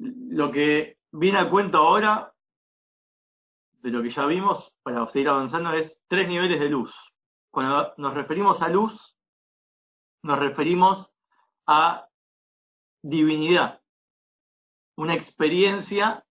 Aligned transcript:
lo 0.00 0.50
que 0.50 0.96
viene 1.12 1.38
a 1.38 1.50
cuento 1.50 1.78
ahora, 1.78 2.32
de 3.82 3.90
lo 3.90 4.02
que 4.02 4.10
ya 4.10 4.26
vimos, 4.26 4.74
para 4.82 5.06
seguir 5.08 5.28
avanzando, 5.28 5.72
es 5.72 5.92
tres 6.08 6.28
niveles 6.28 6.60
de 6.60 6.68
luz. 6.68 6.92
Cuando 7.50 7.94
nos 7.96 8.14
referimos 8.14 8.60
a 8.62 8.68
luz, 8.68 8.92
nos 10.22 10.38
referimos 10.38 11.10
a 11.66 12.06
divinidad, 13.02 13.80
una 14.96 15.14
experiencia 15.14 16.24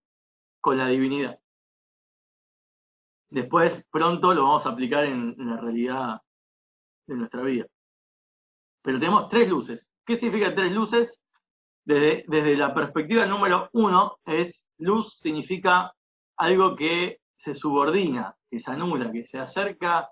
con 0.61 0.77
la 0.77 0.87
divinidad. 0.87 1.39
Después, 3.29 3.85
pronto 3.91 4.33
lo 4.33 4.43
vamos 4.43 4.65
a 4.65 4.69
aplicar 4.69 5.05
en, 5.05 5.35
la 5.37 5.57
realidad 5.57 6.21
de 7.07 7.15
nuestra 7.15 7.41
vida. 7.43 7.65
Pero 8.81 8.99
tenemos 8.99 9.29
tres 9.29 9.49
luces. 9.49 9.85
¿Qué 10.05 10.17
significa 10.17 10.55
tres 10.55 10.71
luces? 10.71 11.18
Desde, 11.89 12.55
la 12.55 12.71
perspectiva 12.71 13.25
número 13.25 13.67
uno, 13.73 14.17
es 14.23 14.63
luz 14.77 15.17
significa 15.23 15.91
algo 16.37 16.75
que 16.75 17.17
se 17.37 17.55
subordina, 17.55 18.35
que 18.47 18.59
se 18.59 18.69
anula, 18.69 19.11
que 19.11 19.25
se 19.25 19.39
acerca 19.39 20.07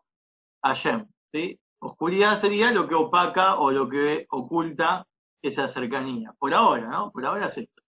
a 0.64 0.74
Shem. 0.74 1.06
¿sí? 1.32 1.60
Oscuridad 1.80 2.42
sería 2.42 2.72
lo 2.72 2.88
que 2.88 2.96
opaca 2.96 3.60
o 3.60 3.70
lo 3.70 3.88
que 3.88 4.26
oculta 4.32 5.06
esa 5.44 5.68
cercanía. 5.68 6.34
Por 6.40 6.52
ahora, 6.52 6.88
¿no? 6.88 7.12
Por 7.12 7.24
ahora 7.28 7.50
es 7.50 7.58
esto. 7.60 7.84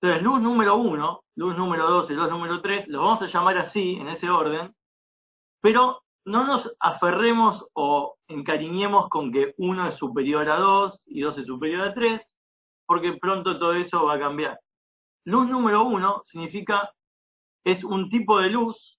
Entonces, 0.00 0.22
luz 0.22 0.40
número 0.40 0.76
uno, 0.76 1.24
luz 1.34 1.56
número 1.56 1.90
dos 1.90 2.08
y 2.08 2.14
luz 2.14 2.30
número 2.30 2.62
tres, 2.62 2.86
lo 2.86 3.00
vamos 3.00 3.20
a 3.22 3.26
llamar 3.26 3.58
así, 3.58 3.96
en 3.96 4.10
ese 4.10 4.30
orden, 4.30 4.76
pero 5.60 6.02
no 6.24 6.44
nos 6.44 6.72
aferremos 6.78 7.66
o 7.74 8.14
encariñemos 8.28 9.08
con 9.08 9.32
que 9.32 9.54
uno 9.58 9.88
es 9.88 9.96
superior 9.96 10.48
a 10.48 10.58
dos 10.58 11.00
y 11.06 11.22
dos 11.22 11.36
es 11.36 11.46
superior 11.46 11.88
a 11.88 11.94
tres, 11.94 12.22
porque 12.92 13.14
pronto 13.14 13.58
todo 13.58 13.72
eso 13.72 14.04
va 14.04 14.16
a 14.16 14.18
cambiar. 14.18 14.60
Luz 15.24 15.48
número 15.48 15.82
uno 15.82 16.22
significa, 16.26 16.92
es 17.64 17.82
un 17.84 18.10
tipo 18.10 18.38
de 18.38 18.50
luz 18.50 18.98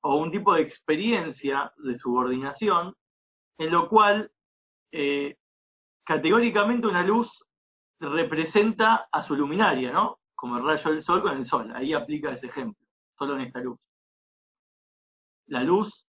o 0.00 0.16
un 0.16 0.30
tipo 0.30 0.54
de 0.54 0.62
experiencia 0.62 1.70
de 1.76 1.98
subordinación 1.98 2.94
en 3.58 3.70
lo 3.70 3.90
cual 3.90 4.30
eh, 4.90 5.36
categóricamente 6.02 6.86
una 6.86 7.02
luz 7.02 7.30
representa 8.00 9.06
a 9.12 9.22
su 9.22 9.36
luminaria, 9.36 9.92
¿no? 9.92 10.16
Como 10.34 10.56
el 10.56 10.64
rayo 10.64 10.92
del 10.92 11.02
sol 11.02 11.20
con 11.20 11.36
el 11.36 11.44
sol. 11.44 11.70
Ahí 11.76 11.92
aplica 11.92 12.32
ese 12.32 12.46
ejemplo, 12.46 12.86
solo 13.18 13.34
en 13.34 13.42
esta 13.42 13.60
luz. 13.60 13.78
La 15.48 15.62
luz, 15.62 16.06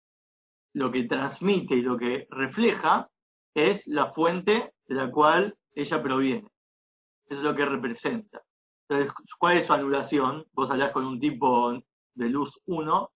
lo 0.73 0.91
que 0.91 1.03
transmite 1.05 1.75
y 1.75 1.83
lo 1.83 1.97
que 1.97 2.27
refleja 2.31 3.07
es 3.55 3.87
la 3.87 4.11
fuente 4.11 4.73
de 4.87 4.95
la 4.95 5.09
cual 5.09 5.55
ella 5.73 6.03
proviene. 6.03 6.49
Eso 7.27 7.39
es 7.39 7.43
lo 7.43 7.55
que 7.55 7.65
representa. 7.65 8.41
Entonces, 8.87 9.13
¿cuál 9.39 9.57
es 9.57 9.67
su 9.67 9.73
anulación? 9.73 10.45
Vos 10.53 10.69
hablás 10.69 10.91
con 10.91 11.05
un 11.05 11.19
tipo 11.19 11.71
de 12.15 12.29
luz 12.29 12.51
1 12.65 13.11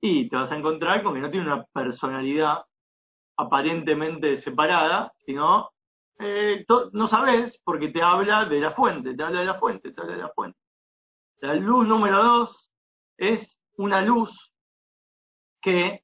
y 0.00 0.28
te 0.28 0.36
vas 0.36 0.50
a 0.50 0.56
encontrar 0.56 1.02
con 1.02 1.14
que 1.14 1.20
no 1.20 1.30
tiene 1.30 1.46
una 1.46 1.64
personalidad 1.64 2.64
aparentemente 3.36 4.40
separada, 4.40 5.12
sino 5.24 5.70
eh, 6.18 6.64
no 6.92 7.08
sabes 7.08 7.58
porque 7.64 7.88
te 7.88 8.02
habla 8.02 8.46
de 8.46 8.60
la 8.60 8.72
fuente, 8.72 9.14
te 9.14 9.22
habla 9.22 9.40
de 9.40 9.46
la 9.46 9.58
fuente, 9.58 9.92
te 9.92 10.00
habla 10.00 10.16
de 10.16 10.22
la 10.22 10.30
fuente. 10.30 10.58
La 11.40 11.54
luz 11.54 11.86
número 11.86 12.22
dos 12.22 12.70
es 13.18 13.58
una 13.76 14.00
luz 14.00 14.30
que 15.60 16.02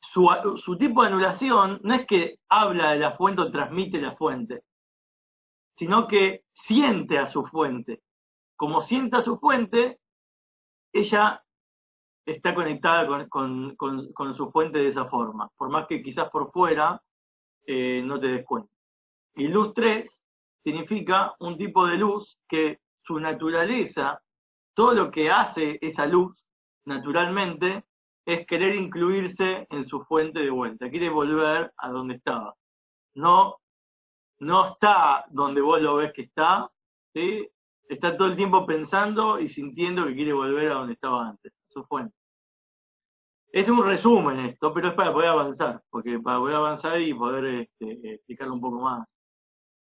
su, 0.00 0.28
su 0.64 0.78
tipo 0.78 1.02
de 1.02 1.08
anulación 1.08 1.80
no 1.82 1.94
es 1.94 2.06
que 2.06 2.36
habla 2.48 2.92
de 2.92 2.98
la 2.98 3.16
fuente 3.16 3.42
o 3.42 3.50
transmite 3.50 4.00
la 4.00 4.16
fuente, 4.16 4.62
sino 5.76 6.08
que 6.08 6.42
siente 6.66 7.18
a 7.18 7.28
su 7.28 7.44
fuente. 7.46 8.02
Como 8.56 8.82
siente 8.82 9.16
a 9.16 9.22
su 9.22 9.38
fuente, 9.38 9.98
ella 10.92 11.42
está 12.24 12.54
conectada 12.54 13.06
con, 13.28 13.76
con, 13.76 14.12
con, 14.12 14.36
su 14.36 14.50
fuente 14.50 14.78
de 14.78 14.88
esa 14.88 15.04
forma, 15.06 15.48
por 15.56 15.70
más 15.70 15.86
que 15.86 16.02
quizás 16.02 16.28
por 16.30 16.50
fuera 16.50 17.00
eh, 17.66 18.02
no 18.04 18.18
te 18.18 18.26
des 18.26 18.44
cuenta. 18.44 18.70
Y 19.36 19.48
luz 19.48 19.72
3 19.74 20.10
significa 20.64 21.34
un 21.38 21.56
tipo 21.56 21.86
de 21.86 21.96
luz 21.96 22.38
que 22.48 22.80
su 23.02 23.20
naturaleza, 23.20 24.20
todo 24.74 24.94
lo 24.94 25.10
que 25.10 25.30
hace 25.30 25.78
esa 25.80 26.06
luz 26.06 26.36
naturalmente, 26.84 27.84
es 28.24 28.44
querer 28.46 28.74
incluirse 28.74 29.66
en 29.70 29.86
su 29.86 30.02
fuente 30.04 30.40
de 30.40 30.50
vuelta, 30.50 30.90
quiere 30.90 31.08
volver 31.10 31.72
a 31.76 31.90
donde 31.90 32.14
estaba. 32.14 32.54
No, 33.14 33.58
no 34.40 34.72
está 34.72 35.24
donde 35.30 35.60
vos 35.60 35.80
lo 35.80 35.96
ves 35.96 36.12
que 36.12 36.22
está, 36.22 36.70
¿sí? 37.12 37.48
está 37.88 38.16
todo 38.16 38.28
el 38.28 38.36
tiempo 38.36 38.66
pensando 38.66 39.38
y 39.38 39.48
sintiendo 39.48 40.06
que 40.06 40.14
quiere 40.14 40.32
volver 40.32 40.72
a 40.72 40.76
donde 40.76 40.94
estaba 40.94 41.28
antes, 41.28 41.52
su 41.66 41.84
fuente. 41.84 42.14
Es 43.52 43.68
un 43.68 43.84
resumen 43.84 44.40
esto, 44.40 44.72
pero 44.74 44.88
es 44.88 44.94
para 44.94 45.12
poder 45.12 45.30
avanzar, 45.30 45.82
porque 45.88 46.18
para 46.18 46.38
poder 46.38 46.56
avanzar 46.56 47.00
y 47.00 47.14
poder 47.14 47.68
este, 47.78 48.20
un 48.46 48.60
poco 48.60 48.80
más 48.80 49.08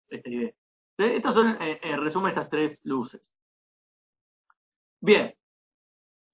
esta 0.08 0.28
idea. 0.28 0.52
Estas 0.98 1.34
son, 1.34 1.60
eh, 1.60 1.80
en 1.82 2.00
resumen, 2.00 2.30
estas 2.30 2.50
tres 2.50 2.80
luces. 2.84 3.22
Bien, 5.00 5.34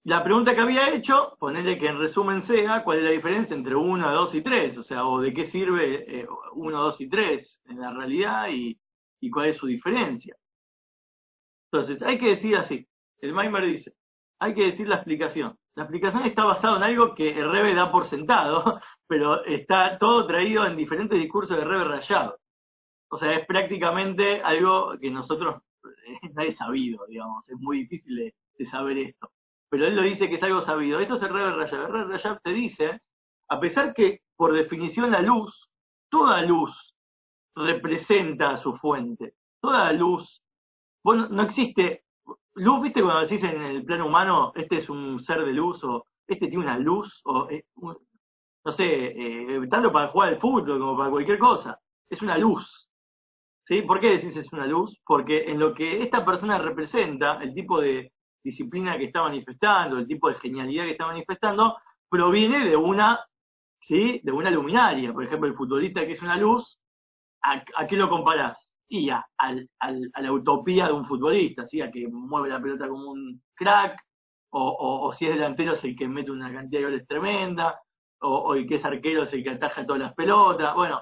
la 0.04 0.24
pregunta 0.24 0.54
que 0.54 0.60
había 0.60 0.94
hecho, 0.94 1.36
ponerle 1.38 1.78
que 1.78 1.86
en 1.86 1.98
resumen 1.98 2.42
sea 2.44 2.82
cuál 2.84 2.98
es 2.98 3.04
la 3.04 3.10
diferencia 3.10 3.54
entre 3.54 3.74
1, 3.74 4.12
2 4.12 4.34
y 4.34 4.42
3, 4.42 4.78
o 4.78 4.82
sea, 4.82 5.06
o 5.06 5.20
de 5.20 5.34
qué 5.34 5.50
sirve 5.50 6.26
1, 6.54 6.78
eh, 6.78 6.82
2 6.82 7.00
y 7.00 7.08
3 7.08 7.60
en 7.66 7.80
la 7.80 7.92
realidad 7.92 8.48
y, 8.50 8.78
cuál 9.30 9.50
es 9.50 9.58
su 9.58 9.66
diferencia. 9.66 10.34
Entonces, 11.70 12.02
hay 12.02 12.18
que 12.18 12.28
decir 12.30 12.56
así, 12.56 12.86
el 13.20 13.32
Maimer 13.32 13.64
dice, 13.64 13.92
hay 14.38 14.54
que 14.54 14.64
decir 14.64 14.88
la 14.88 14.96
explicación. 14.96 15.56
La 15.76 15.84
explicación 15.84 16.24
está 16.24 16.44
basada 16.44 16.78
en 16.78 16.82
algo 16.82 17.14
que 17.14 17.30
el 17.38 17.50
Rebe 17.50 17.74
da 17.74 17.92
por 17.92 18.08
sentado, 18.08 18.80
pero 19.06 19.44
está 19.44 19.98
todo 19.98 20.26
traído 20.26 20.66
en 20.66 20.76
diferentes 20.76 21.18
discursos 21.18 21.56
de 21.56 21.64
Rebe 21.64 21.84
rayado. 21.84 22.38
O 23.10 23.18
sea, 23.18 23.34
es 23.34 23.46
prácticamente 23.46 24.40
algo 24.40 24.96
que 24.98 25.10
nosotros 25.10 25.62
nadie 26.34 26.52
sabido, 26.52 27.04
digamos. 27.06 27.48
Es 27.48 27.56
muy 27.58 27.80
difícil 27.80 28.16
de, 28.16 28.66
saber 28.66 28.98
esto. 28.98 29.30
Pero 29.70 29.86
él 29.86 29.96
lo 29.96 30.02
dice 30.02 30.28
que 30.28 30.34
es 30.34 30.42
algo 30.42 30.62
sabido. 30.62 31.00
Esto 31.00 31.14
es 31.14 31.22
el 31.22 31.32
Rebe 31.32 31.52
rayado. 31.52 31.86
El 31.86 31.92
Rebe 31.92 32.12
rayado 32.12 32.40
te 32.42 32.50
dice, 32.50 33.00
a 33.48 33.60
pesar 33.60 33.94
que 33.94 34.20
por 34.36 34.52
definición 34.52 35.10
la 35.10 35.22
luz, 35.22 35.68
toda 36.10 36.42
luz 36.42 36.70
representa 37.54 38.50
a 38.50 38.56
su 38.58 38.76
fuente. 38.76 39.34
Toda 39.60 39.92
luz. 39.92 40.42
Bueno, 41.02 41.28
no 41.28 41.42
existe 41.42 42.02
luz, 42.54 42.82
viste, 42.82 43.02
cuando 43.02 43.22
decís 43.22 43.42
en 43.42 43.62
el 43.62 43.84
plano 43.84 44.06
humano, 44.06 44.52
este 44.54 44.78
es 44.78 44.88
un 44.90 45.22
ser 45.22 45.44
de 45.44 45.52
luz, 45.52 45.82
o 45.84 46.04
este 46.26 46.48
tiene 46.48 46.64
una 46.64 46.78
luz, 46.78 47.20
o 47.24 47.48
eh, 47.50 47.64
no 47.76 48.72
sé, 48.72 48.84
eh, 48.84 49.60
tanto 49.70 49.90
para 49.92 50.08
jugar 50.08 50.30
al 50.30 50.40
fútbol 50.40 50.78
como 50.78 50.96
para 50.96 51.10
cualquier 51.10 51.38
cosa, 51.38 51.78
es 52.08 52.20
una 52.22 52.36
luz. 52.38 52.88
¿Sí? 53.66 53.82
¿Por 53.82 54.00
qué 54.00 54.10
decís 54.10 54.36
es 54.36 54.52
una 54.52 54.66
luz? 54.66 54.98
Porque 55.04 55.44
en 55.50 55.60
lo 55.60 55.74
que 55.74 56.02
esta 56.02 56.24
persona 56.24 56.58
representa, 56.58 57.40
el 57.42 57.54
tipo 57.54 57.80
de 57.80 58.12
disciplina 58.42 58.96
que 58.98 59.04
está 59.04 59.22
manifestando, 59.22 59.98
el 59.98 60.06
tipo 60.06 60.28
de 60.28 60.36
genialidad 60.36 60.84
que 60.84 60.92
está 60.92 61.06
manifestando, 61.06 61.76
proviene 62.08 62.68
de 62.68 62.76
una, 62.76 63.20
¿sí? 63.82 64.20
De 64.22 64.32
una 64.32 64.50
luminaria. 64.50 65.12
Por 65.12 65.24
ejemplo, 65.24 65.48
el 65.48 65.54
futbolista 65.54 66.04
que 66.06 66.12
es 66.12 66.22
una 66.22 66.36
luz, 66.36 66.78
¿a, 67.42 67.86
qué 67.86 67.96
lo 67.96 68.08
comparás? 68.08 68.58
y 68.92 69.08
a, 69.08 69.24
la 70.20 70.32
utopía 70.32 70.88
de 70.88 70.92
un 70.92 71.06
futbolista, 71.06 71.64
¿sí? 71.68 71.80
a 71.80 71.92
que 71.92 72.08
mueve 72.08 72.48
la 72.48 72.60
pelota 72.60 72.88
como 72.88 73.12
un 73.12 73.40
crack, 73.54 73.96
o, 74.52 75.12
si 75.16 75.26
es 75.26 75.34
delantero 75.34 75.74
es 75.74 75.84
el 75.84 75.96
que 75.96 76.08
mete 76.08 76.32
una 76.32 76.52
cantidad 76.52 76.80
de 76.80 76.86
goles 76.86 77.06
tremenda, 77.06 77.80
o, 78.20 78.54
el 78.54 78.66
que 78.66 78.76
es 78.76 78.84
arquero 78.84 79.22
es 79.22 79.32
el 79.32 79.44
que 79.44 79.50
ataja 79.50 79.86
todas 79.86 80.02
las 80.02 80.14
pelotas. 80.14 80.74
Bueno, 80.74 81.00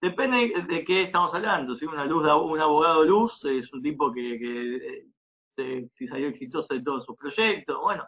depende 0.00 0.52
de 0.68 0.84
qué 0.84 1.04
estamos 1.04 1.32
hablando. 1.34 1.74
Si 1.74 1.86
una 1.86 2.04
luz, 2.04 2.22
un 2.24 2.60
abogado 2.60 3.04
luz 3.04 3.42
es 3.46 3.72
un 3.72 3.82
tipo 3.82 4.12
que, 4.12 5.06
eh, 5.60 5.88
si 5.96 6.08
salió 6.08 6.28
exitoso 6.28 6.74
de 6.74 6.82
todos 6.82 7.04
sus 7.04 7.16
proyectos, 7.16 7.80
bueno, 7.80 8.06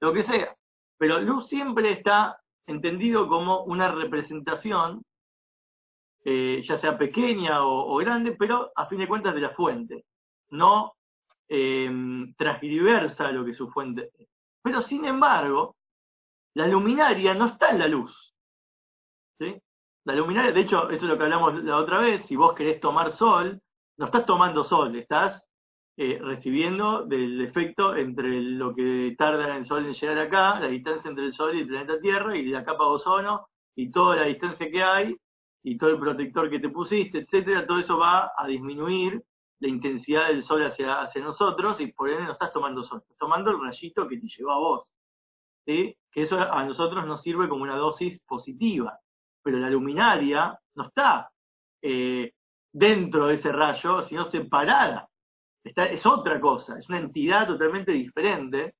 lo 0.00 0.12
que 0.12 0.22
sea. 0.22 0.54
Pero 0.98 1.20
luz 1.20 1.48
siempre 1.48 1.92
está 1.92 2.38
entendido 2.66 3.28
como 3.28 3.64
una 3.64 3.92
representación 3.92 5.02
eh, 6.26 6.62
ya 6.66 6.78
sea 6.78 6.96
pequeña 6.96 7.66
o, 7.66 7.96
grande, 7.98 8.32
pero 8.32 8.72
a 8.74 8.86
fin 8.86 8.98
de 8.98 9.08
cuentas 9.08 9.34
de 9.34 9.42
la 9.42 9.50
fuente. 9.50 10.06
No 10.50 10.94
eh, 11.48 11.90
transgiversa 12.38 13.30
lo 13.30 13.44
que 13.44 13.52
su 13.52 13.70
fuente 13.70 14.10
es. 14.18 14.28
Pero 14.62 14.80
sin 14.82 15.04
embargo, 15.04 15.76
la 16.54 16.66
luminaria 16.66 17.34
no 17.34 17.48
está 17.48 17.70
en 17.70 17.78
la 17.78 17.88
luz. 17.88 18.34
La 20.06 20.14
luminaria, 20.14 20.52
de 20.52 20.60
hecho, 20.60 20.90
eso 20.90 21.04
es 21.04 21.10
lo 21.10 21.16
que 21.16 21.24
hablamos 21.24 21.62
la 21.62 21.76
otra 21.76 21.98
vez, 21.98 22.24
si 22.26 22.36
vos 22.36 22.54
querés 22.54 22.80
tomar 22.80 23.12
sol, 23.12 23.60
no 23.96 24.06
estás 24.06 24.26
tomando 24.26 24.64
sol, 24.64 24.94
estás 24.96 25.42
eh, 25.96 26.18
recibiendo 26.20 27.04
del 27.04 27.40
efecto 27.40 27.94
entre 27.94 28.40
lo 28.40 28.74
que 28.74 29.14
tarda 29.16 29.56
el 29.56 29.64
sol 29.64 29.86
en 29.86 29.94
llegar 29.94 30.18
acá, 30.18 30.58
la 30.60 30.68
distancia 30.68 31.08
entre 31.08 31.26
el 31.26 31.32
sol 31.32 31.54
y 31.54 31.60
el 31.60 31.68
planeta 31.68 32.00
Tierra, 32.00 32.36
y 32.36 32.46
la 32.46 32.64
capa 32.64 32.84
de 32.84 32.90
ozono, 32.90 33.46
y 33.76 33.90
toda 33.90 34.16
la 34.16 34.24
distancia 34.24 34.70
que 34.70 34.82
hay 34.82 35.16
y 35.62 35.78
todo 35.78 35.90
el 35.90 35.98
protector 35.98 36.50
que 36.50 36.60
te 36.60 36.68
pusiste, 36.68 37.18
etcétera, 37.18 37.66
todo 37.66 37.78
eso 37.78 37.98
va 37.98 38.32
a 38.36 38.46
disminuir 38.46 39.22
la 39.60 39.68
intensidad 39.68 40.28
del 40.28 40.42
sol 40.42 40.64
hacia, 40.66 41.00
hacia 41.00 41.22
nosotros 41.22 41.80
y 41.80 41.86
por 41.88 42.10
ende 42.10 42.24
no 42.24 42.32
estás 42.32 42.52
tomando 42.52 42.84
sol, 42.84 43.00
estás 43.00 43.16
tomando 43.16 43.50
el 43.50 43.60
rayito 43.60 44.06
que 44.06 44.18
te 44.18 44.26
llevó 44.28 44.52
a 44.52 44.58
vos. 44.58 44.90
Que 45.64 45.96
eso 46.12 46.38
a 46.38 46.64
nosotros 46.64 47.06
nos 47.06 47.22
sirve 47.22 47.48
como 47.48 47.62
una 47.62 47.76
dosis 47.76 48.20
positiva, 48.26 48.98
pero 49.42 49.58
la 49.58 49.70
luminaria 49.70 50.58
no 50.74 50.88
está 50.88 51.30
eh, 51.80 52.32
dentro 52.72 53.28
de 53.28 53.36
ese 53.36 53.50
rayo, 53.50 54.02
sino 54.02 54.26
separada. 54.26 55.08
Es 55.64 56.04
otra 56.04 56.40
cosa, 56.40 56.78
es 56.78 56.88
una 56.88 56.98
entidad 56.98 57.46
totalmente 57.46 57.92
diferente 57.92 58.74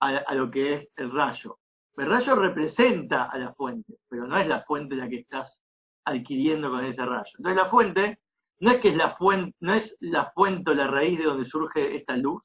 a, 0.00 0.34
lo 0.34 0.50
que 0.50 0.74
es 0.74 0.88
el 0.96 1.12
rayo. 1.12 1.58
El 1.96 2.06
rayo 2.06 2.34
representa 2.34 3.24
a 3.24 3.38
la 3.38 3.52
fuente, 3.52 3.98
pero 4.08 4.26
no 4.26 4.36
es 4.38 4.48
la 4.48 4.62
fuente 4.64 4.96
la 4.96 5.08
que 5.08 5.20
estás 5.20 5.60
adquiriendo 6.04 6.70
con 6.70 6.84
ese 6.84 7.04
rayo. 7.04 7.30
Entonces 7.36 7.62
la 7.62 7.70
fuente 7.70 8.18
no 8.60 8.72
es 8.72 8.80
que 8.80 8.88
es 8.88 8.96
la 8.96 9.14
fuente, 9.16 9.56
no 9.60 9.74
es 9.74 9.94
la 10.00 10.32
fuente 10.32 10.70
o 10.70 10.74
la 10.74 10.86
raíz 10.86 11.18
de 11.18 11.24
donde 11.24 11.44
surge 11.44 11.96
esta 11.96 12.16
luz, 12.16 12.42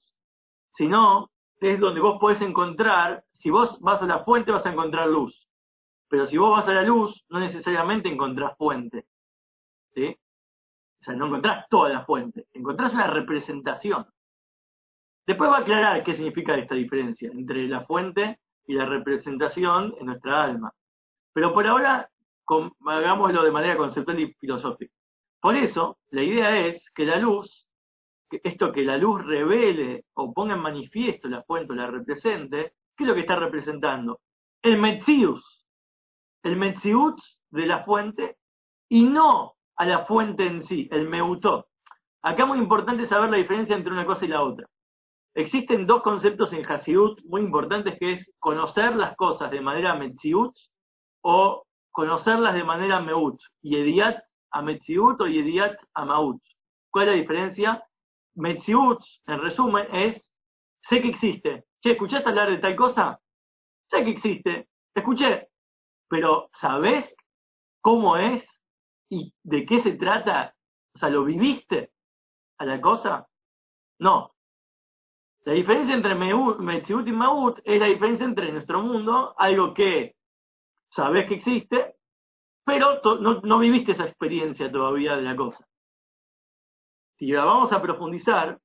sino 0.73 1.31
es 1.59 1.79
donde 1.79 2.01
vos 2.01 2.19
podés 2.19 2.41
encontrar, 2.41 3.23
si 3.33 3.49
vos 3.49 3.79
vas 3.79 4.01
a 4.01 4.05
la 4.05 4.23
fuente 4.23 4.51
vas 4.51 4.65
a 4.65 4.71
encontrar 4.71 5.07
luz, 5.07 5.47
pero 6.09 6.27
si 6.27 6.37
vos 6.37 6.51
vas 6.51 6.67
a 6.67 6.73
la 6.73 6.83
luz 6.83 7.23
no 7.29 7.39
necesariamente 7.39 8.09
encontrás 8.09 8.55
fuente, 8.57 9.05
¿sí? 9.93 10.15
Sea, 11.07 11.15
no 11.15 11.27
encontrás 11.27 11.69
toda 11.69 11.87
la 11.87 12.03
fuente, 12.03 12.47
encontrás 12.51 12.93
una 12.93 13.07
representación. 13.07 14.05
Después 15.25 15.49
va 15.49 15.59
a 15.59 15.61
aclarar 15.61 16.03
qué 16.03 16.15
significa 16.15 16.53
esta 16.55 16.75
diferencia 16.75 17.31
entre 17.31 17.65
la 17.69 17.85
fuente 17.85 18.39
y 18.65 18.73
la 18.73 18.85
representación 18.85 19.95
en 19.97 20.07
nuestra 20.07 20.43
alma. 20.43 20.73
Pero 21.31 21.53
por 21.53 21.65
ahora, 21.65 22.09
hagámoslo 22.85 23.41
de 23.41 23.51
manera 23.51 23.77
conceptual 23.77 24.19
y 24.19 24.33
filosófica. 24.33 24.93
Por 25.39 25.55
eso, 25.55 25.97
la 26.09 26.23
idea 26.23 26.67
es 26.67 26.89
que 26.91 27.05
la 27.05 27.15
luz, 27.15 27.65
esto 28.29 28.73
que 28.73 28.83
la 28.83 28.97
luz 28.97 29.25
revele 29.25 30.03
o 30.15 30.33
ponga 30.33 30.55
en 30.55 30.61
manifiesto 30.61 31.29
la 31.29 31.43
fuente 31.43 31.71
o 31.71 31.75
la 31.77 31.87
represente, 31.87 32.73
¿qué 32.97 33.05
es 33.05 33.07
lo 33.07 33.13
que 33.13 33.21
está 33.21 33.37
representando? 33.37 34.19
El 34.61 34.77
Metzius, 34.77 35.65
el 36.43 36.57
Metziut 36.57 37.17
de 37.51 37.65
la 37.65 37.85
fuente 37.85 38.39
y 38.89 39.05
no 39.05 39.56
a 39.77 39.85
la 39.85 40.05
fuente 40.05 40.45
en 40.45 40.65
sí, 40.65 40.87
el 40.91 41.07
Meutó. 41.07 41.67
Acá 42.21 42.45
muy 42.45 42.57
importante 42.57 43.05
saber 43.05 43.29
la 43.29 43.37
diferencia 43.37 43.75
entre 43.75 43.93
una 43.93 44.05
cosa 44.05 44.25
y 44.25 44.29
la 44.29 44.43
otra. 44.43 44.67
Existen 45.35 45.85
dos 45.85 46.01
conceptos 46.01 46.51
en 46.51 46.65
Hasiut 46.65 47.21
muy 47.25 47.41
importantes 47.41 47.97
que 47.99 48.13
es 48.13 48.31
conocer 48.39 48.95
las 48.95 49.15
cosas 49.15 49.51
de 49.51 49.61
manera 49.61 49.95
Metziut 49.95 50.55
o 51.21 51.63
conocerlas 51.91 52.55
de 52.55 52.63
manera 52.63 52.99
Meut. 52.99 53.39
Yediat 53.61 54.17
a 54.51 54.61
Metziut 54.63 55.21
o 55.21 55.27
Yediat 55.27 55.77
a 55.93 56.05
Maut. 56.05 56.41
¿Cuál 56.89 57.09
es 57.09 57.13
la 57.13 57.19
diferencia? 57.21 57.83
Metziut, 58.35 58.99
en 59.27 59.39
resumen, 59.39 59.87
es 59.93 60.27
sé 60.89 61.01
que 61.01 61.09
existe. 61.09 61.65
Che, 61.81 61.91
¿escuchaste 61.91 62.29
hablar 62.29 62.49
de 62.49 62.57
tal 62.57 62.75
cosa? 62.75 63.19
Sé 63.89 64.03
que 64.03 64.11
existe. 64.11 64.67
Escuché. 64.95 65.49
Pero, 66.09 66.49
¿sabés 66.59 67.13
cómo 67.81 68.17
es 68.17 68.43
y 69.09 69.33
de 69.43 69.65
qué 69.65 69.81
se 69.81 69.93
trata? 69.93 70.53
O 70.95 70.99
sea, 70.99 71.09
¿lo 71.09 71.23
viviste 71.23 71.91
a 72.57 72.65
la 72.65 72.81
cosa? 72.81 73.27
No. 73.99 74.31
La 75.45 75.53
diferencia 75.53 75.95
entre 75.95 76.15
Metziut 76.15 77.07
y 77.07 77.11
Maut 77.11 77.59
es 77.63 77.79
la 77.79 77.85
diferencia 77.85 78.25
entre 78.25 78.51
nuestro 78.51 78.81
mundo, 78.81 79.33
algo 79.37 79.73
que 79.73 80.15
sabés 80.89 81.27
que 81.27 81.35
existe, 81.35 81.95
pero 82.65 82.99
no, 83.43 83.59
viviste 83.59 83.93
esa 83.93 84.05
experiencia 84.05 84.69
todavía 84.69 85.15
de 85.15 85.21
la 85.21 85.35
cosa. 85.37 85.65
Si 87.17 87.27
la 87.27 87.45
vamos 87.45 87.71
a 87.71 87.81
profundizar 87.81 88.59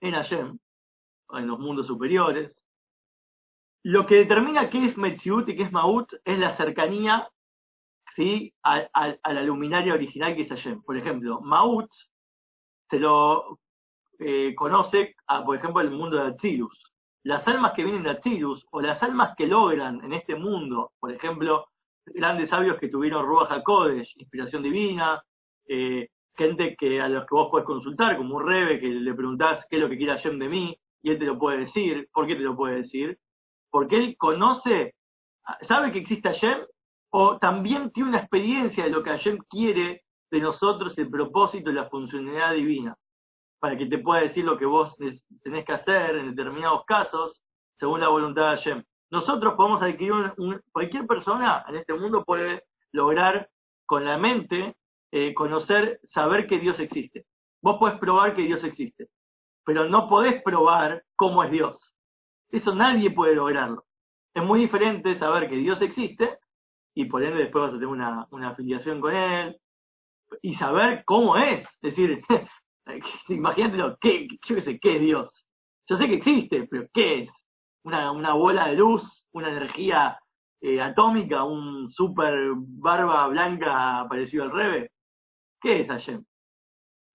en 0.00 0.12
Hashem, 0.12 0.58
en 1.32 1.46
los 1.46 1.58
mundos 1.58 1.88
superiores, 1.88 2.54
lo 3.82 4.06
que 4.06 4.14
determina 4.14 4.70
qué 4.70 4.86
es 4.86 4.96
Metziut 4.96 5.48
y 5.48 5.56
qué 5.56 5.64
es 5.64 5.72
Maut 5.72 6.12
es 6.24 6.38
la 6.38 6.56
cercanía 6.56 7.28
¿sí? 8.14 8.52
a, 8.62 8.86
la 9.24 9.42
luminaria 9.42 9.94
original 9.94 10.34
que 10.34 10.42
es 10.42 10.48
Hashem. 10.48 10.82
Por 10.82 10.96
ejemplo, 10.96 11.40
Maut 11.40 11.90
se 12.88 12.98
lo 12.98 13.58
eh, 14.18 14.54
conoce, 14.54 15.14
por 15.44 15.56
ejemplo, 15.56 15.80
el 15.80 15.90
mundo 15.90 16.16
de 16.16 16.28
Atzilus. 16.28 16.92
Las 17.24 17.46
almas 17.48 17.72
que 17.72 17.84
vienen 17.84 18.02
de 18.02 18.10
Atzilus 18.10 18.66
o 18.70 18.80
las 18.80 19.02
almas 19.02 19.34
que 19.36 19.46
logran 19.46 20.04
en 20.04 20.12
este 20.12 20.34
mundo, 20.34 20.92
por 21.00 21.10
ejemplo, 21.12 21.66
grandes 22.06 22.50
sabios 22.50 22.78
que 22.78 22.88
tuvieron 22.88 23.24
Ruach 23.24 23.50
HaKodesh, 23.50 24.14
inspiración 24.18 24.62
divina, 24.62 25.22
eh, 25.66 26.08
gente 26.36 26.76
que 26.78 27.00
a 27.00 27.08
los 27.08 27.24
que 27.26 27.34
vos 27.34 27.48
podés 27.50 27.66
consultar, 27.66 28.16
como 28.16 28.36
un 28.36 28.46
Rebe, 28.46 28.78
que 28.78 28.88
le 28.88 29.14
preguntás 29.14 29.66
qué 29.70 29.76
es 29.76 29.82
lo 29.82 29.88
que 29.88 29.96
quiere 29.96 30.12
Hashem 30.12 30.38
de 30.38 30.48
mí, 30.48 30.76
y 31.02 31.10
él 31.10 31.18
te 31.18 31.24
lo 31.24 31.38
puede 31.38 31.60
decir. 31.60 32.08
¿Por 32.12 32.26
qué 32.26 32.34
te 32.34 32.42
lo 32.42 32.56
puede 32.56 32.76
decir? 32.76 33.18
Porque 33.70 33.96
él 33.96 34.16
conoce, 34.18 34.94
sabe 35.62 35.92
que 35.92 35.98
existe 35.98 36.28
Hashem, 36.28 36.58
o 37.16 37.38
también 37.38 37.92
tiene 37.92 38.08
una 38.08 38.18
experiencia 38.18 38.82
de 38.82 38.90
lo 38.90 39.04
que 39.04 39.10
Hashem 39.10 39.38
quiere 39.48 40.02
de 40.32 40.40
nosotros, 40.40 40.98
el 40.98 41.08
propósito 41.08 41.70
y 41.70 41.74
la 41.74 41.88
funcionalidad 41.88 42.54
divina, 42.54 42.96
para 43.60 43.78
que 43.78 43.86
te 43.86 43.98
pueda 43.98 44.22
decir 44.22 44.44
lo 44.44 44.58
que 44.58 44.66
vos 44.66 44.96
tenés 45.44 45.64
que 45.64 45.72
hacer 45.72 46.16
en 46.16 46.34
determinados 46.34 46.84
casos, 46.84 47.40
según 47.78 48.00
la 48.00 48.08
voluntad 48.08 48.50
de 48.50 48.56
Hashem. 48.56 48.84
Nosotros 49.12 49.54
podemos 49.54 49.80
adquirir 49.80 50.12
un, 50.38 50.60
cualquier 50.72 51.06
persona 51.06 51.64
en 51.68 51.76
este 51.76 51.94
mundo 51.94 52.24
puede 52.24 52.64
lograr 52.90 53.48
con 53.86 54.04
la 54.04 54.18
mente 54.18 54.74
eh, 55.12 55.34
conocer, 55.34 56.00
saber 56.10 56.48
que 56.48 56.58
Dios 56.58 56.80
existe. 56.80 57.26
Vos 57.62 57.78
podés 57.78 57.96
probar 58.00 58.34
que 58.34 58.42
Dios 58.42 58.64
existe, 58.64 59.06
pero 59.64 59.88
no 59.88 60.08
podés 60.08 60.42
probar 60.42 61.04
cómo 61.14 61.44
es 61.44 61.52
Dios. 61.52 61.92
Eso 62.50 62.74
nadie 62.74 63.12
puede 63.12 63.36
lograrlo. 63.36 63.84
Es 64.34 64.42
muy 64.42 64.58
diferente 64.58 65.16
saber 65.16 65.48
que 65.48 65.54
Dios 65.58 65.80
existe 65.80 66.38
y 66.94 67.06
por 67.06 67.22
ende 67.22 67.38
después 67.38 67.62
vas 67.62 67.70
a 67.70 67.74
tener 67.74 67.88
una, 67.88 68.26
una 68.30 68.50
afiliación 68.50 69.00
con 69.00 69.14
Él 69.14 69.56
y 70.42 70.54
saber 70.54 71.04
cómo 71.04 71.36
es. 71.36 71.62
Es 71.82 71.94
decir, 71.94 72.22
imagínate, 73.28 73.96
¿qué, 74.00 74.28
yo 74.46 74.54
qué 74.54 74.62
sé, 74.62 74.78
¿qué 74.78 74.96
es 74.96 75.00
Dios? 75.00 75.30
Yo 75.88 75.96
sé 75.96 76.06
que 76.06 76.14
existe, 76.14 76.66
pero 76.70 76.86
¿qué 76.92 77.22
es? 77.22 77.30
una, 77.84 78.10
una 78.10 78.32
bola 78.34 78.68
de 78.68 78.76
luz, 78.76 79.24
una 79.32 79.50
energía 79.50 80.18
eh, 80.60 80.80
atómica, 80.80 81.44
un 81.44 81.88
super 81.90 82.34
barba 82.56 83.28
blanca 83.28 84.06
parecido 84.08 84.44
al 84.44 84.52
Rebe. 84.52 84.90
¿Qué 85.60 85.82
es 85.82 85.88
Hashem? 85.88 86.24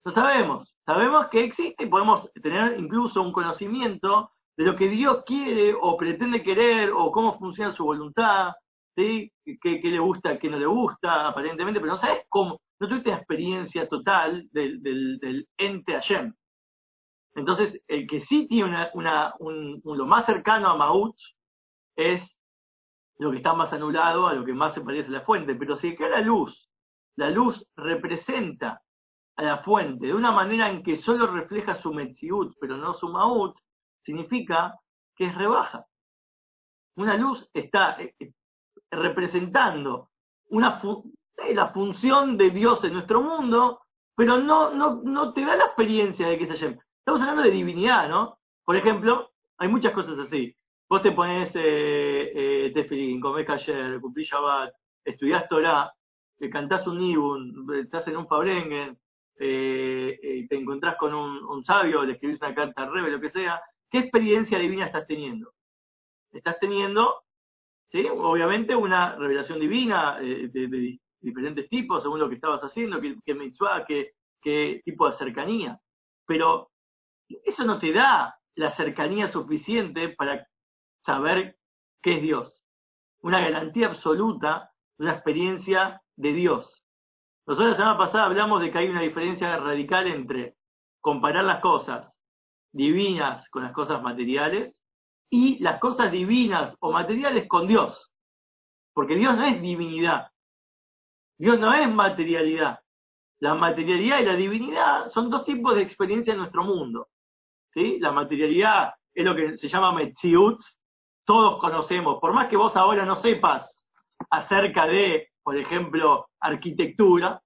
Lo 0.06 0.12
sabemos, 0.12 0.76
sabemos 0.86 1.28
que 1.28 1.44
existe 1.44 1.84
y 1.84 1.90
podemos 1.90 2.32
tener 2.42 2.80
incluso 2.80 3.22
un 3.22 3.34
conocimiento 3.34 4.32
de 4.56 4.64
lo 4.64 4.76
que 4.76 4.88
Dios 4.88 5.24
quiere 5.26 5.74
o 5.80 5.98
pretende 5.98 6.42
querer 6.42 6.92
o 6.92 7.12
cómo 7.12 7.38
funciona 7.38 7.74
su 7.74 7.84
voluntad, 7.84 8.54
¿sí? 9.00 9.32
qué, 9.62 9.80
le 9.82 10.00
gusta, 10.00 10.38
qué 10.38 10.50
no 10.50 10.58
le 10.58 10.66
gusta, 10.66 11.30
aparentemente, 11.30 11.80
pero 11.80 11.94
no 11.94 11.98
sabes 11.98 12.26
cómo, 12.28 12.60
no 12.80 12.88
tuviste 12.88 13.12
experiencia 13.12 13.88
total 13.88 14.48
del, 14.52 15.48
ente 15.58 15.94
Hashem. 15.94 16.34
Entonces, 17.36 17.82
el 17.88 18.08
que 18.08 18.22
sí 18.22 18.48
tiene 18.48 18.90
una, 18.94 19.34
un, 19.40 19.82
lo 19.86 20.06
más 20.06 20.26
cercano 20.26 20.70
a 20.70 20.78
Maut 20.78 21.16
es 21.96 22.22
lo 23.18 23.32
que 23.32 23.38
está 23.38 23.54
más 23.54 23.72
anulado, 23.72 24.28
a 24.28 24.34
lo 24.34 24.44
que 24.44 24.54
más 24.54 24.74
se 24.74 24.82
parece 24.82 25.10
a 25.10 25.12
la 25.12 25.22
fuente. 25.22 25.56
Pero 25.56 25.78
si 25.78 25.90
acá 25.90 26.10
la 26.10 26.22
luz, 26.22 26.70
la 27.16 27.30
luz 27.30 27.66
representa 27.76 28.82
a 29.38 29.44
la 29.44 29.60
fuente 29.60 30.08
de 30.08 30.14
una 30.14 30.32
manera 30.32 30.70
en 30.70 30.84
que 30.84 30.98
solo 30.98 31.28
refleja 31.28 31.76
su 31.76 31.94
Metziut, 31.94 32.54
pero 32.60 32.78
no 32.78 32.94
su 32.94 33.08
Maut, 33.08 33.56
significa 34.04 34.76
que 35.16 35.28
es 35.28 35.36
rebaja. 35.36 35.86
Una 36.96 37.16
luz 37.16 37.50
está 37.54 38.02
eh, 38.02 38.14
representando 38.92 40.10
una 40.50 40.82
eh, 40.84 41.54
la 41.54 41.70
función 41.70 42.38
de 42.38 42.50
Dios 42.50 42.84
en 42.84 42.94
nuestro 42.94 43.22
mundo, 43.22 43.82
pero 44.16 44.38
no, 44.38 44.72
no, 44.74 45.02
no 45.04 45.34
te 45.34 45.46
da 45.46 45.56
la 45.56 45.66
experiencia 45.66 46.28
de 46.28 46.38
que 46.38 46.48
se 46.48 46.54
Hashem. 46.54 46.80
Estamos 47.00 47.22
hablando 47.22 47.44
de 47.44 47.52
divinidad, 47.52 48.10
¿no? 48.10 48.38
Por 48.66 48.76
ejemplo, 48.76 49.32
hay 49.58 49.68
muchas 49.68 49.94
cosas 49.94 50.18
así. 50.20 50.56
Vos 50.90 51.02
te 51.02 51.12
pones 51.12 51.52
eh, 51.56 52.32
eh, 52.36 52.72
tefilín, 52.74 53.22
comés 53.22 53.46
kasher, 53.46 54.02
cumplís 54.02 54.28
Shabbat, 54.28 54.74
estudiás 55.06 55.48
Torah, 55.48 55.94
te 56.38 56.50
cantás 56.50 56.88
un 56.88 57.00
Nibun, 57.00 57.68
estás 57.76 58.08
en 58.08 58.18
un 58.18 58.28
Fabrengen, 58.28 58.98
eh, 59.42 60.20
eh, 60.22 60.48
te 60.50 60.56
encontrás 60.56 60.98
con 60.98 61.14
un, 61.14 61.64
sabio, 61.64 62.04
le 62.04 62.14
escribís 62.14 62.42
una 62.42 62.54
carta 62.54 62.84
al 62.84 62.94
rebe, 62.94 63.10
lo 63.10 63.22
que 63.22 63.30
sea, 63.30 63.62
¿qué 63.90 64.00
experiencia 64.00 64.60
divina 64.60 64.86
estás 64.86 65.08
teniendo? 65.08 65.54
Estás 66.32 66.60
teniendo, 66.60 67.24
¿sí? 67.92 68.08
Obviamente 68.10 68.76
una 68.76 69.16
revelación 69.16 69.60
divina 69.60 70.20
eh, 70.22 70.50
de, 70.52 71.00
diferentes 71.22 71.68
tipos, 71.70 72.02
según 72.02 72.20
lo 72.20 72.30
que 72.30 72.36
estabas 72.36 72.62
haciendo, 72.62 73.02
qué, 73.02 73.16
qué 73.26 73.52
qué, 73.88 74.12
qué 74.42 74.82
tipo 74.86 75.10
de 75.10 75.18
cercanía. 75.18 75.80
Pero 76.26 76.70
eso 77.44 77.64
no 77.66 77.80
te 77.80 77.92
da 77.92 78.36
la 78.56 78.72
cercanía 78.76 79.28
suficiente 79.28 80.10
para 80.10 80.48
saber 81.06 81.58
qué 82.02 82.18
es 82.18 82.22
Dios. 82.22 82.64
Una 83.22 83.42
garantía 83.42 83.88
absoluta 83.88 84.72
de 84.98 85.06
una 85.06 85.14
experiencia 85.14 86.02
de 86.16 86.34
Dios. 86.34 86.84
Nosotros 87.46 87.72
la 87.72 87.78
semana 87.78 87.98
pasada 87.98 88.26
hablamos 88.26 88.62
de 88.62 88.72
que 88.72 88.78
hay 88.78 88.90
una 88.90 89.02
diferencia 89.02 89.58
radical 89.58 90.08
entre 90.08 90.56
comparar 91.02 91.46
las 91.46 91.62
cosas 91.62 92.14
divinas 92.72 93.50
con 93.50 93.64
las 93.64 93.74
cosas 93.74 94.02
materiales 94.02 94.76
y 95.30 95.60
las 95.60 95.80
cosas 95.80 96.12
divinas 96.12 96.76
o 96.80 96.92
materiales 96.92 97.48
con 97.48 97.68
Dios. 97.68 98.12
Porque 98.94 99.16
Dios 99.16 99.36
no 99.36 99.46
es 99.46 99.62
divinidad. 99.62 100.28
Dios 101.38 101.60
no 101.60 101.74
es 101.74 101.90
materialidad. 101.90 102.80
La 103.40 103.56
materialidad 103.56 104.20
y 104.20 104.26
la 104.26 104.36
divinidad 104.36 105.10
son 105.10 105.30
dos 105.30 105.46
tipos 105.46 105.76
de 105.76 105.84
experiencia 105.84 106.34
en 106.34 106.40
nuestro 106.40 106.64
mundo. 106.64 107.08
¿sí? 107.74 107.98
La 108.00 108.12
materialidad 108.12 108.94
es 109.14 109.26
lo 109.26 109.36
que 109.36 109.58
se 109.58 109.70
llama 109.70 109.94
Metziut, 109.94 110.60
todos 111.26 111.60
conocemos, 111.60 112.20
por 112.20 112.34
más 112.34 112.48
que 112.48 112.58
vos 112.58 112.76
ahora 112.76 113.06
no 113.06 113.18
sepas 113.18 113.70
acerca 114.32 114.88
de, 114.88 115.30
por 115.44 115.56
ejemplo, 115.56 116.28
arquitectura, 116.40 117.42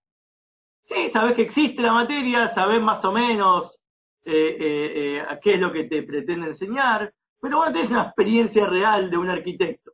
sí, 0.85 1.09
sabés 1.11 1.35
que 1.35 1.43
existe 1.43 1.81
la 1.81 1.93
materia, 1.93 2.53
sabés 2.53 2.81
más 2.81 3.03
o 3.03 3.11
menos 3.11 3.77
eh, 4.23 4.57
eh, 4.59 5.17
eh, 5.29 5.39
qué 5.41 5.55
es 5.55 5.59
lo 5.59 5.71
que 5.71 5.83
te 5.85 6.03
pretende 6.03 6.47
enseñar, 6.47 7.11
pero 7.43 7.57
vos 7.57 7.73
tenés 7.73 7.91
una 7.91 8.03
experiencia 8.03 8.65
real 8.67 9.09
de 9.09 9.17
un 9.17 9.29
arquitecto. 9.29 9.91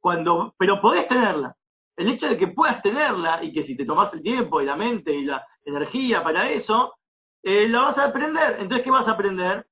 Cuando, 0.00 0.56
pero 0.58 0.80
podés 0.80 1.06
tenerla. 1.06 1.54
El 1.96 2.08
hecho 2.08 2.26
de 2.26 2.36
que 2.36 2.48
puedas 2.48 2.82
tenerla 2.82 3.44
y 3.44 3.52
que 3.52 3.62
si 3.62 3.76
te 3.76 3.84
tomás 3.84 4.12
el 4.12 4.22
tiempo 4.22 4.60
y 4.60 4.64
la 4.64 4.74
mente 4.74 5.14
y 5.14 5.24
la 5.24 5.46
energía 5.64 6.20
para 6.24 6.50
eso, 6.50 6.96
eh, 7.44 7.68
la 7.68 7.82
vas 7.82 7.98
a 7.98 8.06
aprender. 8.06 8.56
Entonces, 8.58 8.82
¿qué 8.82 8.90
vas 8.90 9.06
a 9.06 9.12
aprender? 9.12 9.64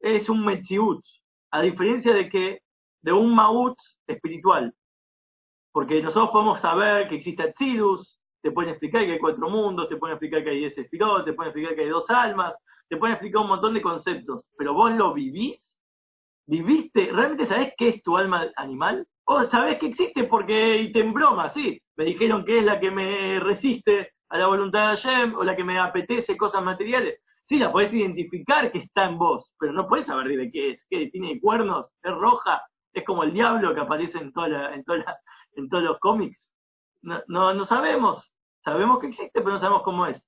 Es 0.00 0.30
un 0.30 0.42
Metziut, 0.42 1.04
a 1.50 1.60
diferencia 1.60 2.14
de 2.14 2.30
que 2.30 2.60
de 3.02 3.12
un 3.12 3.34
Maut 3.34 3.76
espiritual. 4.06 4.72
Porque 5.70 6.00
nosotros 6.00 6.30
podemos 6.30 6.62
saber 6.62 7.10
que 7.10 7.16
existe 7.16 7.42
Atzilus, 7.42 8.18
te 8.40 8.52
pueden 8.52 8.70
explicar 8.70 9.04
que 9.04 9.12
hay 9.12 9.18
cuatro 9.18 9.50
mundos, 9.50 9.90
te 9.90 9.96
pueden 9.96 10.14
explicar 10.14 10.42
que 10.42 10.48
hay 10.50 10.64
ese 10.64 10.80
espiritual, 10.80 11.26
te 11.26 11.34
pueden 11.34 11.50
explicar 11.50 11.74
que 11.74 11.82
hay 11.82 11.90
dos 11.90 12.08
almas, 12.08 12.54
te 12.88 12.96
pueden 12.96 13.16
explicar 13.16 13.42
un 13.42 13.48
montón 13.48 13.74
de 13.74 13.82
conceptos, 13.82 14.48
pero 14.56 14.72
vos 14.72 14.90
lo 14.92 15.12
vivís 15.12 15.73
¿Viviste? 16.46 17.10
¿Realmente 17.10 17.46
sabés 17.46 17.72
qué 17.76 17.88
es 17.88 18.02
tu 18.02 18.16
alma 18.16 18.46
animal? 18.56 19.06
¿O 19.24 19.44
sabés 19.44 19.78
que 19.78 19.86
existe 19.86 20.24
porque 20.24 20.78
y 20.78 20.92
te 20.92 21.02
broma, 21.02 21.52
sí? 21.54 21.80
Me 21.96 22.04
dijeron 22.04 22.44
que 22.44 22.58
es 22.58 22.64
la 22.64 22.78
que 22.78 22.90
me 22.90 23.40
resiste 23.40 24.12
a 24.28 24.38
la 24.38 24.46
voluntad 24.46 24.90
de 24.90 24.96
Hashem 24.96 25.34
o 25.36 25.44
la 25.44 25.56
que 25.56 25.64
me 25.64 25.78
apetece 25.78 26.36
cosas 26.36 26.62
materiales. 26.62 27.20
Sí, 27.46 27.58
la 27.58 27.72
podés 27.72 27.92
identificar 27.92 28.70
que 28.72 28.78
está 28.78 29.04
en 29.04 29.18
vos, 29.18 29.52
pero 29.58 29.72
no 29.72 29.86
podés 29.86 30.06
saber 30.06 30.28
de 30.28 30.50
qué 30.50 30.72
es. 30.72 30.84
¿Qué? 30.88 31.08
¿Tiene 31.08 31.40
cuernos? 31.40 31.86
¿Es 32.02 32.12
roja? 32.12 32.62
¿Es 32.92 33.04
como 33.04 33.22
el 33.22 33.32
diablo 33.32 33.74
que 33.74 33.80
aparece 33.80 34.18
en, 34.18 34.32
todos 34.32 35.82
los 35.82 35.98
cómics? 35.98 36.52
No, 37.02 37.22
no, 37.28 37.54
no 37.54 37.64
sabemos. 37.66 38.30
Sabemos 38.64 38.98
que 38.98 39.08
existe, 39.08 39.40
pero 39.40 39.52
no 39.52 39.58
sabemos 39.58 39.82
cómo 39.82 40.06
es. 40.06 40.22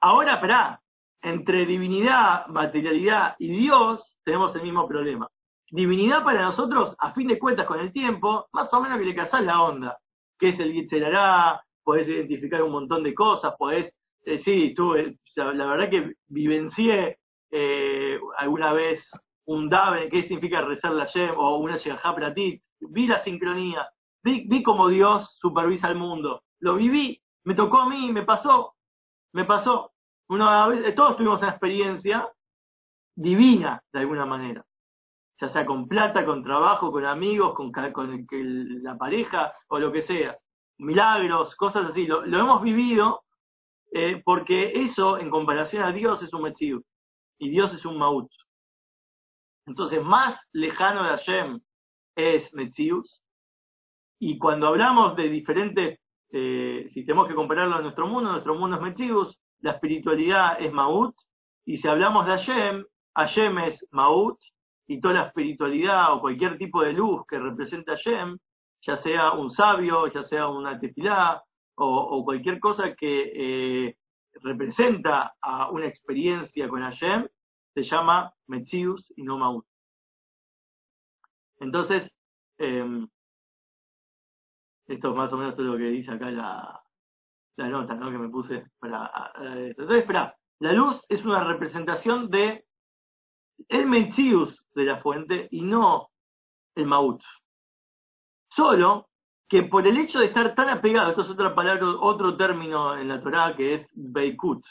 Ahora, 0.00 0.34
esperá, 0.34 0.80
entre 1.24 1.64
divinidad, 1.64 2.46
materialidad 2.48 3.34
y 3.38 3.48
Dios 3.48 4.18
tenemos 4.24 4.54
el 4.56 4.62
mismo 4.62 4.86
problema. 4.86 5.26
Divinidad 5.70 6.22
para 6.22 6.42
nosotros, 6.42 6.94
a 6.98 7.12
fin 7.14 7.28
de 7.28 7.38
cuentas 7.38 7.66
con 7.66 7.80
el 7.80 7.92
tiempo, 7.92 8.46
más 8.52 8.72
o 8.74 8.80
menos 8.80 8.98
que 8.98 9.06
le 9.06 9.14
casás 9.14 9.42
la 9.42 9.62
onda, 9.62 9.98
que 10.38 10.50
es 10.50 10.58
el 10.60 10.72
Gitzelará, 10.72 11.64
podés 11.82 12.08
identificar 12.08 12.62
un 12.62 12.72
montón 12.72 13.02
de 13.02 13.14
cosas, 13.14 13.54
podés, 13.58 13.90
eh, 14.26 14.38
sí, 14.44 14.74
tú, 14.74 14.94
la 15.36 15.66
verdad 15.66 15.88
que 15.88 16.12
vivencié 16.28 17.18
eh, 17.50 18.20
alguna 18.36 18.74
vez 18.74 19.02
un 19.46 19.70
Dave, 19.70 20.10
¿qué 20.10 20.24
significa 20.24 20.60
rezar 20.60 20.92
la 20.92 21.06
Yem? 21.06 21.34
O 21.38 21.56
una 21.56 21.78
Shehá 21.78 22.14
Pratit, 22.14 22.62
vi 22.80 23.06
la 23.06 23.24
sincronía, 23.24 23.88
vi, 24.22 24.46
vi 24.46 24.62
cómo 24.62 24.88
Dios 24.88 25.38
supervisa 25.40 25.88
el 25.88 25.96
mundo, 25.96 26.42
lo 26.60 26.74
viví, 26.74 27.18
me 27.44 27.54
tocó 27.54 27.78
a 27.78 27.88
mí, 27.88 28.12
me 28.12 28.24
pasó, 28.24 28.74
me 29.32 29.46
pasó, 29.46 29.93
todos 30.26 31.16
tuvimos 31.16 31.40
una 31.40 31.50
experiencia 31.50 32.28
divina, 33.14 33.82
de 33.92 34.00
alguna 34.00 34.26
manera. 34.26 34.64
Ya 35.40 35.48
sea 35.48 35.66
con 35.66 35.88
plata, 35.88 36.24
con 36.24 36.42
trabajo, 36.42 36.92
con 36.92 37.04
amigos, 37.04 37.54
con, 37.54 37.72
con 37.72 38.26
la 38.82 38.96
pareja 38.96 39.52
o 39.68 39.78
lo 39.78 39.92
que 39.92 40.02
sea. 40.02 40.36
Milagros, 40.78 41.54
cosas 41.56 41.90
así. 41.90 42.06
Lo, 42.06 42.24
hemos 42.24 42.62
vivido 42.62 43.22
eh, 43.92 44.22
porque 44.24 44.84
eso, 44.84 45.18
en 45.18 45.30
comparación 45.30 45.82
a 45.84 45.92
Dios, 45.92 46.22
es 46.22 46.32
un 46.32 46.42
Metziut. 46.42 46.84
Y 47.38 47.50
Dios 47.50 47.72
es 47.74 47.84
un 47.84 47.98
Maut. 47.98 48.30
Entonces, 49.66 50.02
más 50.02 50.38
lejano 50.52 51.02
de 51.04 51.10
Hashem 51.10 51.60
es 52.16 52.52
Metziut. 52.54 53.06
Y 54.20 54.38
cuando 54.38 54.68
hablamos 54.68 55.16
de 55.16 55.28
diferentes, 55.28 55.98
eh, 56.30 56.90
si 56.94 57.04
tenemos 57.04 57.28
que 57.28 57.34
compararlo 57.34 57.76
a 57.76 57.80
nuestro 57.80 58.06
mundo, 58.06 58.30
nuestro 58.30 58.54
mundo 58.54 58.76
es 58.76 58.82
Metziut, 58.82 59.34
la 59.60 59.72
espiritualidad 59.72 60.60
es 60.60 60.72
Maut, 60.72 61.14
y 61.64 61.78
si 61.78 61.88
hablamos 61.88 62.26
de 62.26 62.32
Hashem, 62.32 62.84
Hashem 63.14 63.58
es 63.58 63.86
Maut, 63.90 64.38
y 64.86 65.00
toda 65.00 65.14
la 65.14 65.26
espiritualidad 65.28 66.12
o 66.12 66.20
cualquier 66.20 66.58
tipo 66.58 66.82
de 66.82 66.92
luz 66.92 67.22
que 67.26 67.38
representa 67.38 67.92
a 67.92 67.96
Hashem, 67.96 68.38
ya 68.82 68.96
sea 68.98 69.32
un 69.32 69.50
sabio, 69.50 70.06
ya 70.08 70.24
sea 70.24 70.48
una 70.48 70.78
tefilá, 70.78 71.42
o, 71.76 72.24
cualquier 72.24 72.60
cosa 72.60 72.94
que 72.94 73.32
eh, 73.34 73.96
representa 74.42 75.34
a 75.40 75.70
una 75.70 75.86
experiencia 75.86 76.68
con 76.68 76.82
Hashem, 76.82 77.26
se 77.74 77.82
llama 77.82 78.32
Metzius 78.46 79.04
y 79.16 79.22
no 79.22 79.38
Maut. 79.38 79.66
Entonces, 81.58 82.10
em, 82.58 83.08
esto 84.86 85.10
es 85.10 85.16
más 85.16 85.32
o 85.32 85.36
menos 85.38 85.58
lo 85.58 85.76
que 85.76 85.84
dice 85.84 86.12
acá 86.12 86.30
la, 86.30 86.83
la 87.56 87.68
nota 87.68 87.94
¿no? 87.94 88.10
que 88.10 88.18
me 88.18 88.28
puse 88.28 88.64
para... 88.78 89.32
entonces, 89.38 89.98
espera, 89.98 90.34
la 90.60 90.72
luz 90.72 91.04
es 91.08 91.24
una 91.24 91.44
representación 91.44 92.30
de 92.30 92.64
el 93.68 93.88
de 94.74 94.84
la 94.84 95.00
fuente 95.00 95.48
y 95.50 95.62
no 95.62 96.08
el 96.74 96.86
Maut. 96.86 97.22
Solo 98.48 99.08
que 99.48 99.62
por 99.62 99.86
el 99.86 99.98
hecho 99.98 100.18
de 100.18 100.26
estar 100.26 100.54
tan 100.54 100.68
apegado, 100.68 101.10
esto 101.10 101.22
es 101.22 101.30
otra 101.30 101.54
palabra, 101.54 101.86
otro 102.00 102.36
término 102.36 102.96
en 102.96 103.08
la 103.08 103.22
Torah 103.22 103.54
que 103.56 103.74
es 103.74 103.88
Beikut. 103.92 104.64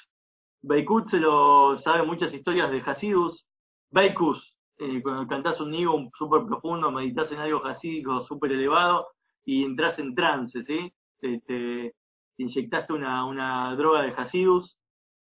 Beikut 0.61 1.09
se 1.09 1.19
lo 1.19 1.77
sabe 1.77 2.05
muchas 2.05 2.33
historias 2.33 2.71
de 2.71 2.81
Hasidus. 2.81 3.45
Beikus, 3.91 4.57
eh, 4.79 5.01
cuando 5.03 5.27
cantás 5.27 5.59
un 5.61 5.71
nivo 5.71 6.09
súper 6.17 6.45
profundo, 6.45 6.91
meditas 6.91 7.31
en 7.31 7.39
algo 7.39 7.65
hasídico 7.65 8.21
súper 8.21 8.53
elevado 8.53 9.07
y 9.45 9.63
entras 9.63 9.99
en 9.99 10.15
trance, 10.15 10.63
¿sí? 10.63 10.91
Este, 11.21 11.93
inyectaste 12.37 12.93
una, 12.93 13.25
una 13.25 13.75
droga 13.75 14.01
de 14.03 14.13
Hasidus 14.15 14.77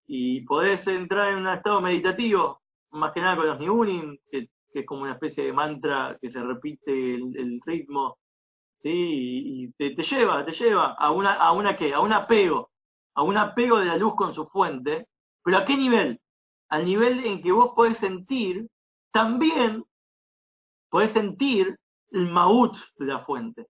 y 0.06 0.40
podés 0.42 0.86
entrar 0.86 1.32
en 1.32 1.38
un 1.38 1.48
estado 1.48 1.80
meditativo, 1.80 2.60
más 2.92 3.12
que 3.12 3.20
nada 3.20 3.36
con 3.36 3.46
los 3.46 3.60
Niunim, 3.60 4.16
que, 4.30 4.48
es 4.72 4.86
como 4.86 5.02
una 5.02 5.12
especie 5.12 5.44
de 5.44 5.52
mantra 5.52 6.16
que 6.20 6.30
se 6.30 6.40
repite 6.40 7.14
el, 7.14 7.60
ritmo, 7.64 8.16
¿sí? 8.82 8.90
y, 8.90 9.72
te, 9.72 9.90
lleva, 10.02 10.44
te 10.44 10.52
lleva 10.52 10.92
a 10.92 11.10
una, 11.10 11.34
a 11.34 11.52
una 11.52 11.76
qué, 11.76 11.92
a 11.92 12.00
un 12.00 12.12
apego, 12.12 12.70
a 13.14 13.22
un 13.22 13.36
apego 13.36 13.78
de 13.78 13.86
la 13.86 13.96
luz 13.96 14.14
con 14.14 14.34
su 14.34 14.46
fuente, 14.46 15.06
pero 15.42 15.58
¿a 15.58 15.64
qué 15.64 15.76
nivel? 15.76 16.20
Al 16.68 16.84
nivel 16.84 17.24
en 17.24 17.42
que 17.42 17.50
vos 17.50 17.72
podés 17.74 17.98
sentir, 17.98 18.68
también 19.12 19.84
podés 20.90 21.12
sentir 21.12 21.76
el 22.12 22.30
maut 22.30 22.76
de 22.98 23.06
la 23.06 23.24
fuente. 23.24 23.66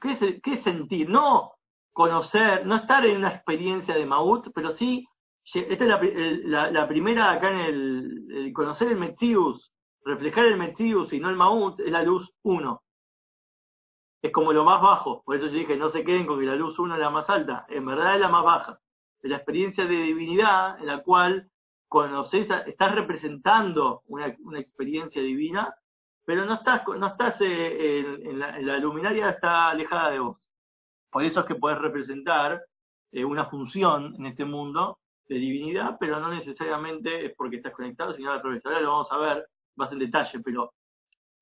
¿Qué 0.00 0.40
qué 0.42 0.56
sentir? 0.58 1.08
No 1.08 1.53
conocer, 1.94 2.66
no 2.66 2.74
estar 2.74 3.06
en 3.06 3.18
una 3.18 3.30
experiencia 3.30 3.94
de 3.94 4.04
Maut, 4.04 4.48
pero 4.52 4.72
sí, 4.72 5.06
esta 5.44 5.84
es 5.84 6.44
la, 6.44 6.88
primera 6.88 7.30
acá 7.30 7.50
en 7.50 7.60
el, 7.60 8.52
conocer 8.52 8.88
el 8.88 8.98
Metzius, 8.98 9.72
reflejar 10.04 10.46
el 10.46 10.56
Metzius 10.56 11.12
y 11.12 11.20
no 11.20 11.30
el 11.30 11.36
Maut, 11.36 11.78
es 11.80 11.90
la 11.90 12.02
luz 12.02 12.34
1. 12.42 12.82
Es 14.22 14.32
como 14.32 14.52
lo 14.52 14.64
más 14.64 14.82
bajo, 14.82 15.22
por 15.22 15.36
eso 15.36 15.46
yo 15.46 15.52
dije, 15.52 15.76
no 15.76 15.88
se 15.90 16.04
queden 16.04 16.26
con 16.26 16.40
que 16.40 16.46
la 16.46 16.56
luz 16.56 16.78
1 16.78 16.94
es 16.94 17.00
la 17.00 17.10
más 17.10 17.30
alta, 17.30 17.64
en 17.68 17.86
verdad 17.86 18.16
es 18.16 18.20
la 18.20 18.28
más 18.28 18.44
baja. 18.44 18.80
Es 19.22 19.30
la 19.30 19.36
experiencia 19.36 19.84
de 19.84 19.94
divinidad 19.94 20.80
en 20.80 20.86
la 20.86 21.02
cual 21.02 21.48
conoces, 21.86 22.48
estás 22.66 22.94
representando 22.94 24.02
una, 24.06 24.26
experiencia 24.58 25.22
divina, 25.22 25.72
pero 26.24 26.44
no 26.44 26.54
estás, 26.54 26.82
no 26.88 27.06
estás 27.06 27.40
eh, 27.40 28.18
en, 28.24 28.38
la, 28.40 28.58
en 28.58 28.66
la 28.66 28.78
luminaria, 28.78 29.30
está 29.30 29.68
alejada 29.68 30.10
de 30.10 30.18
vos. 30.18 30.43
Por 31.14 31.22
eso 31.22 31.38
es 31.38 31.46
que 31.46 31.54
puedes 31.54 31.78
representar 31.78 32.60
eh, 33.12 33.24
una 33.24 33.46
función 33.46 34.16
en 34.18 34.26
este 34.26 34.44
mundo 34.44 34.98
de 35.28 35.36
divinidad, 35.36 35.96
pero 36.00 36.18
no 36.18 36.28
necesariamente 36.28 37.26
es 37.26 37.36
porque 37.36 37.58
estás 37.58 37.72
conectado, 37.72 38.12
sino 38.14 38.32
al 38.32 38.42
revés. 38.42 38.66
Ahora 38.66 38.80
lo 38.80 38.90
vamos 38.90 39.12
a 39.12 39.18
ver 39.18 39.46
más 39.76 39.92
en 39.92 40.00
detalle, 40.00 40.40
pero 40.40 40.72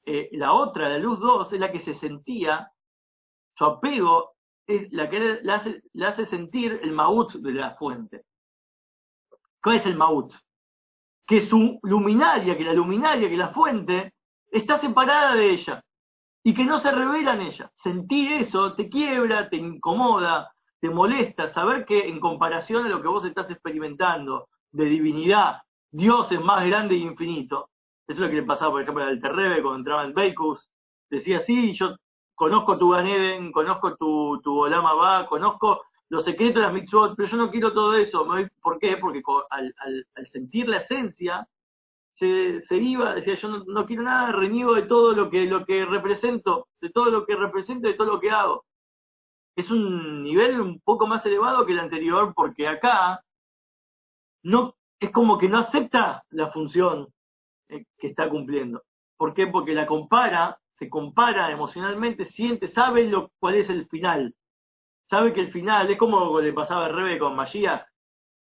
eh, 0.05 0.29
la 0.33 0.53
otra, 0.53 0.91
la 0.91 0.99
luz 0.99 1.19
2, 1.21 1.55
es 1.55 1.59
la 1.59 1.73
que 1.73 1.81
se 1.81 1.95
sentía, 1.95 2.71
su 3.57 3.65
apego 3.65 4.35
es 4.67 4.93
la 4.93 5.09
que 5.09 5.41
le 5.43 5.53
hace, 5.53 5.83
hace 6.05 6.27
sentir 6.27 6.79
el 6.83 6.93
maut 6.93 7.33
de 7.33 7.53
la 7.53 7.75
fuente. 7.77 8.27
¿Cuál 9.63 9.77
es 9.77 9.87
el 9.87 9.97
maut? 9.97 10.35
Que 11.27 11.49
su 11.49 11.81
luminaria, 11.83 12.59
que 12.59 12.65
la 12.65 12.75
luminaria, 12.75 13.27
que 13.27 13.39
la 13.39 13.55
fuente, 13.55 14.13
está 14.51 14.79
separada 14.81 15.35
de 15.35 15.51
ella 15.51 15.83
y 16.45 16.55
que 16.55 16.65
no 16.65 16.81
se 16.81 16.91
revela 16.91 17.35
en 17.35 17.43
ella. 17.43 17.71
Sentir 17.83 18.33
eso 18.33 18.75
te 18.75 18.89
quiebra, 18.89 19.49
te 19.49 19.57
incomoda, 19.57 20.53
te 20.81 20.91
molesta, 20.91 21.53
saber 21.53 21.85
que 21.85 22.09
en 22.09 22.21
comparación 22.21 22.87
a 22.87 22.89
lo 22.89 23.01
que 23.01 23.09
vos 23.09 23.25
estás 23.25 23.51
experimentando 23.51 24.49
de 24.73 24.87
divinidad, 24.87 25.59
Dios 25.91 26.33
es 26.33 26.41
más 26.41 26.67
grande 26.67 26.95
e 26.95 26.99
infinito. 26.99 27.69
Eso 28.09 28.19
es 28.19 28.19
lo 28.19 28.29
que 28.29 28.41
le 28.41 28.43
pasaba, 28.43 28.73
por 28.73 28.83
ejemplo, 28.83 29.05
al 29.05 29.21
Terrebe 29.21 29.63
cuando 29.63 29.79
entraba 29.79 30.05
en 30.05 30.15
Beikus. 30.15 30.69
Decía, 31.09 31.41
sí, 31.41 31.73
yo 31.75 31.97
conozco 32.35 32.79
tu 32.79 32.91
Ganeden, 32.91 33.53
conozco 33.53 33.95
tu, 33.97 34.41
tu 34.43 34.59
Olama 34.59 34.95
Ba, 34.95 35.27
conozco 35.27 35.83
los 36.09 36.25
secretos 36.25 36.57
de 36.57 36.63
las 36.63 36.73
mitzvot, 36.73 37.15
pero 37.17 37.29
yo 37.29 37.37
no 37.37 37.51
quiero 37.51 37.73
todo 37.73 37.95
eso. 37.95 38.27
¿Por 38.61 38.79
qué? 38.79 38.97
Porque 38.97 39.23
al, 39.51 39.75
al, 39.79 40.27
sentir 40.29 40.69
la 40.69 40.79
esencia, 40.79 41.47
se, 42.23 42.77
iba, 42.77 43.15
decía, 43.15 43.35
yo 43.35 43.65
no, 43.67 43.87
quiero 43.87 44.03
nada, 44.03 44.33
reniego 44.33 44.75
de 44.75 44.83
todo 44.83 45.13
lo 45.13 45.31
que, 45.31 45.47
lo 45.47 45.65
que 45.65 45.85
represento, 45.85 46.69
de 46.81 46.91
todo 46.91 47.11
lo 47.11 47.27
que 47.27 47.35
represento, 47.35 47.89
de 47.89 47.95
todo 47.95 48.07
lo 48.15 48.21
que 48.21 48.31
hago. 48.31 48.65
Es 49.57 49.71
un 49.71 50.23
nivel 50.23 50.61
un 50.61 50.81
poco 50.81 51.07
más 51.07 51.25
elevado 51.27 51.67
que 51.67 51.73
el 51.73 51.81
anterior, 51.81 52.33
porque 52.35 52.69
acá 52.69 53.23
no 54.45 54.75
es 55.01 55.11
como 55.11 55.37
que 55.39 55.49
no 55.49 55.59
acepta 55.59 56.23
la 56.31 56.51
función 56.53 57.09
eh, 57.69 57.85
que 57.99 58.09
está 58.09 58.29
cumpliendo. 58.31 58.83
¿Por 59.17 59.35
qué? 59.35 59.49
Porque 59.49 59.75
la 59.75 59.87
compara, 59.87 60.59
se 60.79 60.89
compara 60.89 61.51
emocionalmente, 61.51 62.27
siente, 62.27 62.69
sabe 62.69 63.09
lo, 63.09 63.31
cuál 63.41 63.57
es 63.57 63.69
el 63.69 63.89
final. 63.89 64.35
Sabe 65.11 65.33
que 65.33 65.41
el 65.41 65.53
final, 65.53 65.91
es 65.91 65.99
como 65.99 66.41
le 66.41 66.53
pasaba 66.53 66.87
a 66.87 66.89
Rebe 66.89 67.19
con 67.19 67.37
Magia, 67.37 67.87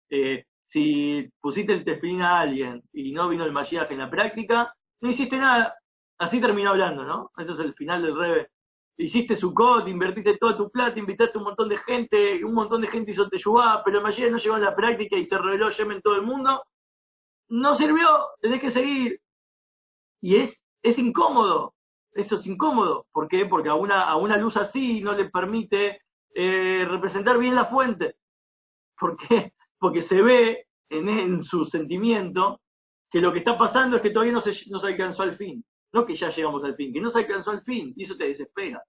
eh, 0.09 0.45
si 0.71 1.29
pusiste 1.41 1.73
el 1.73 1.83
tefilín 1.83 2.21
a 2.21 2.39
alguien 2.39 2.81
y 2.93 3.11
no 3.11 3.27
vino 3.27 3.43
el 3.43 3.51
Mashiach 3.51 3.91
en 3.91 3.99
la 3.99 4.09
práctica, 4.09 4.73
no 5.01 5.09
hiciste 5.09 5.37
nada. 5.37 5.75
Así 6.17 6.39
terminó 6.39 6.71
hablando, 6.71 7.03
¿no? 7.03 7.31
Eso 7.37 7.53
es 7.53 7.59
el 7.59 7.73
final 7.73 8.01
del 8.03 8.17
Rebe. 8.17 8.49
Hiciste 8.97 9.35
su 9.35 9.53
code, 9.53 9.89
invertiste 9.89 10.37
toda 10.37 10.55
tu 10.55 10.69
plata, 10.69 10.99
invitaste 10.99 11.37
un 11.37 11.45
montón 11.45 11.69
de 11.69 11.77
gente, 11.77 12.43
un 12.45 12.53
montón 12.53 12.81
de 12.81 12.87
gente 12.87 13.11
hizo 13.11 13.27
Teyubá, 13.27 13.83
pero 13.83 13.97
el 13.97 14.03
Mashiach 14.03 14.31
no 14.31 14.37
llegó 14.37 14.55
a 14.55 14.59
la 14.59 14.75
práctica 14.75 15.17
y 15.17 15.25
se 15.25 15.37
reveló 15.37 15.71
Yemen 15.71 15.97
en 15.97 16.01
todo 16.01 16.15
el 16.15 16.21
mundo. 16.23 16.63
No 17.49 17.75
sirvió, 17.75 18.07
tenés 18.41 18.61
que 18.61 18.71
seguir. 18.71 19.19
Y 20.21 20.35
es, 20.37 20.55
es 20.83 20.97
incómodo, 20.99 21.73
eso 22.13 22.35
es 22.35 22.45
incómodo. 22.45 23.07
¿Por 23.11 23.27
qué? 23.27 23.45
Porque 23.45 23.69
a 23.69 23.75
una, 23.75 24.03
a 24.03 24.15
una 24.15 24.37
luz 24.37 24.55
así 24.55 25.01
no 25.01 25.13
le 25.13 25.29
permite 25.29 26.01
eh, 26.35 26.85
representar 26.87 27.37
bien 27.39 27.55
la 27.55 27.65
fuente. 27.65 28.15
¿Por 28.97 29.17
qué? 29.17 29.53
Porque 29.81 30.03
se 30.03 30.21
ve 30.21 30.67
en, 30.89 31.09
en, 31.09 31.43
su 31.43 31.65
sentimiento 31.65 32.61
que 33.09 33.19
lo 33.19 33.33
que 33.33 33.39
está 33.39 33.57
pasando 33.57 33.95
es 33.97 34.03
que 34.03 34.11
todavía 34.11 34.33
no 34.33 34.41
se, 34.41 34.53
no 34.69 34.79
se 34.79 34.87
alcanzó 34.87 35.23
al 35.23 35.37
fin. 35.37 35.65
No 35.91 36.05
que 36.05 36.15
ya 36.15 36.29
llegamos 36.29 36.63
al 36.63 36.75
fin, 36.75 36.93
que 36.93 37.01
no 37.01 37.09
se 37.09 37.17
alcanzó 37.17 37.49
al 37.49 37.63
fin. 37.63 37.91
Y 37.97 38.03
eso 38.03 38.15
te 38.15 38.27
desespera. 38.27 38.83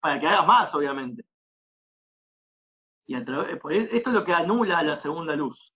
Para 0.00 0.18
que 0.18 0.26
hagas 0.26 0.44
más, 0.44 0.74
obviamente. 0.74 1.24
Y 3.06 3.14
a 3.14 3.24
través, 3.24 3.56
pues, 3.60 3.88
esto 3.92 4.10
es 4.10 4.14
lo 4.16 4.24
que 4.24 4.34
anula 4.34 4.82
la 4.82 5.00
segunda 5.00 5.36
luz. 5.36 5.72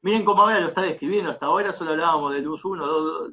Miren 0.00 0.24
cómo 0.24 0.42
ahora 0.42 0.60
lo 0.60 0.68
está 0.68 0.80
describiendo. 0.80 1.30
Hasta 1.30 1.44
ahora 1.44 1.74
solo 1.74 1.90
hablábamos 1.90 2.32
de 2.32 2.40
luz 2.40 2.64
1, 2.64 2.86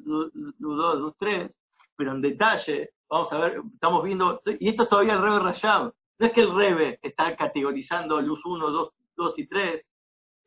luz 0.04 0.32
2, 0.58 0.98
luz 0.98 1.14
3, 1.18 1.50
pero 1.96 2.12
en 2.12 2.20
detalle, 2.20 2.90
vamos 3.08 3.32
a 3.32 3.38
ver, 3.38 3.62
estamos 3.72 4.04
viendo, 4.04 4.42
y 4.44 4.68
esto 4.68 4.82
es 4.82 4.88
todavía 4.90 5.14
el 5.14 5.22
Rebe 5.22 5.38
Rayab. 5.38 5.94
No 6.18 6.26
es 6.26 6.32
que 6.34 6.42
el 6.42 6.54
Rebe 6.54 6.98
está 7.00 7.34
categorizando 7.36 8.20
luz 8.20 8.44
1, 8.44 8.70
2, 8.70 8.92
2 9.16 9.38
y 9.38 9.46
3 9.46 9.87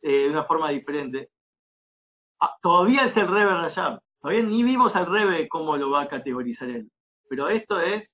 eh, 0.02 0.12
de 0.12 0.30
una 0.30 0.46
forma 0.46 0.70
diferente. 0.70 1.30
Ah, 2.40 2.56
todavía 2.62 3.06
es 3.06 3.18
el 3.18 3.28
Rebe 3.28 3.52
Rayab. 3.52 4.02
Todavía 4.20 4.44
ni 4.44 4.64
vimos 4.64 4.96
al 4.96 5.08
Rebe 5.08 5.48
cómo 5.48 5.78
lo 5.78 5.92
va 5.92 6.04
a 6.04 6.08
categorizar 6.08 6.70
él. 6.70 6.90
Pero 7.30 7.50
esto 7.50 7.80
es 7.80 8.12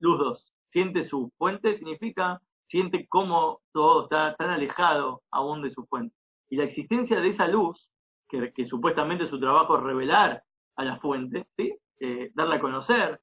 luz 0.00 0.18
2. 0.18 0.52
Siente 0.68 1.04
su 1.04 1.32
fuente, 1.36 1.76
significa, 1.76 2.40
siente 2.68 3.06
cómo 3.08 3.60
todo 3.72 4.04
está 4.04 4.34
tan 4.36 4.50
alejado 4.50 5.22
aún 5.30 5.62
de 5.62 5.70
su 5.70 5.84
fuente. 5.86 6.14
Y 6.48 6.56
la 6.56 6.64
existencia 6.64 7.20
de 7.20 7.28
esa 7.28 7.48
luz, 7.48 7.88
que, 8.28 8.66
supuestamente 8.66 9.26
su 9.26 9.40
trabajo 9.40 9.76
es 9.76 9.82
revelar 9.82 10.42
a 10.76 10.84
la 10.84 10.98
fuente, 10.98 11.46
¿sí? 11.56 11.74
Eh, 11.98 12.30
darla 12.34 12.56
a 12.56 12.60
conocer, 12.60 13.20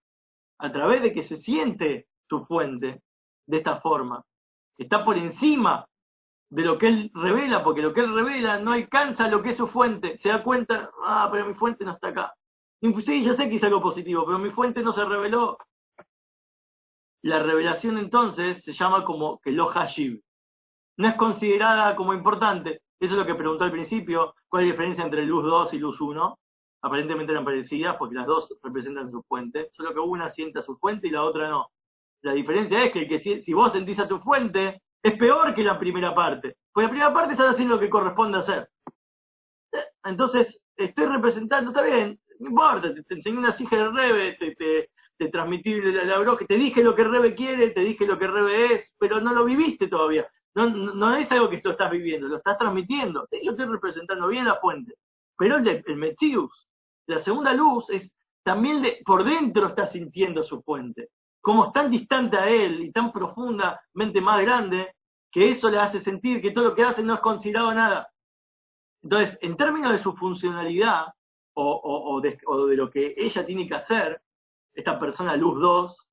a 0.59 0.71
través 0.71 1.01
de 1.01 1.13
que 1.13 1.23
se 1.23 1.37
siente 1.37 2.07
su 2.29 2.45
fuente 2.45 3.01
de 3.45 3.57
esta 3.57 3.79
forma, 3.79 4.23
está 4.77 5.05
por 5.05 5.17
encima 5.17 5.85
de 6.49 6.63
lo 6.63 6.77
que 6.77 6.87
él 6.87 7.11
revela, 7.13 7.63
porque 7.63 7.81
lo 7.81 7.93
que 7.93 8.01
él 8.01 8.13
revela 8.13 8.59
no 8.59 8.71
alcanza 8.71 9.27
lo 9.27 9.41
que 9.41 9.51
es 9.51 9.57
su 9.57 9.67
fuente, 9.67 10.17
se 10.19 10.29
da 10.29 10.43
cuenta, 10.43 10.89
ah, 11.03 11.29
pero 11.31 11.45
mi 11.45 11.53
fuente 11.53 11.83
no 11.83 11.93
está 11.93 12.09
acá. 12.09 12.33
Sí, 12.81 13.23
ya 13.23 13.33
sé 13.35 13.49
que 13.49 13.55
es 13.55 13.63
algo 13.63 13.81
positivo, 13.81 14.25
pero 14.25 14.37
mi 14.37 14.51
fuente 14.51 14.81
no 14.81 14.93
se 14.93 15.03
reveló. 15.03 15.57
La 17.23 17.39
revelación 17.39 17.97
entonces 17.97 18.63
se 18.63 18.73
llama 18.73 19.03
como 19.03 19.39
que 19.39 19.51
lo 19.51 19.67
hashib. 19.67 20.21
No 20.97 21.07
es 21.07 21.15
considerada 21.15 21.95
como 21.95 22.13
importante, 22.13 22.81
eso 22.99 23.13
es 23.13 23.19
lo 23.19 23.25
que 23.25 23.35
preguntó 23.35 23.63
al 23.63 23.71
principio, 23.71 24.33
cuál 24.47 24.63
es 24.63 24.67
la 24.67 24.73
diferencia 24.73 25.03
entre 25.03 25.25
luz 25.25 25.43
2 25.43 25.73
y 25.73 25.79
luz 25.79 26.01
1. 26.01 26.39
Aparentemente 26.81 27.31
eran 27.31 27.45
parecidas 27.45 27.95
porque 27.97 28.15
las 28.15 28.25
dos 28.25 28.55
representan 28.63 29.11
su 29.11 29.21
fuente, 29.23 29.69
solo 29.73 29.93
que 29.93 29.99
una 29.99 30.31
sienta 30.31 30.61
su 30.61 30.77
fuente 30.77 31.07
y 31.07 31.11
la 31.11 31.23
otra 31.23 31.49
no. 31.49 31.67
La 32.21 32.33
diferencia 32.33 32.83
es 32.83 32.91
que, 32.91 33.07
que 33.07 33.19
si, 33.19 33.53
vos 33.53 33.71
sentís 33.71 33.99
a 33.99 34.07
tu 34.07 34.19
fuente, 34.19 34.81
es 35.03 35.17
peor 35.17 35.53
que 35.53 35.63
la 35.63 35.79
primera 35.79 36.13
parte. 36.13 36.57
Porque 36.71 36.85
la 36.85 36.91
primera 36.91 37.13
parte 37.13 37.33
estás 37.33 37.51
haciendo 37.51 37.75
lo 37.75 37.81
que 37.81 37.89
corresponde 37.89 38.39
hacer. 38.39 38.69
Entonces, 40.03 40.59
estoy 40.75 41.05
representando, 41.05 41.71
está 41.71 41.83
bien, 41.83 42.19
no 42.39 42.49
importa, 42.49 42.93
te, 42.93 43.13
enseñé 43.13 43.37
una 43.37 43.57
sija 43.57 43.75
de 43.75 43.89
Rebe, 43.89 44.33
te, 44.33 44.55
te, 44.55 44.89
te 45.17 45.29
transmití 45.29 45.81
la, 45.81 46.05
la 46.05 46.37
te 46.37 46.55
dije 46.55 46.83
lo 46.83 46.95
que 46.95 47.03
Rebe 47.03 47.35
quiere, 47.35 47.71
te 47.71 47.81
dije 47.81 48.05
lo 48.05 48.17
que 48.17 48.27
Rebe 48.27 48.75
es, 48.75 48.93
pero 48.97 49.19
no 49.19 49.33
lo 49.33 49.43
viviste 49.43 49.87
todavía. 49.87 50.27
No, 50.55 50.69
no, 50.69 51.15
es 51.15 51.31
algo 51.31 51.49
que 51.49 51.59
tú 51.59 51.69
estás 51.69 51.91
viviendo, 51.91 52.27
lo 52.27 52.37
estás 52.37 52.57
transmitiendo. 52.57 53.27
yo 53.43 53.51
estoy 53.51 53.65
representando 53.65 54.27
bien 54.27 54.45
la 54.45 54.55
fuente. 54.55 54.95
Pero 55.37 55.57
el, 55.57 55.67
el 55.67 56.49
la 57.07 57.23
segunda 57.23 57.53
luz, 57.53 57.89
es 57.89 58.09
también 58.43 58.83
por 59.05 59.23
dentro 59.23 59.67
está 59.67 59.87
sintiendo 59.87 60.43
su 60.43 60.61
fuente. 60.63 61.09
Como 61.47 61.71
tan 61.71 61.89
distante 61.89 62.35
a 62.35 62.49
él 62.49 62.81
y 62.81 62.91
tan 62.91 63.13
profundamente 63.13 64.19
más 64.19 64.41
grande, 64.41 64.93
que 65.31 65.51
eso 65.51 65.69
le 65.69 65.79
hace 65.79 66.01
sentir 66.01 66.41
que 66.41 66.51
todo 66.51 66.65
lo 66.65 66.75
que 66.75 66.83
hace 66.83 67.01
no 67.01 67.13
es 67.13 67.21
considerado 67.21 67.73
nada. 67.73 68.09
Entonces, 69.01 69.37
en 69.39 69.55
términos 69.55 69.93
de 69.93 70.03
su 70.03 70.11
funcionalidad 70.17 71.05
o, 71.53 71.81
o, 72.13 72.19
de, 72.19 72.37
o 72.47 72.65
de 72.65 72.75
lo 72.75 72.91
que 72.91 73.13
ella 73.15 73.45
tiene 73.45 73.65
que 73.65 73.75
hacer, 73.75 74.19
esta 74.73 74.99
persona 74.99 75.37
luz 75.37 75.57
2, 75.61 76.07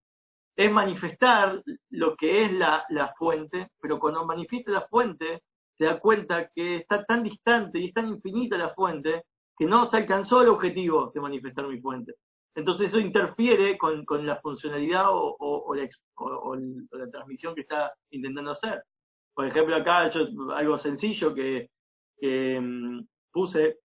es 0.55 0.71
manifestar 0.71 1.65
lo 1.91 2.15
que 2.15 2.45
es 2.45 2.53
la, 2.53 2.85
la 2.91 3.13
fuente, 3.15 3.73
pero 3.81 3.99
cuando 3.99 4.25
manifiesta 4.25 4.71
la 4.71 4.87
fuente, 4.87 5.43
se 5.77 5.87
da 5.87 5.99
cuenta 5.99 6.49
que 6.55 6.77
está 6.77 7.05
tan 7.05 7.25
distante 7.25 7.81
y 7.81 7.87
es 7.87 7.93
tan 7.93 8.07
infinita 8.07 8.57
la 8.57 8.73
fuente 8.73 9.25
que 9.59 9.67
no 9.67 9.91
se 9.91 9.97
alcanzó 9.97 10.43
el 10.43 10.49
objetivo 10.51 11.11
de 11.13 11.21
manifestar 11.21 11.67
mi 11.67 11.81
fuente. 11.81 12.15
Entonces 12.55 12.89
eso 12.89 12.99
interfiere 12.99 13.77
con, 13.77 14.05
con 14.05 14.27
la 14.27 14.37
funcionalidad 14.37 15.07
o, 15.09 15.75
la, 15.75 17.11
transmisión 17.11 17.55
que 17.55 17.63
está 17.63 17.93
intentando 18.11 18.53
hacer. 18.53 18.83
Por 19.35 19.47
ejemplo, 19.47 19.75
acá 19.75 20.09
yo, 20.09 20.53
algo 20.55 20.79
sencillo 20.79 21.35
que, 21.35 21.71
que 22.17 22.61
mm, 22.61 23.01
puse, 23.33 23.79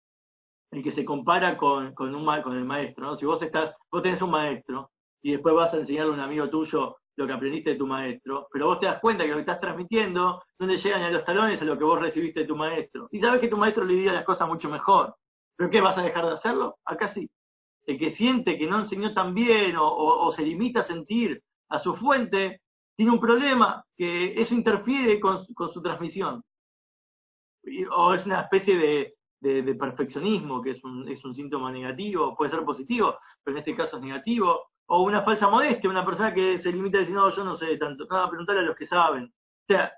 el 0.70 0.82
que 0.82 0.92
se 0.92 1.04
compara 1.04 1.56
con, 1.56 1.94
con, 1.94 2.14
un, 2.14 2.28
el 2.28 2.64
maestro. 2.64 3.16
Si 3.16 3.24
vos, 3.24 3.40
estás, 3.42 3.74
vos 3.90 4.02
tenés 4.02 4.20
un 4.20 4.30
maestro 4.30 4.90
y 5.22 5.32
después 5.32 5.54
vas 5.54 5.72
a 5.72 5.78
enseñarle 5.78 6.12
a 6.12 6.14
un 6.14 6.20
amigo 6.20 6.50
tuyo 6.50 6.96
lo 7.16 7.26
que 7.26 7.32
aprendiste 7.32 7.70
de 7.70 7.76
tu 7.76 7.86
maestro, 7.86 8.46
pero 8.52 8.66
vos 8.66 8.78
te 8.78 8.86
das 8.86 9.00
cuenta 9.00 9.24
que 9.24 9.30
lo 9.30 9.36
que 9.36 9.40
estás 9.40 9.60
transmitiendo 9.60 10.40
no 10.60 10.66
le 10.66 10.76
llegan 10.76 11.02
a 11.02 11.10
los 11.10 11.24
talones 11.24 11.60
a 11.60 11.64
lo 11.64 11.76
que 11.76 11.82
vos 11.82 12.00
recibiste 12.00 12.40
de 12.40 12.46
tu 12.46 12.54
maestro. 12.54 13.08
Y 13.10 13.18
sabes 13.18 13.40
que 13.40 13.48
tu 13.48 13.56
maestro 13.56 13.84
le 13.84 13.94
diría 13.94 14.12
las 14.12 14.24
cosas 14.24 14.46
mucho 14.46 14.68
mejor. 14.68 15.16
¿Pero 15.56 15.68
qué? 15.68 15.80
¿Vas 15.80 15.98
a 15.98 16.02
dejar 16.02 16.26
de 16.26 16.34
hacerlo? 16.34 16.76
Acá 16.84 17.08
sí. 17.08 17.28
El 17.88 17.98
que 17.98 18.10
siente 18.10 18.58
que 18.58 18.66
no 18.66 18.80
enseñó 18.80 19.14
tan 19.14 19.32
bien 19.32 19.74
o, 19.78 20.30
se 20.36 20.42
limita 20.42 20.80
a 20.80 20.84
sentir 20.84 21.42
a 21.70 21.78
su 21.78 21.96
fuente, 21.96 22.60
tiene 22.94 23.12
un 23.12 23.18
problema, 23.18 23.82
que 23.96 24.38
eso 24.38 24.54
interfiere 24.54 25.18
con, 25.18 25.46
su 25.46 25.80
transmisión. 25.80 26.44
o 27.90 28.12
es 28.12 28.26
una 28.26 28.42
especie 28.42 29.14
de, 29.40 29.74
perfeccionismo, 29.74 30.60
que 30.60 30.72
es 30.72 30.84
un, 30.84 31.08
es 31.08 31.24
un 31.24 31.34
síntoma 31.34 31.72
negativo, 31.72 32.36
puede 32.36 32.50
ser 32.50 32.62
positivo, 32.62 33.18
pero 33.42 33.56
en 33.56 33.60
este 33.60 33.74
caso 33.74 33.96
es 33.96 34.02
negativo, 34.02 34.68
o 34.88 35.02
una 35.02 35.22
falsa 35.22 35.48
modestia, 35.48 35.88
una 35.88 36.04
persona 36.04 36.34
que 36.34 36.58
se 36.58 36.70
limita 36.70 36.98
a 36.98 37.00
decir, 37.00 37.14
no, 37.14 37.34
yo 37.34 37.42
no 37.42 37.56
sé 37.56 37.78
tanto, 37.78 38.06
nada, 38.10 38.28
preguntarle 38.28 38.62
a 38.62 38.64
los 38.64 38.76
que 38.76 38.86
saben. 38.86 39.24
O 39.24 39.66
sea, 39.66 39.92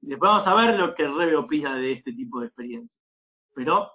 después 0.00 0.28
vamos 0.28 0.46
a 0.48 0.54
ver 0.54 0.78
lo 0.78 0.96
que 0.96 1.04
el 1.04 1.16
Rebe 1.16 1.36
opina 1.36 1.76
de 1.76 1.92
este 1.92 2.12
tipo 2.12 2.40
de 2.40 2.46
experiencia. 2.46 2.96
Pero 3.54 3.92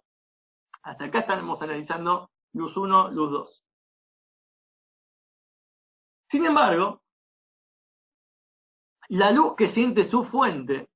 hasta 0.84 1.06
acá 1.06 1.20
estamos 1.20 1.62
analizando 1.62 2.31
luz 2.54 2.76
1, 2.76 3.12
luz 3.12 3.32
2. 3.32 3.64
Sin 6.30 6.46
embargo, 6.46 7.02
la 9.10 9.32
luz 9.32 9.56
que 9.58 9.70
siente 9.70 10.06
su 10.10 10.24
fuente, 10.26 10.88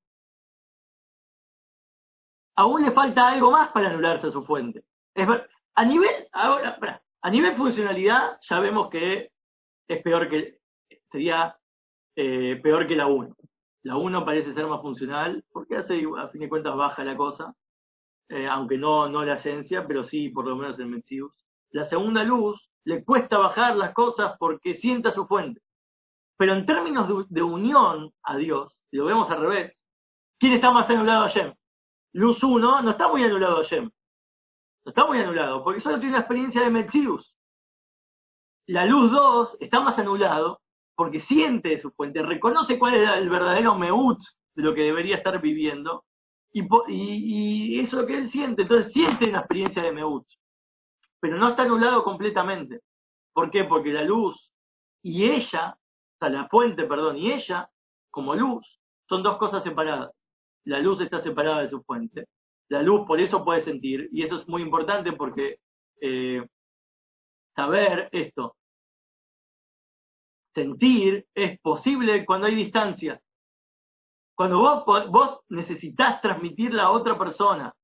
aún 2.56 2.82
le 2.82 2.92
falta 2.92 3.28
algo 3.28 3.50
más 3.50 3.70
para 3.72 3.90
anularse 3.90 4.28
a 4.28 4.30
su 4.30 4.42
fuente. 4.42 4.84
A 5.74 5.84
nivel, 5.84 6.28
a 6.32 7.30
nivel 7.30 7.56
funcionalidad, 7.56 8.38
ya 8.40 8.60
vemos 8.60 8.88
que 8.90 9.30
es 9.88 10.02
peor 10.02 10.28
que, 10.30 10.58
sería 11.10 11.56
eh, 12.16 12.58
peor 12.62 12.86
que 12.86 12.96
la 12.96 13.06
1. 13.06 13.34
La 13.82 13.96
1 13.96 14.24
parece 14.24 14.54
ser 14.54 14.66
más 14.66 14.80
funcional, 14.82 15.44
porque 15.52 15.76
hace, 15.76 16.02
a 16.18 16.28
fin 16.28 16.40
de 16.40 16.48
cuentas, 16.48 16.74
baja 16.76 17.04
la 17.04 17.16
cosa. 17.16 17.54
eh, 18.28 18.46
aunque 18.48 18.78
no, 18.78 19.08
no 19.08 19.24
la 19.24 19.34
esencia, 19.36 19.86
pero 19.86 20.04
sí 20.04 20.30
por 20.30 20.46
lo 20.46 20.56
menos 20.56 20.78
el 20.78 20.86
Metzius. 20.86 21.45
La 21.76 21.84
segunda 21.90 22.24
luz 22.24 22.58
le 22.86 23.04
cuesta 23.04 23.36
bajar 23.36 23.76
las 23.76 23.92
cosas 23.92 24.34
porque 24.38 24.76
sienta 24.76 25.10
su 25.10 25.26
fuente. 25.26 25.60
Pero 26.38 26.54
en 26.54 26.64
términos 26.64 27.28
de, 27.28 27.42
unión 27.42 28.14
a 28.22 28.36
Dios, 28.38 28.78
si 28.88 28.96
lo 28.96 29.04
vemos 29.04 29.28
al 29.28 29.42
revés, 29.42 29.76
¿quién 30.38 30.54
está 30.54 30.70
más 30.70 30.88
anulado 30.88 31.24
a 31.24 31.34
Yem? 31.34 31.52
Luz 32.14 32.42
1 32.42 32.80
no 32.80 32.90
está 32.90 33.08
muy 33.08 33.22
anulado 33.24 33.58
a 33.58 33.64
Yem. 33.64 33.90
No 34.86 34.88
está 34.88 35.04
muy 35.04 35.18
anulado, 35.18 35.62
porque 35.62 35.82
solo 35.82 35.98
tiene 35.98 36.14
una 36.14 36.20
experiencia 36.20 36.62
de 36.62 36.70
Metzius. 36.70 37.36
La 38.68 38.86
luz 38.86 39.10
2 39.10 39.58
está 39.60 39.80
más 39.80 39.98
anulado 39.98 40.62
porque 40.94 41.20
siente 41.20 41.78
su 41.78 41.90
fuente, 41.90 42.22
reconoce 42.22 42.78
cuál 42.78 42.94
es 42.94 43.10
el 43.18 43.28
verdadero 43.28 43.74
Meut 43.74 44.20
de 44.54 44.62
lo 44.62 44.72
que 44.72 44.80
debería 44.80 45.16
estar 45.16 45.42
viviendo, 45.42 46.04
y, 46.54 46.62
y, 46.88 47.80
eso 47.80 47.96
es 47.96 48.02
lo 48.02 48.06
que 48.06 48.16
él 48.16 48.30
siente, 48.30 48.62
entonces 48.62 48.94
siente 48.94 49.28
una 49.28 49.40
experiencia 49.40 49.82
de 49.82 49.92
Meut, 49.92 50.24
pero 51.26 51.38
no 51.38 51.48
está 51.48 51.64
anulado 51.64 52.04
completamente. 52.04 52.82
¿Por 53.32 53.50
qué? 53.50 53.64
Porque 53.64 53.92
la 53.92 54.02
luz 54.02 54.52
y 55.02 55.24
ella, 55.24 55.76
o 55.76 56.18
sea, 56.20 56.28
la 56.28 56.48
fuente, 56.48 56.84
perdón, 56.84 57.16
y 57.16 57.32
ella, 57.32 57.68
como 58.12 58.36
luz, 58.36 58.64
son 59.08 59.24
dos 59.24 59.36
cosas 59.36 59.64
separadas. 59.64 60.12
La 60.64 60.78
luz 60.78 61.00
está 61.00 61.20
separada 61.20 61.62
de 61.62 61.68
su 61.68 61.82
fuente. 61.82 62.26
La 62.68 62.80
luz 62.80 63.04
por 63.08 63.20
eso 63.20 63.44
puede 63.44 63.62
sentir, 63.62 64.08
y 64.12 64.22
eso 64.22 64.36
es 64.36 64.46
muy 64.46 64.62
importante 64.62 65.14
porque 65.14 65.56
eh, 66.00 66.46
saber 67.56 68.08
esto, 68.12 68.54
sentir 70.54 71.26
es 71.34 71.58
posible 71.60 72.24
cuando 72.24 72.46
hay 72.46 72.54
distancia. 72.54 73.20
Cuando 74.36 74.60
vos, 74.60 75.10
vos 75.10 75.40
necesitas 75.48 76.20
transmitirle 76.20 76.80
a 76.80 76.90
otra 76.90 77.18
persona 77.18 77.74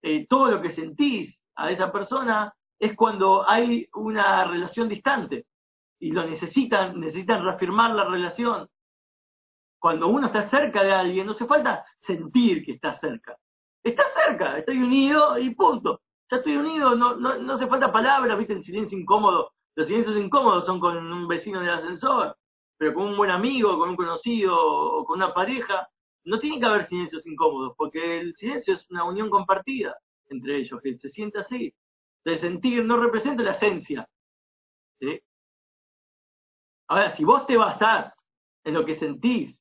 eh, 0.00 0.26
todo 0.26 0.50
lo 0.50 0.62
que 0.62 0.70
sentís 0.70 1.38
a 1.56 1.70
esa 1.70 1.92
persona, 1.92 2.54
es 2.78 2.94
cuando 2.94 3.48
hay 3.48 3.88
una 3.94 4.44
relación 4.44 4.88
distante 4.88 5.46
y 5.98 6.12
lo 6.12 6.26
necesitan, 6.26 7.00
necesitan 7.00 7.44
reafirmar 7.44 7.94
la 7.94 8.04
relación. 8.04 8.68
Cuando 9.78 10.08
uno 10.08 10.26
está 10.28 10.48
cerca 10.48 10.82
de 10.82 10.92
alguien, 10.92 11.26
no 11.26 11.32
hace 11.32 11.46
falta 11.46 11.84
sentir 12.00 12.64
que 12.64 12.72
está 12.72 12.98
cerca. 12.98 13.36
Está 13.82 14.02
cerca, 14.14 14.58
estoy 14.58 14.78
unido 14.78 15.38
y 15.38 15.54
punto. 15.54 16.00
Ya 16.30 16.38
estoy 16.38 16.56
unido, 16.56 16.96
no, 16.96 17.14
no, 17.14 17.36
no 17.38 17.52
hace 17.54 17.66
falta 17.66 17.92
palabras, 17.92 18.36
viste, 18.36 18.54
el 18.54 18.64
silencio 18.64 18.98
incómodo 18.98 19.52
los 19.76 19.88
silencios 19.88 20.16
incómodos 20.16 20.64
son 20.64 20.80
con 20.80 20.96
un 20.96 21.28
vecino 21.28 21.60
del 21.60 21.68
ascensor, 21.68 22.34
pero 22.78 22.94
con 22.94 23.08
un 23.08 23.16
buen 23.16 23.30
amigo, 23.30 23.78
con 23.78 23.90
un 23.90 23.96
conocido 23.96 24.56
o 24.58 25.04
con 25.04 25.18
una 25.18 25.34
pareja, 25.34 25.86
no 26.24 26.40
tiene 26.40 26.58
que 26.58 26.64
haber 26.64 26.86
silencios 26.86 27.26
incómodos, 27.26 27.74
porque 27.76 28.20
el 28.20 28.34
silencio 28.36 28.72
es 28.72 28.90
una 28.90 29.04
unión 29.04 29.28
compartida 29.28 29.94
entre 30.30 30.56
ellos, 30.56 30.80
que 30.82 30.96
se 30.96 31.10
siente 31.10 31.40
así. 31.40 31.74
El 32.26 32.40
sentir 32.40 32.84
no 32.84 32.96
representa 32.96 33.42
la 33.44 33.52
esencia. 33.52 34.06
Ahora, 36.88 37.16
si 37.16 37.24
vos 37.24 37.46
te 37.46 37.56
basás 37.56 38.12
en 38.64 38.74
lo 38.74 38.84
que 38.84 38.98
sentís 38.98 39.56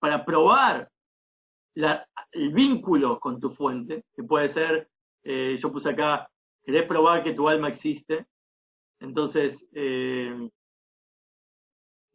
para 0.00 0.24
probar 0.24 0.90
el 1.76 2.52
vínculo 2.52 3.20
con 3.20 3.40
tu 3.40 3.50
fuente, 3.50 4.04
que 4.14 4.24
puede 4.24 4.52
ser, 4.52 4.88
eh, 5.22 5.56
yo 5.60 5.70
puse 5.70 5.90
acá, 5.90 6.28
querés 6.64 6.86
probar 6.86 7.22
que 7.22 7.34
tu 7.34 7.48
alma 7.48 7.68
existe, 7.68 8.26
entonces, 8.98 9.56
eh, 9.72 10.50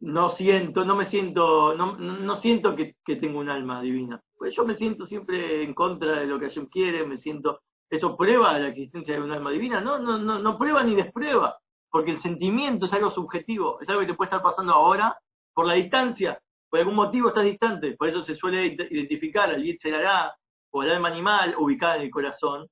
no 0.00 0.30
siento, 0.30 0.84
no 0.84 0.94
me 0.94 1.06
siento, 1.06 1.74
no, 1.74 1.96
no 1.96 2.36
siento 2.40 2.76
que, 2.76 2.96
tengo 3.16 3.38
un 3.38 3.48
alma 3.48 3.80
divina. 3.80 4.20
Pues 4.36 4.54
yo 4.54 4.64
me 4.64 4.76
siento 4.76 5.06
siempre 5.06 5.62
en 5.62 5.72
contra 5.72 6.20
de 6.20 6.26
lo 6.26 6.38
que 6.38 6.46
Hashem 6.48 6.66
quiere, 6.66 7.06
me 7.06 7.18
siento, 7.18 7.60
eso 7.90 8.16
prueba 8.16 8.58
la 8.58 8.68
existencia 8.68 9.14
de 9.14 9.20
un 9.20 9.32
alma 9.32 9.50
divina, 9.50 9.80
no, 9.80 9.98
no, 9.98 10.16
no, 10.16 10.38
no 10.38 10.56
prueba 10.56 10.82
ni 10.84 10.94
desprueba, 10.94 11.58
porque 11.90 12.12
el 12.12 12.22
sentimiento 12.22 12.86
es 12.86 12.92
algo 12.92 13.10
subjetivo, 13.10 13.80
es 13.80 13.88
algo 13.88 14.00
que 14.02 14.06
te 14.08 14.14
puede 14.14 14.28
estar 14.28 14.42
pasando 14.42 14.72
ahora 14.72 15.18
por 15.52 15.66
la 15.66 15.74
distancia, 15.74 16.40
por 16.70 16.78
algún 16.78 16.94
motivo 16.94 17.28
estás 17.28 17.44
distante, 17.44 17.96
por 17.96 18.08
eso 18.08 18.22
se 18.22 18.36
suele 18.36 18.76
identificar 18.90 19.50
al 19.50 19.62
Yitzhak 19.62 20.34
o 20.70 20.82
al 20.82 20.90
alma 20.90 21.08
animal 21.08 21.56
ubicada 21.58 21.96
en 21.96 22.02
el 22.02 22.10
corazón, 22.10 22.68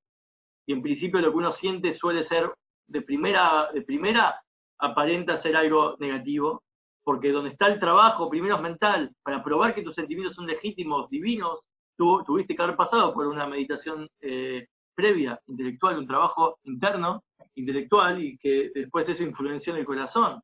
y 0.66 0.72
en 0.72 0.82
principio 0.82 1.20
lo 1.20 1.32
que 1.32 1.38
uno 1.38 1.52
siente 1.52 1.94
suele 1.94 2.22
ser 2.24 2.52
de 2.86 3.02
primera, 3.02 3.70
de 3.72 3.82
primera 3.82 4.40
aparenta 4.78 5.36
ser 5.38 5.56
algo 5.56 5.96
negativo, 5.98 6.62
porque 7.02 7.32
donde 7.32 7.50
está 7.50 7.66
el 7.66 7.80
trabajo, 7.80 8.28
primero 8.28 8.56
es 8.56 8.62
mental, 8.62 9.10
para 9.22 9.42
probar 9.42 9.74
que 9.74 9.82
tus 9.82 9.94
sentimientos 9.94 10.36
son 10.36 10.46
legítimos, 10.46 11.08
divinos, 11.10 11.60
tú 11.96 12.22
tuviste 12.24 12.54
que 12.54 12.62
haber 12.62 12.76
pasado 12.76 13.12
por 13.14 13.26
una 13.26 13.46
meditación 13.46 14.08
eh, 14.20 14.68
previa, 14.98 15.38
intelectual, 15.46 15.96
un 15.96 16.08
trabajo 16.08 16.58
interno, 16.64 17.22
intelectual, 17.54 18.20
y 18.20 18.36
que 18.36 18.72
después 18.74 19.08
eso 19.08 19.22
influenció 19.22 19.72
en 19.72 19.78
el 19.78 19.86
corazón. 19.86 20.40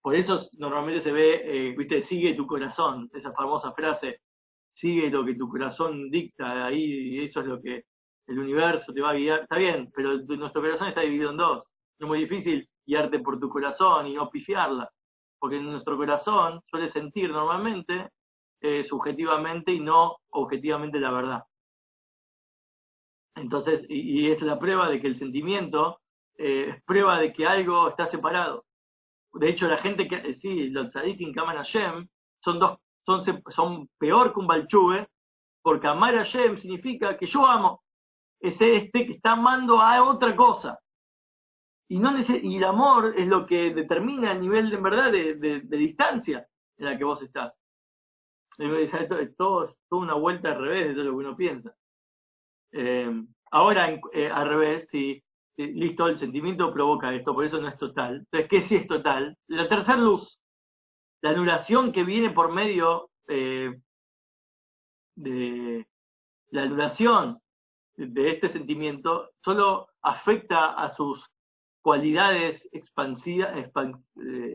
Por 0.00 0.16
eso 0.16 0.48
normalmente 0.54 1.02
se 1.02 1.12
ve, 1.12 1.42
eh, 1.44 1.74
viste, 1.76 2.02
sigue 2.04 2.32
tu 2.32 2.46
corazón, 2.46 3.10
esa 3.12 3.30
famosa 3.32 3.72
frase, 3.72 4.20
sigue 4.72 5.10
lo 5.10 5.22
que 5.22 5.34
tu 5.34 5.50
corazón 5.50 6.10
dicta, 6.10 6.64
ahí 6.64 6.82
y 6.82 7.24
eso 7.24 7.40
es 7.40 7.46
lo 7.46 7.60
que 7.60 7.84
el 8.26 8.38
universo 8.38 8.90
te 8.94 9.02
va 9.02 9.10
a 9.10 9.14
guiar, 9.14 9.40
está 9.40 9.58
bien, 9.58 9.90
pero 9.94 10.16
nuestro 10.16 10.62
corazón 10.62 10.88
está 10.88 11.02
dividido 11.02 11.30
en 11.32 11.36
dos. 11.36 11.64
Es 11.98 12.06
muy 12.06 12.20
difícil 12.20 12.66
guiarte 12.86 13.18
por 13.18 13.38
tu 13.38 13.50
corazón 13.50 14.06
y 14.06 14.14
no 14.14 14.30
pifiarla, 14.30 14.88
porque 15.38 15.60
nuestro 15.60 15.94
corazón 15.98 16.62
suele 16.70 16.88
sentir 16.88 17.30
normalmente 17.30 18.08
eh, 18.62 18.82
subjetivamente 18.84 19.72
y 19.72 19.80
no 19.80 20.16
objetivamente 20.30 20.98
la 20.98 21.10
verdad. 21.10 21.42
Entonces, 23.40 23.84
y, 23.88 24.30
es 24.30 24.40
la 24.42 24.58
prueba 24.58 24.88
de 24.88 25.00
que 25.00 25.06
el 25.06 25.18
sentimiento 25.18 26.00
eh, 26.36 26.70
es 26.70 26.82
prueba 26.84 27.18
de 27.18 27.32
que 27.32 27.46
algo 27.46 27.88
está 27.88 28.06
separado. 28.06 28.64
De 29.34 29.50
hecho, 29.50 29.66
la 29.66 29.78
gente 29.78 30.08
que, 30.08 30.16
eh, 30.16 30.38
sí, 30.40 30.70
los 30.70 30.90
tzadikim 30.90 31.32
que 31.32 31.40
aman 31.40 31.58
a 31.58 31.64
Hashem 31.64 32.08
son 32.42 32.58
dos, 32.58 32.78
son, 33.04 33.22
son 33.54 33.88
peor 33.98 34.32
que 34.32 34.40
un 34.40 34.46
balchuve, 34.46 35.08
porque 35.62 35.86
amar 35.86 36.14
a 36.16 36.24
Hashem 36.24 36.58
significa 36.58 37.16
que 37.16 37.26
yo 37.26 37.46
amo, 37.46 37.82
es 38.40 38.54
este 38.60 39.06
que 39.06 39.14
está 39.14 39.32
amando 39.32 39.80
a 39.80 40.02
otra 40.02 40.34
cosa. 40.36 40.78
Y, 41.88 41.98
no 41.98 42.12
y 42.18 42.56
el 42.56 42.64
amor 42.64 43.14
es 43.16 43.26
lo 43.26 43.46
que 43.46 43.72
determina 43.72 44.32
el 44.32 44.40
nivel 44.40 44.70
de, 44.70 44.76
en 44.76 44.82
verdad 44.82 45.10
de, 45.10 45.60
distancia 45.60 46.46
en 46.76 46.84
la 46.84 46.98
que 46.98 47.04
vos 47.04 47.22
estás. 47.22 47.54
Esto 48.58 49.18
es 49.18 49.36
todo, 49.36 49.74
toda 49.88 50.02
una 50.02 50.14
vuelta 50.14 50.50
al 50.50 50.60
revés 50.60 50.88
de 50.88 50.94
todo 50.94 51.04
lo 51.04 51.10
que 51.12 51.16
uno 51.16 51.36
piensa. 51.36 51.74
Eh, 52.72 53.10
ahora, 53.50 53.98
eh, 54.12 54.28
al 54.28 54.48
revés, 54.48 54.88
si, 54.90 55.22
listo, 55.56 56.06
el 56.06 56.18
sentimiento 56.18 56.72
provoca 56.72 57.14
esto, 57.14 57.34
por 57.34 57.44
eso 57.44 57.60
no 57.60 57.68
es 57.68 57.78
total. 57.78 58.18
Entonces, 58.18 58.48
¿qué 58.48 58.68
sí 58.68 58.76
es 58.76 58.86
total? 58.86 59.36
La 59.48 59.68
tercera 59.68 59.96
luz, 59.96 60.38
la 61.20 61.30
anulación 61.30 61.92
que 61.92 62.04
viene 62.04 62.30
por 62.30 62.52
medio 62.52 63.10
eh, 63.28 63.74
de 65.16 65.86
la 66.50 66.62
anulación 66.62 67.40
de 67.96 68.30
este 68.30 68.50
sentimiento 68.50 69.30
solo 69.44 69.88
afecta 70.02 70.74
a 70.74 70.94
sus 70.94 71.20
cualidades 71.82 72.62
eh, 72.72 72.78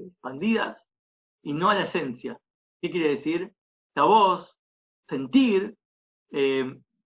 expandidas 0.06 0.78
y 1.44 1.54
no 1.54 1.70
a 1.70 1.76
la 1.76 1.86
esencia. 1.86 2.40
¿Qué 2.82 2.90
quiere 2.90 3.16
decir? 3.18 3.52
La 3.96 4.04
voz, 4.04 4.50
sentir, 5.08 5.76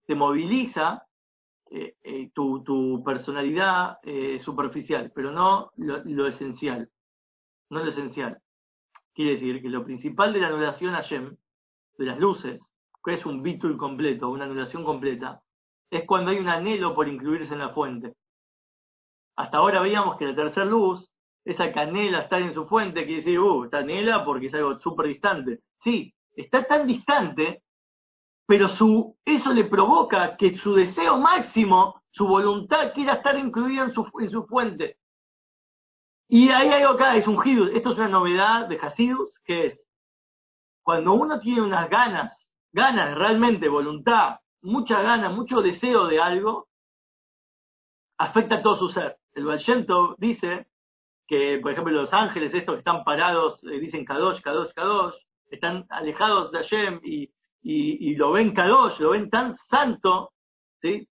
te 0.08 0.14
moviliza 0.14 1.04
eh, 1.70 2.30
tu, 2.32 3.02
personalidad 3.04 3.98
superficial, 4.40 5.12
pero 5.14 5.30
no 5.30 5.70
lo, 5.76 6.26
esencial. 6.26 6.88
No 7.68 7.84
lo 7.84 7.90
esencial. 7.90 8.38
Quiere 9.14 9.32
decir 9.32 9.60
que 9.60 9.68
lo 9.68 9.84
principal 9.84 10.32
de 10.32 10.40
la 10.40 10.46
anulación 10.46 10.94
a 10.94 11.02
Shem, 11.02 11.36
de 11.98 12.06
las 12.06 12.18
luces, 12.18 12.58
que 13.04 13.14
es 13.14 13.26
un 13.26 13.42
bitul 13.42 13.76
completo, 13.76 14.30
una 14.30 14.44
anulación 14.44 14.82
completa, 14.82 15.42
es 15.90 16.06
cuando 16.06 16.30
hay 16.30 16.38
un 16.38 16.48
anhelo 16.48 16.94
por 16.94 17.06
incluirse 17.06 17.52
en 17.52 17.60
la 17.60 17.70
fuente. 17.70 18.14
Hasta 19.36 19.58
ahora 19.58 19.80
veíamos 19.80 20.16
que 20.16 20.26
la 20.26 20.34
tercera 20.34 20.66
luz, 20.66 21.10
esa 21.44 21.72
canela 21.72 22.22
estar 22.22 22.42
en 22.42 22.54
su 22.54 22.66
fuente, 22.66 23.04
quiere 23.04 23.22
decir, 23.22 23.38
uh, 23.38 23.64
está 23.64 23.78
anhela 23.78 24.24
porque 24.24 24.46
es 24.46 24.54
algo 24.54 24.78
súper 24.80 25.06
distante. 25.06 25.60
Sí, 25.82 26.12
está 26.34 26.64
tan 26.64 26.86
distante, 26.86 27.62
pero 28.48 28.70
su, 28.70 29.14
eso 29.26 29.52
le 29.52 29.64
provoca 29.64 30.38
que 30.38 30.56
su 30.56 30.72
deseo 30.72 31.18
máximo, 31.18 32.00
su 32.10 32.26
voluntad, 32.26 32.94
quiera 32.94 33.16
estar 33.16 33.38
incluida 33.38 33.82
en 33.84 33.92
su, 33.92 34.10
en 34.18 34.30
su 34.30 34.46
fuente. 34.46 34.96
Y 36.30 36.48
ahí 36.48 36.70
hay 36.70 36.82
acá, 36.82 37.14
es 37.16 37.26
un 37.26 37.46
Hidus. 37.46 37.72
Esto 37.74 37.90
es 37.90 37.98
una 37.98 38.08
novedad 38.08 38.66
de 38.66 38.78
Hasidus, 38.78 39.38
que 39.44 39.66
es 39.66 39.80
cuando 40.82 41.12
uno 41.12 41.38
tiene 41.40 41.60
unas 41.60 41.90
ganas, 41.90 42.34
ganas 42.72 43.18
realmente, 43.18 43.68
voluntad, 43.68 44.38
mucha 44.62 45.02
gana, 45.02 45.28
mucho 45.28 45.60
deseo 45.60 46.06
de 46.06 46.18
algo, 46.18 46.68
afecta 48.16 48.56
a 48.56 48.62
todo 48.62 48.76
su 48.76 48.88
ser. 48.88 49.18
El 49.34 49.44
Vallento 49.44 50.16
dice 50.16 50.68
que, 51.26 51.58
por 51.60 51.72
ejemplo, 51.72 51.92
los 51.92 52.14
ángeles, 52.14 52.54
estos 52.54 52.76
que 52.76 52.78
están 52.78 53.04
parados, 53.04 53.62
eh, 53.64 53.78
dicen 53.78 54.06
Kadosh, 54.06 54.40
Kadosh, 54.40 54.72
Kadosh, 54.72 55.16
están 55.50 55.84
alejados 55.90 56.50
de 56.50 56.58
Hashem 56.60 57.00
y, 57.04 57.30
y, 57.62 58.14
lo 58.14 58.32
ven 58.32 58.54
Kadosh, 58.54 58.98
lo 59.00 59.10
ven 59.10 59.28
tan 59.28 59.56
santo, 59.68 60.32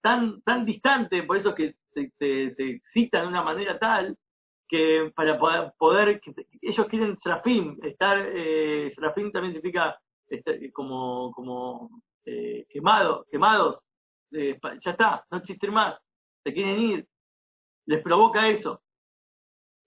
tan, 0.00 0.40
tan 0.42 0.64
distante, 0.64 1.22
por 1.22 1.36
eso 1.36 1.54
que 1.54 1.74
se, 1.92 2.10
se, 2.18 2.70
excita 2.70 3.20
de 3.20 3.26
una 3.26 3.42
manera 3.42 3.78
tal 3.78 4.16
que 4.68 5.10
para 5.14 5.38
poder, 5.78 6.20
ellos 6.60 6.86
quieren 6.88 7.18
Serafim, 7.22 7.78
estar, 7.82 8.18
eh, 8.34 8.90
Serafim 8.94 9.32
también 9.32 9.54
significa 9.54 9.98
este, 10.28 10.70
como, 10.72 11.32
como 11.32 12.02
eh, 12.26 12.66
quemado, 12.68 13.24
quemados, 13.30 13.80
eh, 14.32 14.58
ya 14.84 14.90
está, 14.90 15.24
no 15.30 15.38
existen 15.38 15.72
más, 15.72 15.98
se 16.44 16.52
quieren 16.52 16.78
ir, 16.78 17.08
les 17.86 18.02
provoca 18.02 18.48
eso. 18.48 18.82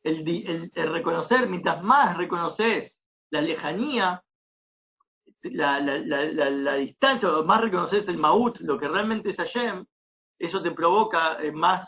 El, 0.03 0.27
el, 0.73 0.91
reconocer, 0.91 1.47
mientras 1.47 1.83
más 1.83 2.17
reconoces 2.17 2.91
la 3.29 3.41
lejanía, 3.41 4.23
la, 5.43 5.79
la, 5.79 5.97
la, 5.99 6.49
la, 6.49 6.75
distancia, 6.75 7.29
más 7.43 7.61
reconoces 7.61 8.07
el 8.07 8.17
Maut, 8.17 8.59
lo 8.59 8.77
que 8.77 8.87
realmente 8.87 9.31
es 9.31 9.37
Hashem, 9.37 9.85
eso 10.39 10.61
te 10.61 10.71
provoca 10.71 11.41
eh, 11.41 11.51
más 11.51 11.87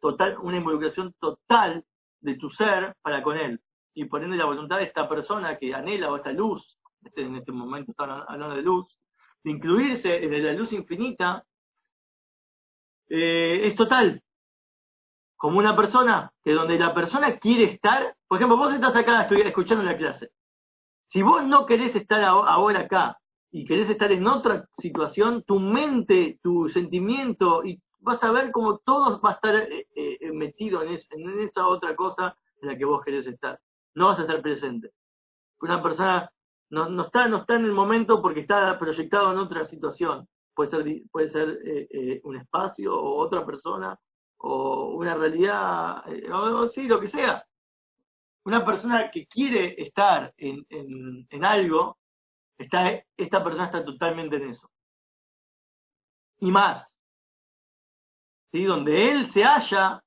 total, 0.00 0.38
una 0.38 0.56
involucración 0.56 1.14
total 1.20 1.84
de 2.20 2.36
tu 2.36 2.50
ser 2.50 2.94
para 3.02 3.22
con 3.22 3.36
él. 3.36 3.60
Y 3.94 4.04
por 4.06 4.22
ende 4.22 4.36
la 4.36 4.44
voluntad 4.44 4.78
de 4.78 4.84
esta 4.84 5.08
persona 5.08 5.56
que 5.58 5.74
anhela 5.74 6.10
o 6.10 6.16
esta 6.16 6.32
luz, 6.32 6.78
este, 7.02 7.22
en 7.22 7.36
este 7.36 7.52
momento 7.52 7.92
están 7.92 8.10
hablando 8.10 8.56
de 8.56 8.62
luz, 8.62 8.86
de 9.42 9.50
incluirse 9.50 10.24
en 10.24 10.44
la 10.44 10.52
luz 10.52 10.72
infinita, 10.72 11.44
eh, 13.08 13.60
es 13.64 13.76
total. 13.76 14.22
Como 15.36 15.58
una 15.58 15.76
persona, 15.76 16.32
que 16.42 16.52
donde 16.52 16.78
la 16.78 16.94
persona 16.94 17.38
quiere 17.38 17.64
estar, 17.64 18.14
por 18.26 18.38
ejemplo, 18.38 18.56
vos 18.56 18.74
estás 18.74 18.96
acá 18.96 19.28
escuchando 19.28 19.84
la 19.84 19.96
clase. 19.96 20.30
Si 21.08 21.22
vos 21.22 21.44
no 21.44 21.66
querés 21.66 21.94
estar 21.94 22.22
ahora 22.24 22.80
acá 22.80 23.18
y 23.50 23.64
querés 23.64 23.88
estar 23.88 24.10
en 24.12 24.26
otra 24.26 24.68
situación, 24.78 25.42
tu 25.44 25.60
mente, 25.60 26.38
tu 26.42 26.68
sentimiento, 26.68 27.64
y 27.64 27.80
vas 28.00 28.22
a 28.22 28.32
ver 28.32 28.50
como 28.50 28.78
todo 28.78 29.20
va 29.20 29.30
a 29.30 29.34
estar 29.34 29.56
eh, 29.56 29.86
eh, 29.94 30.32
metido 30.32 30.82
en, 30.82 30.94
esa 31.40 31.66
otra 31.66 31.94
cosa 31.96 32.36
en 32.60 32.68
la 32.68 32.76
que 32.76 32.84
vos 32.84 33.04
querés 33.04 33.26
estar. 33.26 33.58
No 33.94 34.08
vas 34.08 34.18
a 34.18 34.22
estar 34.22 34.42
presente. 34.42 34.90
Una 35.60 35.82
persona 35.82 36.30
no, 36.70 37.02
está, 37.02 37.28
no 37.28 37.38
está 37.38 37.54
en 37.56 37.64
el 37.64 37.72
momento 37.72 38.20
porque 38.20 38.40
está 38.40 38.78
proyectado 38.78 39.32
en 39.32 39.38
otra 39.38 39.66
situación. 39.66 40.28
Puede 40.54 40.70
ser, 40.70 41.02
puede 41.10 41.30
ser 41.30 41.58
eh, 41.64 41.88
eh, 41.90 42.20
un 42.24 42.36
espacio 42.36 42.94
o 42.94 43.18
otra 43.18 43.44
persona 43.44 43.98
o 44.38 44.94
una 44.96 45.14
realidad, 45.14 46.02
o, 46.32 46.68
sí, 46.68 46.86
lo 46.88 47.00
que 47.00 47.08
sea. 47.08 47.44
Una 48.46 48.64
persona 48.64 49.10
que 49.10 49.26
quiere 49.26 49.74
estar 49.82 50.32
en, 50.36 50.64
en, 50.68 51.26
en 51.28 51.44
algo, 51.44 51.98
está, 52.56 52.92
esta 53.16 53.42
persona 53.42 53.66
está 53.66 53.84
totalmente 53.84 54.36
en 54.36 54.50
eso. 54.50 54.70
Y 56.38 56.52
más, 56.52 56.86
¿sí? 58.52 58.62
donde 58.62 59.10
él 59.10 59.32
se 59.32 59.42
halla, 59.42 60.00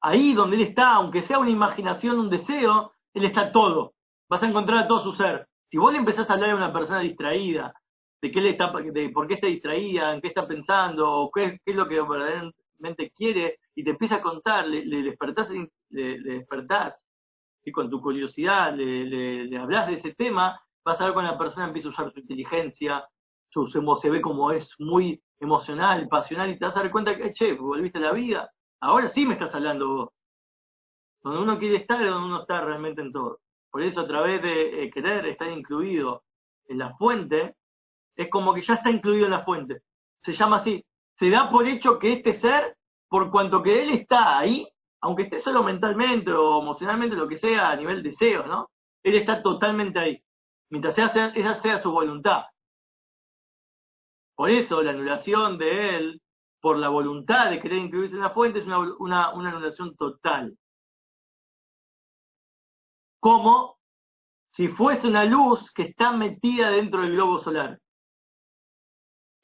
ahí 0.00 0.32
donde 0.32 0.56
él 0.56 0.62
está, 0.62 0.94
aunque 0.94 1.20
sea 1.24 1.38
una 1.38 1.50
imaginación, 1.50 2.18
un 2.18 2.30
deseo, 2.30 2.94
él 3.12 3.26
está 3.26 3.52
todo. 3.52 3.92
Vas 4.26 4.42
a 4.42 4.48
encontrar 4.48 4.84
a 4.84 4.88
todo 4.88 5.02
su 5.02 5.12
ser. 5.12 5.46
Si 5.70 5.76
vos 5.76 5.92
le 5.92 5.98
empezás 5.98 6.30
a 6.30 6.32
hablar 6.32 6.48
a 6.48 6.56
una 6.56 6.72
persona 6.72 7.00
distraída, 7.00 7.74
de 8.22 8.32
qué 8.32 8.40
le 8.40 8.50
está, 8.52 8.72
de 8.72 9.10
por 9.10 9.28
qué 9.28 9.34
está 9.34 9.48
distraída, 9.48 10.14
en 10.14 10.22
qué 10.22 10.28
está 10.28 10.48
pensando, 10.48 11.12
o 11.12 11.30
qué, 11.30 11.60
es 11.62 11.76
lo 11.76 11.86
que 11.86 12.00
verdaderamente 12.00 13.10
quiere, 13.14 13.58
y 13.74 13.84
te 13.84 13.90
empieza 13.90 14.14
a 14.14 14.22
contar, 14.22 14.66
le, 14.66 14.86
le 14.86 15.02
despertás, 15.02 15.50
le, 15.90 16.22
despertás 16.22 17.01
y 17.64 17.72
con 17.72 17.88
tu 17.90 18.00
curiosidad 18.00 18.74
le, 18.74 19.04
le, 19.46 19.58
hablas 19.58 19.86
de 19.86 19.94
ese 19.94 20.14
tema, 20.14 20.60
vas 20.84 21.00
a 21.00 21.04
ver 21.04 21.12
cuando 21.12 21.32
la 21.32 21.38
persona 21.38 21.66
empieza 21.66 21.88
a 21.88 21.92
usar 21.92 22.12
su 22.12 22.20
inteligencia, 22.20 23.04
su, 23.50 23.68
se 23.68 24.10
ve 24.10 24.20
como 24.20 24.50
es 24.50 24.68
muy 24.78 25.22
emocional, 25.38 26.08
pasional, 26.08 26.50
y 26.50 26.58
te 26.58 26.64
vas 26.64 26.76
a 26.76 26.80
dar 26.80 26.90
cuenta 26.90 27.16
que, 27.16 27.32
che, 27.32 27.54
volviste 27.54 27.98
a 27.98 28.02
la 28.02 28.12
vida, 28.12 28.50
ahora 28.80 29.10
sí 29.10 29.26
me 29.26 29.34
estás 29.34 29.54
hablando 29.54 29.88
vos. 29.88 30.08
Donde 31.22 31.40
uno 31.40 31.58
quiere 31.58 31.76
estar 31.76 32.02
es 32.02 32.10
donde 32.10 32.26
uno 32.26 32.40
está 32.40 32.64
realmente 32.64 33.00
en 33.00 33.12
todo. 33.12 33.38
Por 33.70 33.82
eso 33.82 34.00
a 34.00 34.06
través 34.06 34.42
de 34.42 34.84
eh, 34.84 34.90
querer 34.90 35.24
estar 35.26 35.48
incluido 35.48 36.24
en 36.66 36.78
la 36.78 36.94
fuente, 36.96 37.54
es 38.16 38.28
como 38.28 38.52
que 38.52 38.62
ya 38.62 38.74
está 38.74 38.90
incluido 38.90 39.26
en 39.26 39.30
la 39.30 39.44
fuente. 39.44 39.82
Se 40.24 40.32
llama 40.32 40.56
así. 40.58 40.84
Se 41.18 41.30
da 41.30 41.50
por 41.50 41.66
hecho 41.66 41.98
que 41.98 42.14
este 42.14 42.34
ser, 42.40 42.76
por 43.08 43.30
cuanto 43.30 43.62
que 43.62 43.82
él 43.82 43.90
está 43.90 44.38
ahí, 44.38 44.66
aunque 45.02 45.24
esté 45.24 45.40
solo 45.40 45.62
mentalmente 45.64 46.32
o 46.32 46.62
emocionalmente, 46.62 47.16
lo 47.16 47.28
que 47.28 47.38
sea, 47.38 47.70
a 47.70 47.76
nivel 47.76 48.02
deseo, 48.02 48.46
¿no? 48.46 48.70
Él 49.02 49.16
está 49.16 49.42
totalmente 49.42 49.98
ahí. 49.98 50.22
Mientras 50.70 50.94
sea, 50.94 51.06
esa 51.34 51.60
sea 51.60 51.82
su 51.82 51.90
voluntad. 51.90 52.44
Por 54.36 54.50
eso 54.50 54.80
la 54.82 54.92
anulación 54.92 55.58
de 55.58 55.96
él, 55.96 56.22
por 56.60 56.78
la 56.78 56.88
voluntad 56.88 57.50
de 57.50 57.60
querer 57.60 57.78
incluirse 57.78 58.14
en 58.14 58.22
la 58.22 58.30
fuente, 58.30 58.60
es 58.60 58.66
una, 58.66 58.78
una, 58.78 59.34
una 59.34 59.50
anulación 59.50 59.94
total 59.96 60.56
como 63.20 63.78
si 64.52 64.68
fuese 64.68 65.06
una 65.06 65.24
luz 65.24 65.72
que 65.74 65.82
está 65.84 66.12
metida 66.12 66.70
dentro 66.70 67.02
del 67.02 67.12
globo 67.12 67.38
solar. 67.38 67.78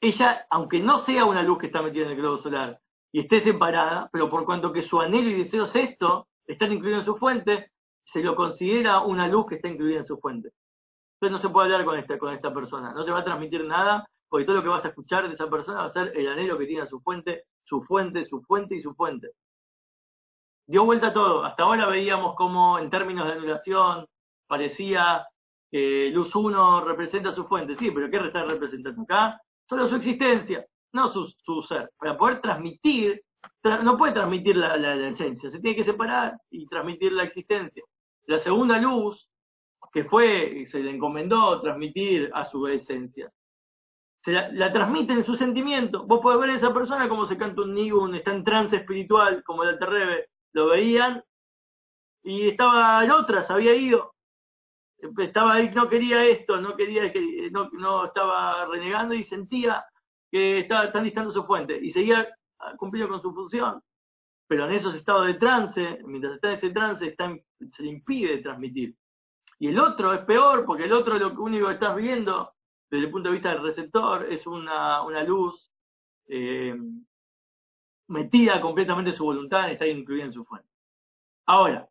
Ella, 0.01 0.45
aunque 0.49 0.81
no 0.81 1.05
sea 1.05 1.23
una 1.25 1.43
luz 1.43 1.59
que 1.59 1.67
está 1.67 1.81
metida 1.81 2.05
en 2.05 2.11
el 2.11 2.17
globo 2.17 2.39
solar 2.39 2.79
y 3.11 3.21
esté 3.21 3.41
separada, 3.41 4.09
pero 4.11 4.29
por 4.29 4.45
cuanto 4.45 4.71
que 4.71 4.83
su 4.83 4.99
anhelo 4.99 5.29
y 5.29 5.43
deseo 5.43 5.65
es 5.65 5.75
esto, 5.75 6.27
están 6.45 6.71
incluidos 6.71 7.01
en 7.01 7.05
su 7.05 7.17
fuente, 7.17 7.71
se 8.05 8.21
lo 8.21 8.35
considera 8.35 9.01
una 9.01 9.27
luz 9.27 9.47
que 9.47 9.55
está 9.55 9.67
incluida 9.67 9.99
en 9.99 10.05
su 10.05 10.17
fuente. 10.19 10.49
Entonces 11.15 11.31
no 11.31 11.39
se 11.39 11.53
puede 11.53 11.65
hablar 11.65 11.85
con 11.85 11.99
esta, 11.99 12.17
con 12.17 12.33
esta 12.33 12.53
persona, 12.53 12.93
no 12.93 13.05
te 13.05 13.11
va 13.11 13.19
a 13.19 13.23
transmitir 13.23 13.65
nada, 13.65 14.07
porque 14.29 14.45
todo 14.45 14.57
lo 14.57 14.63
que 14.63 14.69
vas 14.69 14.85
a 14.85 14.89
escuchar 14.89 15.27
de 15.27 15.33
esa 15.33 15.49
persona 15.49 15.79
va 15.79 15.85
a 15.85 15.93
ser 15.93 16.11
el 16.15 16.27
anhelo 16.27 16.57
que 16.57 16.65
tiene 16.65 16.85
su 16.87 17.01
fuente, 17.01 17.43
su 17.63 17.83
fuente, 17.83 18.25
su 18.25 18.41
fuente 18.41 18.75
y 18.75 18.81
su 18.81 18.93
fuente 18.93 19.31
dio 20.69 20.85
vuelta 20.85 21.11
todo. 21.11 21.43
Hasta 21.43 21.63
ahora 21.63 21.87
veíamos 21.87 22.35
como 22.35 22.77
en 22.77 22.91
términos 22.91 23.25
de 23.25 23.33
anulación 23.33 24.05
parecía 24.47 25.27
que 25.71 26.11
luz 26.13 26.33
1 26.35 26.85
representa 26.85 27.33
su 27.33 27.45
fuente. 27.45 27.75
Sí, 27.77 27.89
pero 27.91 28.09
¿qué 28.09 28.17
está 28.17 28.43
representando 28.45 29.01
acá? 29.01 29.41
Solo 29.67 29.87
su 29.87 29.95
existencia, 29.95 30.65
no 30.93 31.07
su, 31.09 31.27
su 31.43 31.61
ser. 31.63 31.89
Para 31.97 32.17
poder 32.17 32.41
transmitir, 32.41 33.21
no 33.63 33.97
puede 33.97 34.13
transmitir 34.13 34.55
la, 34.55 34.95
esencia, 35.07 35.51
se 35.51 35.59
tiene 35.59 35.75
que 35.75 35.83
separar 35.83 36.37
y 36.49 36.67
transmitir 36.67 37.11
la 37.11 37.23
existencia. 37.23 37.83
La 38.25 38.39
segunda 38.39 38.77
luz, 38.77 39.27
que 39.91 40.05
fue, 40.05 40.67
se 40.71 40.79
le 40.79 40.91
encomendó 40.91 41.59
transmitir 41.61 42.29
a 42.33 42.45
su 42.45 42.67
esencia, 42.67 43.31
se 44.23 44.31
la, 44.31 44.71
transmite 44.71 45.13
en 45.13 45.23
su 45.23 45.35
sentimiento. 45.35 46.05
Vos 46.05 46.19
podés 46.21 46.39
ver 46.39 46.49
a 46.51 46.55
esa 46.55 46.73
persona 46.73 47.09
como 47.09 47.25
se 47.25 47.37
canta 47.37 47.61
un 47.61 47.73
nigun, 47.73 48.15
está 48.15 48.33
en 48.33 48.43
trance 48.43 48.75
espiritual, 48.75 49.43
como 49.43 49.63
el 49.63 49.69
Alterrebe, 49.69 50.27
lo 50.53 50.67
veían 50.67 51.23
y 52.23 52.49
estaba 52.49 53.03
en 53.03 53.11
otra, 53.11 53.43
se 53.43 53.53
había 53.53 53.75
ido. 53.75 54.13
Estaba 55.17 55.53
ahí, 55.53 55.71
no 55.73 55.87
quería 55.87 56.25
esto, 56.25 56.59
no 56.59 56.75
quería 56.75 57.11
que 57.13 57.49
no, 57.51 57.69
no 57.71 58.05
estaba 58.05 58.65
renegando 58.65 59.13
y 59.13 59.23
sentía 59.23 59.85
que 60.31 60.59
estaba 60.59 60.91
tan 60.91 61.03
distante 61.03 61.33
su 61.33 61.43
fuente 61.43 61.77
y 61.81 61.91
seguía 61.91 62.27
cumpliendo 62.77 63.11
con 63.11 63.21
su 63.21 63.33
función. 63.33 63.81
Pero 64.47 64.65
en 64.65 64.73
esos 64.73 64.95
estados 64.95 65.27
de 65.27 65.35
trance, 65.35 65.99
mientras 66.05 66.35
está 66.35 66.49
en 66.49 66.57
ese 66.57 66.69
trance, 66.71 67.05
está, 67.05 67.35
se 67.75 67.83
le 67.83 67.89
impide 67.89 68.39
transmitir. 68.39 68.95
Y 69.59 69.67
el 69.67 69.79
otro 69.79 70.13
es 70.13 70.21
peor, 70.21 70.65
porque 70.65 70.85
el 70.85 70.93
otro 70.93 71.17
lo 71.17 71.33
único 71.41 71.67
que 71.67 71.73
estás 71.73 71.95
viendo, 71.95 72.53
desde 72.89 73.05
el 73.05 73.11
punto 73.11 73.29
de 73.29 73.33
vista 73.33 73.49
del 73.49 73.61
receptor, 73.61 74.31
es 74.31 74.47
una, 74.47 75.03
una 75.03 75.23
luz 75.23 75.69
eh, 76.27 76.75
metida 78.07 78.59
completamente 78.61 79.11
su 79.11 79.23
voluntad 79.23 79.65
en 79.65 79.73
estar 79.73 79.87
incluida 79.87 80.25
en 80.25 80.33
su 80.33 80.45
fuente. 80.45 80.69
Ahora, 81.45 81.87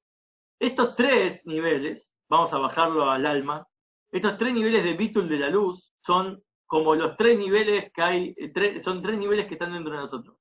estos 0.59 0.97
tres 0.97 1.45
niveles, 1.47 2.05
vamos 2.29 2.53
a 2.53 2.59
bajarlo 2.59 3.11
al 3.11 3.27
alma, 3.27 3.67
estos 4.11 4.39
tres 4.39 4.55
niveles 4.55 4.83
de 4.83 4.95
bitul 4.95 5.29
de 5.29 5.39
la 5.39 5.51
luz 5.51 5.93
son 6.05 6.43
como 6.69 6.95
los 6.95 7.17
tres 7.17 7.39
niveles 7.39 7.91
que 7.93 8.03
hay, 8.03 8.37
son 8.83 9.03
tres 9.03 9.19
niveles 9.19 9.49
que 9.49 9.55
están 9.55 9.73
dentro 9.73 9.93
de 9.93 10.01
nosotros. 10.01 10.37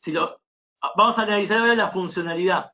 Si 0.00 0.12
lo, 0.12 0.40
vamos 0.96 1.18
a 1.18 1.22
analizar 1.22 1.58
ahora 1.58 1.74
la 1.74 1.90
funcionalidad. 1.90 2.70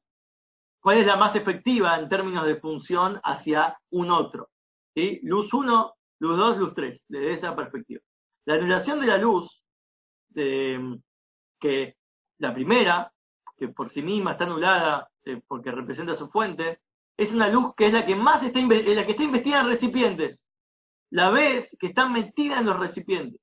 ¿Cuál 0.78 0.98
es 0.98 1.06
la 1.06 1.16
más 1.16 1.34
efectiva 1.34 1.98
en 1.98 2.08
términos 2.08 2.46
de 2.46 2.56
función 2.56 3.18
hacia 3.24 3.78
un 3.90 4.10
otro? 4.10 4.50
¿Sí? 4.94 5.20
Luz 5.22 5.52
1, 5.52 5.94
luz 6.20 6.38
2, 6.38 6.58
luz 6.58 6.74
3, 6.74 7.00
desde 7.08 7.32
esa 7.32 7.56
perspectiva. 7.56 8.02
La 8.44 8.54
anulación 8.54 9.00
de 9.00 9.06
la 9.06 9.16
luz, 9.16 9.62
que 10.34 11.96
la 12.38 12.54
primera, 12.54 13.10
que 13.56 13.68
por 13.68 13.90
sí 13.90 14.02
misma 14.02 14.32
está 14.32 14.44
anulada 14.44 15.08
eh, 15.24 15.40
porque 15.46 15.70
representa 15.70 16.14
su 16.14 16.28
fuente, 16.28 16.80
es 17.16 17.30
una 17.30 17.48
luz 17.48 17.74
que 17.74 17.86
es 17.86 17.92
la 17.92 18.04
que 18.04 18.16
más 18.16 18.42
está, 18.42 18.60
la 18.60 19.06
que 19.06 19.12
está 19.12 19.22
investida 19.22 19.60
en 19.60 19.66
recipientes. 19.66 20.38
La 21.10 21.30
ves 21.30 21.68
que 21.78 21.88
está 21.88 22.08
metida 22.08 22.60
en 22.60 22.66
los 22.66 22.78
recipientes. 22.78 23.40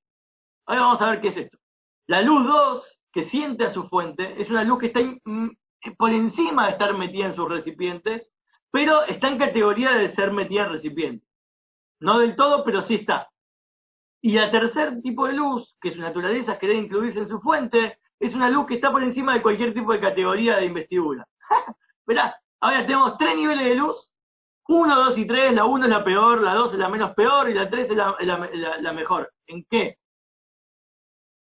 Ahora 0.66 0.82
vamos 0.82 1.00
a 1.02 1.10
ver 1.10 1.20
qué 1.20 1.28
es 1.28 1.36
esto. 1.36 1.58
La 2.06 2.22
luz 2.22 2.46
2, 2.46 3.00
que 3.12 3.24
siente 3.24 3.64
a 3.64 3.72
su 3.72 3.88
fuente, 3.88 4.40
es 4.40 4.50
una 4.50 4.64
luz 4.64 4.78
que 4.78 4.86
está 4.86 5.00
mm, 5.00 5.50
por 5.96 6.10
encima 6.10 6.66
de 6.66 6.72
estar 6.72 6.96
metida 6.96 7.26
en 7.26 7.36
sus 7.36 7.48
recipientes, 7.48 8.26
pero 8.70 9.04
está 9.04 9.28
en 9.28 9.38
categoría 9.38 9.92
de 9.92 10.14
ser 10.14 10.32
metida 10.32 10.64
en 10.64 10.72
recipientes. 10.72 11.28
No 12.00 12.18
del 12.18 12.36
todo, 12.36 12.64
pero 12.64 12.82
sí 12.82 12.96
está. 12.96 13.28
Y 14.20 14.36
el 14.36 14.50
tercer 14.50 15.00
tipo 15.02 15.26
de 15.26 15.34
luz, 15.34 15.76
que 15.80 15.92
su 15.92 16.00
naturaleza 16.00 16.58
querer 16.58 16.76
incluirse 16.76 17.20
en 17.20 17.28
su 17.28 17.40
fuente, 17.40 17.98
es 18.18 18.34
una 18.34 18.50
luz 18.50 18.66
que 18.66 18.74
está 18.74 18.90
por 18.90 19.02
encima 19.02 19.34
de 19.34 19.42
cualquier 19.42 19.74
tipo 19.74 19.92
de 19.92 20.00
categoría 20.00 20.56
de 20.56 20.66
investidura. 20.66 21.26
Verá, 22.06 22.36
ahora 22.60 22.82
tenemos 22.82 23.16
tres 23.16 23.36
niveles 23.36 23.64
de 23.64 23.74
luz, 23.76 24.12
uno, 24.68 24.96
dos 24.96 25.16
y 25.16 25.26
tres, 25.26 25.54
la 25.54 25.64
uno 25.64 25.84
es 25.84 25.90
la 25.90 26.04
peor, 26.04 26.42
la 26.42 26.54
dos 26.54 26.72
es 26.72 26.78
la 26.78 26.88
menos 26.88 27.14
peor 27.14 27.48
y 27.48 27.54
la 27.54 27.70
tres 27.70 27.90
es 27.90 27.96
la, 27.96 28.92
mejor. 28.92 29.32
¿En 29.46 29.64
qué? 29.64 29.96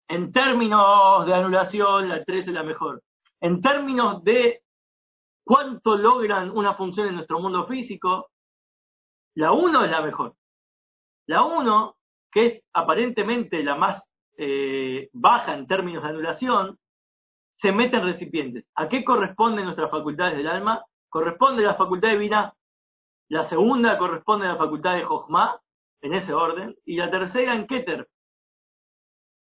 En 0.08 0.32
términos 0.32 1.26
de 1.26 1.34
anulación, 1.34 2.08
la 2.08 2.24
tres 2.24 2.46
es 2.46 2.52
la 2.52 2.62
mejor. 2.62 3.02
En 3.40 3.60
términos 3.60 4.24
de 4.24 4.62
cuánto 5.44 5.96
logran 5.96 6.50
una 6.50 6.74
función 6.74 7.08
en 7.08 7.16
nuestro 7.16 7.40
mundo 7.40 7.66
físico, 7.66 8.30
la 9.34 9.52
uno 9.52 9.84
es 9.84 9.90
la 9.90 10.00
mejor. 10.00 10.34
La 11.26 11.44
uno 11.44 11.96
que 12.32 12.46
es 12.46 12.62
aparentemente 12.72 13.62
la 13.62 13.74
más 13.74 14.02
eh, 14.38 15.10
baja 15.12 15.54
en 15.54 15.66
términos 15.66 16.02
de 16.02 16.08
anulación, 16.08 16.78
se 17.58 17.72
mete 17.72 17.96
en 17.96 18.04
recipientes. 18.04 18.64
¿A 18.76 18.88
qué 18.88 19.04
corresponden 19.04 19.64
nuestras 19.64 19.90
facultades 19.90 20.38
del 20.38 20.46
alma? 20.46 20.82
Corresponde 21.10 21.64
a 21.64 21.72
la 21.72 21.74
facultad 21.74 22.08
de 22.08 22.16
Vina, 22.16 22.54
la 23.30 23.48
segunda 23.48 23.96
corresponde 23.96 24.46
a 24.46 24.52
la 24.52 24.58
facultad 24.58 24.96
de 24.96 25.04
Jochma, 25.04 25.60
en 26.02 26.14
ese 26.14 26.34
orden, 26.34 26.74
y 26.84 26.96
la 26.96 27.10
tercera 27.10 27.54
en 27.54 27.66
Keter. 27.66 28.08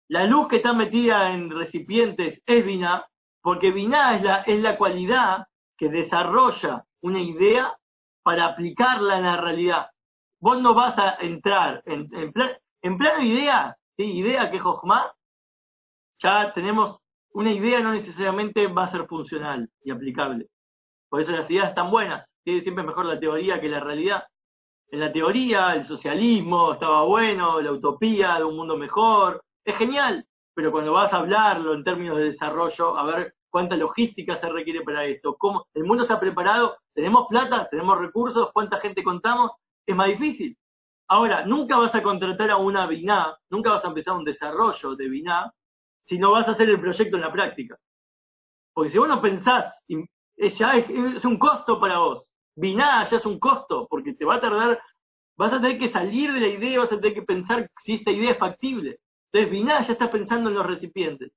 La 0.10 0.26
luz 0.26 0.48
que 0.48 0.58
está 0.58 0.74
metida 0.74 1.32
en 1.32 1.50
recipientes 1.50 2.42
es 2.46 2.66
Vina, 2.66 3.08
porque 3.42 3.72
Vina 3.72 4.16
es 4.16 4.24
la, 4.24 4.42
es 4.42 4.62
la 4.62 4.78
cualidad 4.78 5.48
que 5.76 5.90
desarrolla 5.90 6.86
una 7.02 7.20
idea 7.20 7.76
para 8.22 8.46
aplicarla 8.46 9.18
en 9.18 9.24
la 9.24 9.38
realidad. 9.38 9.88
Vos 10.40 10.62
no 10.62 10.76
vas 10.76 10.96
a 10.98 11.16
entrar 11.22 11.82
en, 11.86 12.10
en, 12.14 12.98
plano 12.98 13.24
idea, 13.24 13.76
idea 13.98 14.52
que 14.52 14.58
es 14.58 14.64
ya 16.22 16.54
tenemos 16.54 17.00
una 17.32 17.52
idea 17.52 17.80
no 17.80 17.94
necesariamente 17.94 18.68
va 18.68 18.84
a 18.84 18.92
ser 18.92 19.08
funcional 19.08 19.68
y 19.82 19.92
aplicable. 19.92 20.48
Por 21.10 21.22
eso 21.22 21.32
las 21.32 21.50
ideas 21.50 21.70
están 21.70 21.90
buenas. 21.90 22.29
Siempre 22.62 22.84
es 22.84 22.88
mejor 22.88 23.06
la 23.06 23.20
teoría 23.20 23.60
que 23.60 23.70
la 23.70 23.80
realidad. 23.80 24.24
En 24.92 25.00
la 25.00 25.12
teoría, 25.12 25.76
el 25.76 25.86
socialismo 25.86 26.74
estaba 26.74 27.04
bueno, 27.04 27.62
la 27.62 27.72
utopía 27.72 28.38
de 28.38 28.44
un 28.44 28.56
mundo 28.56 28.76
mejor, 28.76 29.44
es 29.64 29.78
genial, 29.78 30.26
pero 30.56 30.72
cuando 30.72 30.94
vas 30.94 31.14
a 31.14 31.18
hablarlo 31.18 31.74
en 31.74 31.84
términos 31.84 32.18
de 32.18 32.26
desarrollo, 32.26 32.98
a 32.98 33.04
ver 33.06 33.36
cuánta 33.50 33.76
logística 33.76 34.38
se 34.40 34.50
requiere 34.50 34.82
para 34.82 35.06
esto, 35.06 35.36
cómo 35.38 35.66
el 35.74 35.84
mundo 35.84 36.04
está 36.04 36.20
preparado, 36.20 36.78
tenemos 36.94 37.28
plata, 37.28 37.68
tenemos 37.70 37.98
recursos, 38.00 38.52
cuánta 38.52 38.78
gente 38.80 39.04
contamos, 39.04 39.52
es 39.86 39.96
más 39.96 40.08
difícil. 40.08 40.58
Ahora, 41.08 41.46
nunca 41.46 41.78
vas 41.78 41.94
a 41.96 42.04
contratar 42.04 42.52
a 42.52 42.58
una 42.58 42.86
BINA, 42.86 43.38
nunca 43.50 43.72
vas 43.72 43.86
a 43.86 43.88
empezar 43.88 44.16
un 44.16 44.26
desarrollo 44.26 44.96
de 44.96 45.10
BINA 45.10 45.52
si 46.06 46.18
no 46.18 46.32
vas 46.32 46.48
a 46.48 46.52
hacer 46.52 46.70
el 46.70 46.80
proyecto 46.80 47.16
en 47.16 47.22
la 47.22 47.32
práctica. 47.32 47.78
Porque 48.74 48.92
si 48.92 48.98
vos 48.98 49.08
no 49.08 49.22
pensás, 49.22 49.74
es, 50.38 51.26
un 51.26 51.38
costo 51.38 51.80
para 51.80 52.00
vos. 52.00 52.29
BINA 52.60 53.10
ya 53.10 53.18
es 53.18 53.26
un 53.26 53.40
costo, 53.40 53.88
porque 53.90 54.14
te 54.14 54.26
va 54.26 54.36
a 54.36 54.42
tardar, 54.42 54.82
vas 55.38 55.54
a 55.54 55.62
tener 55.62 55.80
que 55.80 55.92
salir 55.92 56.34
de 56.34 56.40
la 56.40 56.48
idea, 56.48 56.80
vas 56.80 56.92
a 56.92 57.00
tener 57.00 57.14
que 57.14 57.22
pensar 57.24 57.70
si 57.84 57.96
esta 57.96 58.12
idea 58.12 58.32
es 58.32 58.38
factible. 58.38 59.00
Entonces, 59.32 59.52
BINA 59.52 59.88
ya 59.88 59.94
está 59.94 60.12
pensando 60.12 60.50
en 60.50 60.56
los 60.56 60.66
recipientes. 60.66 61.32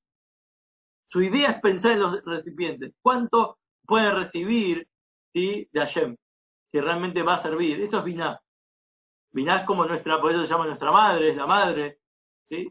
Su 1.08 1.22
idea 1.22 1.50
es 1.52 1.60
pensar 1.60 1.92
en 1.92 2.00
los 2.00 2.24
recipientes. 2.24 2.94
¿Cuánto 3.02 3.58
puede 3.86 4.10
recibir 4.12 4.86
¿sí? 5.32 5.68
de 5.72 5.80
Hashem? 5.80 6.16
Si 6.70 6.80
realmente 6.80 7.22
va 7.22 7.34
a 7.34 7.42
servir. 7.42 7.80
Eso 7.82 7.98
es 7.98 8.04
BINA. 8.04 8.40
Binah 9.32 9.64
como 9.64 9.86
nuestra, 9.86 10.20
por 10.20 10.30
eso 10.30 10.42
se 10.42 10.48
llama 10.48 10.66
nuestra 10.66 10.92
madre, 10.92 11.30
es 11.30 11.36
la 11.36 11.46
madre, 11.46 11.98
¿sí? 12.48 12.70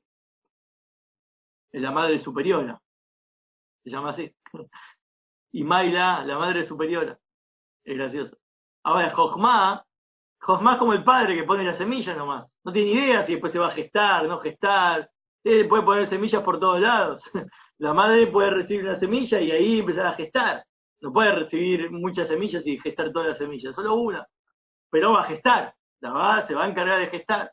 Es 1.71 1.81
la 1.81 1.91
madre 1.91 2.19
superiora. 2.19 2.79
Se 3.83 3.89
llama 3.89 4.11
así. 4.11 4.31
Y 5.53 5.65
Maila, 5.65 6.23
la 6.23 6.37
madre 6.37 6.65
superiora. 6.65 7.19
Es 7.83 7.97
gracioso. 7.97 8.37
Ahora, 8.83 9.09
Jojma, 9.11 9.83
Jojma 10.39 10.73
es 10.73 10.79
como 10.79 10.93
el 10.93 11.03
padre 11.03 11.35
que 11.35 11.43
pone 11.43 11.63
la 11.63 11.77
semilla 11.77 12.15
nomás. 12.15 12.47
No 12.63 12.71
tiene 12.71 12.91
idea 12.91 13.25
si 13.25 13.33
después 13.33 13.51
se 13.51 13.59
va 13.59 13.67
a 13.67 13.71
gestar, 13.71 14.25
no 14.25 14.39
gestar. 14.39 15.09
Él 15.43 15.67
puede 15.67 15.83
poner 15.83 16.09
semillas 16.09 16.43
por 16.43 16.59
todos 16.59 16.79
lados. 16.79 17.23
La 17.77 17.93
madre 17.93 18.27
puede 18.27 18.51
recibir 18.51 18.85
una 18.85 18.99
semilla 18.99 19.41
y 19.41 19.51
ahí 19.51 19.79
empezar 19.79 20.05
a 20.05 20.13
gestar. 20.13 20.63
No 20.99 21.11
puede 21.11 21.31
recibir 21.31 21.89
muchas 21.91 22.27
semillas 22.27 22.65
y 22.65 22.79
gestar 22.79 23.11
todas 23.11 23.29
las 23.29 23.37
semillas, 23.39 23.73
solo 23.73 23.95
una. 23.95 24.27
Pero 24.91 25.13
va 25.13 25.21
a 25.21 25.25
gestar 25.25 25.73
va, 26.09 26.47
se 26.47 26.53
va 26.55 26.65
a 26.65 26.69
encargar 26.69 26.99
de 26.99 27.07
gestar. 27.07 27.51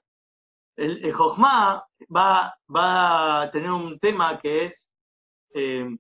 El, 0.77 1.05
el 1.05 1.13
va, 1.13 1.85
va 2.75 3.43
a 3.43 3.51
tener 3.51 3.71
un 3.71 3.99
tema 3.99 4.39
que 4.39 4.67
es, 4.67 4.87
eh, 5.55 5.97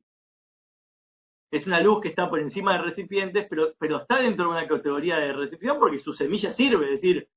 es 1.51 1.67
una 1.67 1.81
luz 1.81 2.01
que 2.03 2.09
está 2.09 2.29
por 2.29 2.41
encima 2.41 2.75
de 2.75 2.83
recipientes, 2.83 3.47
pero, 3.49 3.75
pero 3.79 3.99
está 3.99 4.19
dentro 4.21 4.45
de 4.45 4.51
una 4.51 4.69
categoría 4.69 5.17
de 5.19 5.33
recepción 5.33 5.79
porque 5.79 5.99
su 5.99 6.13
semilla 6.13 6.53
sirve, 6.53 6.87
es 6.87 7.01
decir, 7.01 7.29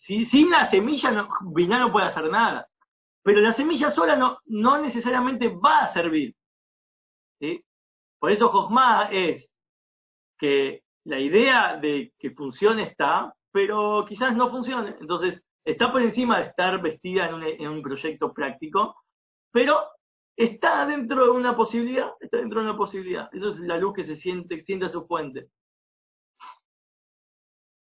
si, 0.00 0.26
sin 0.26 0.50
la 0.50 0.70
semilla 0.70 1.10
no, 1.10 1.28
no 1.42 1.92
puede 1.92 2.06
hacer 2.06 2.30
nada. 2.30 2.68
Pero 3.22 3.40
la 3.40 3.52
semilla 3.54 3.90
sola 3.90 4.16
no, 4.16 4.38
no 4.46 4.80
necesariamente 4.80 5.48
va 5.48 5.80
a 5.80 5.92
servir. 5.92 6.34
Por 8.18 8.32
eso 8.32 8.48
Josma 8.48 9.08
es 9.12 9.48
que 10.38 10.82
la 11.04 11.18
idea 11.18 11.76
de 11.76 12.12
que 12.18 12.30
funcione 12.30 12.84
está, 12.84 13.34
pero 13.52 14.04
quizás 14.08 14.36
no 14.36 14.50
funcione. 14.50 14.96
Entonces, 15.00 15.42
está 15.64 15.92
por 15.92 16.02
encima 16.02 16.38
de 16.38 16.48
estar 16.48 16.80
vestida 16.80 17.28
en 17.28 17.68
un, 17.68 17.82
proyecto 17.82 18.32
práctico, 18.32 18.96
pero 19.52 19.80
está 20.38 20.86
dentro 20.86 21.24
de 21.24 21.30
una 21.32 21.56
posibilidad, 21.56 22.12
está 22.20 22.36
dentro 22.36 22.60
de 22.60 22.68
una 22.68 22.76
posibilidad. 22.76 23.28
Eso 23.34 23.50
es 23.50 23.58
la 23.58 23.76
luz 23.76 23.92
que 23.94 24.04
se 24.04 24.16
siente, 24.16 24.62
siente 24.64 24.86
a 24.86 24.88
su 24.88 25.04
fuente. 25.06 25.48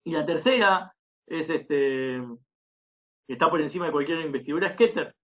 Y 0.05 0.13
la 0.13 0.27
tercera 0.27 0.93
es 1.27 1.49
este 1.49 2.21
que 3.27 3.33
está 3.35 3.49
por 3.49 3.61
encima 3.61 3.87
de 3.87 3.93
cualquier 3.93 4.21
investidura, 4.21 4.69
es 4.69 4.77
Keter, 4.77 5.15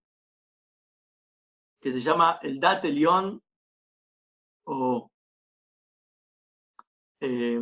que 1.81 1.93
se 1.93 2.01
llama 2.01 2.39
el 2.43 2.61
Date 2.61 2.89
León 2.89 3.43
o 4.65 5.11
eh, 7.21 7.61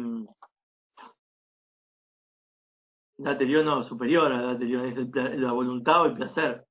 la 3.19 3.31
anterior 3.31 3.65
no, 3.65 3.83
superior 3.83 4.31
a 4.31 4.43
la 4.43 4.51
anterior, 4.51 4.87
es 4.87 5.39
la 5.41 5.53
voluntad 5.53 6.03
o 6.03 6.07
el 6.07 6.15
placer. 6.15 6.67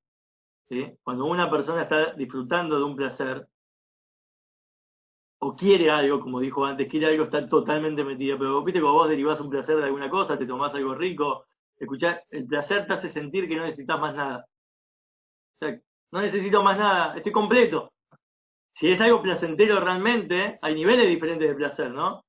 Cuando 1.03 1.25
una 1.25 1.49
persona 1.49 1.83
está 1.83 2.13
disfrutando 2.13 2.77
de 2.77 2.83
un 2.83 2.95
placer, 2.95 3.47
o 5.39 5.55
quiere 5.55 5.91
algo, 5.91 6.21
como 6.21 6.39
dijo 6.39 6.65
antes, 6.65 6.89
quiere 6.89 7.07
algo, 7.07 7.25
está 7.25 7.47
totalmente 7.47 8.03
metido. 8.03 8.37
Pero 8.37 8.63
viste, 8.63 8.81
cuando 8.81 8.99
vos 8.99 9.09
derivás 9.09 9.39
un 9.39 9.49
placer 9.49 9.77
de 9.77 9.85
alguna 9.85 10.09
cosa, 10.09 10.37
te 10.37 10.45
tomás 10.45 10.73
algo 10.73 10.95
rico, 10.95 11.45
escuchás, 11.77 12.21
el 12.29 12.47
placer 12.47 12.87
te 12.87 12.93
hace 12.93 13.09
sentir 13.11 13.47
que 13.47 13.55
no 13.55 13.65
necesitas 13.65 13.99
más 13.99 14.15
nada. 14.15 14.45
O 15.55 15.65
sea, 15.65 15.79
no 16.11 16.21
necesito 16.21 16.63
más 16.63 16.77
nada, 16.77 17.15
estoy 17.17 17.31
completo. 17.31 17.91
Si 18.73 18.91
es 18.91 18.99
algo 18.99 19.21
placentero 19.21 19.79
realmente, 19.79 20.57
hay 20.61 20.73
niveles 20.75 21.07
diferentes 21.07 21.47
de 21.47 21.55
placer, 21.55 21.91
¿no? 21.91 22.25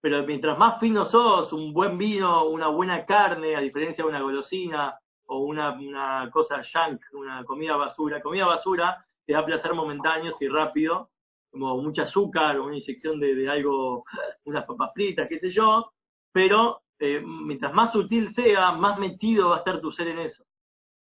pero 0.00 0.24
mientras 0.24 0.56
más 0.58 0.80
fino 0.80 1.06
sos, 1.06 1.52
un 1.52 1.72
buen 1.72 1.98
vino, 1.98 2.46
una 2.46 2.68
buena 2.68 3.04
carne, 3.04 3.54
a 3.54 3.60
diferencia 3.60 4.02
de 4.02 4.10
una 4.10 4.22
golosina 4.22 4.98
o 5.32 5.38
una, 5.38 5.72
una 5.72 6.28
cosa 6.32 6.62
junk, 6.62 7.00
una 7.12 7.44
comida 7.44 7.76
basura, 7.76 8.20
comida 8.20 8.46
basura 8.46 9.04
te 9.24 9.32
da 9.32 9.44
placer 9.44 9.74
momentáneo 9.74 10.34
y 10.40 10.48
rápido, 10.48 11.10
como 11.50 11.76
mucho 11.78 12.02
azúcar 12.02 12.58
o 12.58 12.64
una 12.64 12.76
inyección 12.76 13.20
de, 13.20 13.48
algo, 13.48 14.04
unas 14.44 14.64
papas 14.64 14.90
fritas, 14.92 15.28
qué 15.28 15.38
sé 15.38 15.50
yo, 15.50 15.92
pero 16.32 16.82
eh, 16.98 17.22
mientras 17.24 17.72
más 17.72 17.92
sutil 17.92 18.34
sea, 18.34 18.72
más 18.72 18.98
metido 18.98 19.50
va 19.50 19.56
a 19.56 19.58
estar 19.58 19.80
tu 19.80 19.92
ser 19.92 20.08
en 20.08 20.18
eso. 20.18 20.44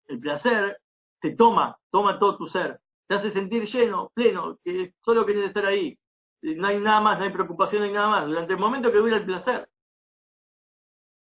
El 0.08 0.20
placer 0.20 0.80
te 1.20 1.36
toma, 1.36 1.78
toma 1.92 2.18
todo 2.18 2.38
tu 2.38 2.48
ser, 2.48 2.80
te 3.08 3.16
hace 3.16 3.32
sentir 3.32 3.66
lleno, 3.66 4.10
pleno, 4.14 4.58
que 4.64 4.94
solo 5.02 5.26
querés 5.26 5.48
estar 5.48 5.66
ahí 5.66 5.98
no 6.44 6.68
hay 6.68 6.80
nada 6.80 7.00
más, 7.00 7.18
no 7.18 7.26
hay 7.26 7.32
preocupación, 7.32 7.82
no 7.82 7.88
hay 7.88 7.94
nada 7.94 8.10
más. 8.10 8.28
Durante 8.28 8.54
el 8.54 8.60
momento 8.60 8.92
que 8.92 8.98
dura 8.98 9.18
el 9.18 9.26
placer. 9.26 9.70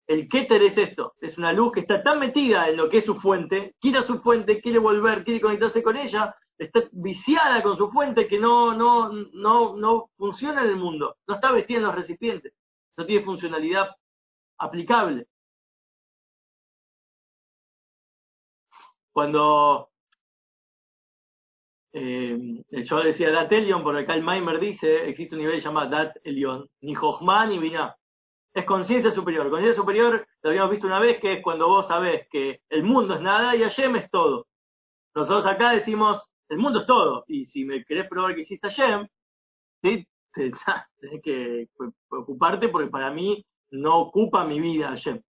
El 0.08 0.30
Keter 0.30 0.64
es 0.64 0.78
esto, 0.78 1.16
es 1.20 1.38
una 1.38 1.52
luz 1.52 1.74
que 1.74 1.82
está 1.82 2.02
tan 2.02 2.20
metida 2.20 2.70
en 2.70 2.78
lo 2.78 2.90
que 2.90 3.00
es 3.00 3.06
su 3.06 3.16
fuente, 3.16 3.76
quiere 3.82 4.04
su 4.04 4.20
fuente, 4.22 4.62
quiere 4.62 4.80
volver, 4.80 5.26
quiere 5.26 5.42
conectarse 5.42 5.84
con 5.84 5.98
ella, 5.98 6.34
está 6.58 6.84
viciada 6.94 7.62
con 7.62 7.78
su 7.78 7.92
fuente 7.92 8.28
que 8.28 8.40
no, 8.40 8.74
no, 8.74 9.12
no, 9.34 9.76
no 9.76 10.10
funciona 10.18 10.64
en 10.64 10.70
el 10.70 10.76
mundo, 10.78 11.18
no 11.28 11.36
está 11.36 11.52
vestida 11.52 11.80
en 11.80 11.84
los 11.84 11.96
recipientes, 11.96 12.54
no 12.98 13.06
tiene 13.06 13.26
funcionalidad 13.26 13.96
aplicable. 14.58 15.28
Cuando 19.12 19.90
eh, 21.92 22.64
yo 22.70 22.98
decía 23.00 23.32
Dat 23.32 23.52
Elion, 23.52 23.84
por 23.84 23.98
acá 23.98 24.14
el 24.14 24.24
Maimer 24.24 24.60
dice, 24.60 25.10
existe 25.10 25.36
un 25.36 25.42
nivel 25.42 25.62
llamado 25.62 25.90
Dat 25.90 26.16
Elion, 26.24 26.70
ni 26.82 26.94
Jochma 26.94 27.46
ni 27.46 27.60
Binah. 27.60 27.96
Es 28.58 28.66
conciencia 28.66 29.12
superior. 29.12 29.52
Conciencia 29.52 29.80
superior, 29.80 30.28
lo 30.42 30.50
habíamos 30.50 30.72
visto 30.72 30.88
una 30.88 31.00
vez, 31.00 31.20
que 31.20 31.34
es 31.34 31.44
cuando 31.44 31.68
vos 31.68 31.86
sabés 31.88 32.28
que 32.32 32.62
el 32.70 32.84
mundo 32.84 33.14
es 33.14 33.22
nada 33.22 33.56
y 33.56 33.62
Hashem 33.62 33.96
es 33.98 34.10
todo. 34.10 34.48
Nosotros 35.14 35.46
acá 35.46 35.74
decimos, 35.74 36.28
el 36.50 36.58
mundo 36.58 36.80
es 36.80 36.88
todo, 36.88 37.24
y 37.28 37.46
si 37.46 37.66
me 37.66 37.86
querés 37.86 38.10
probar 38.10 38.34
que 38.34 38.42
existe 38.42 38.68
Hashem, 38.68 39.08
tenés 39.84 40.08
que 41.22 41.68
ocuparte 42.10 42.70
porque 42.70 42.90
para 42.90 43.12
mí 43.12 43.46
no 43.70 44.00
ocupa 44.00 44.44
mi 44.44 44.60
vida 44.60 44.90
Hashem. 44.90 45.22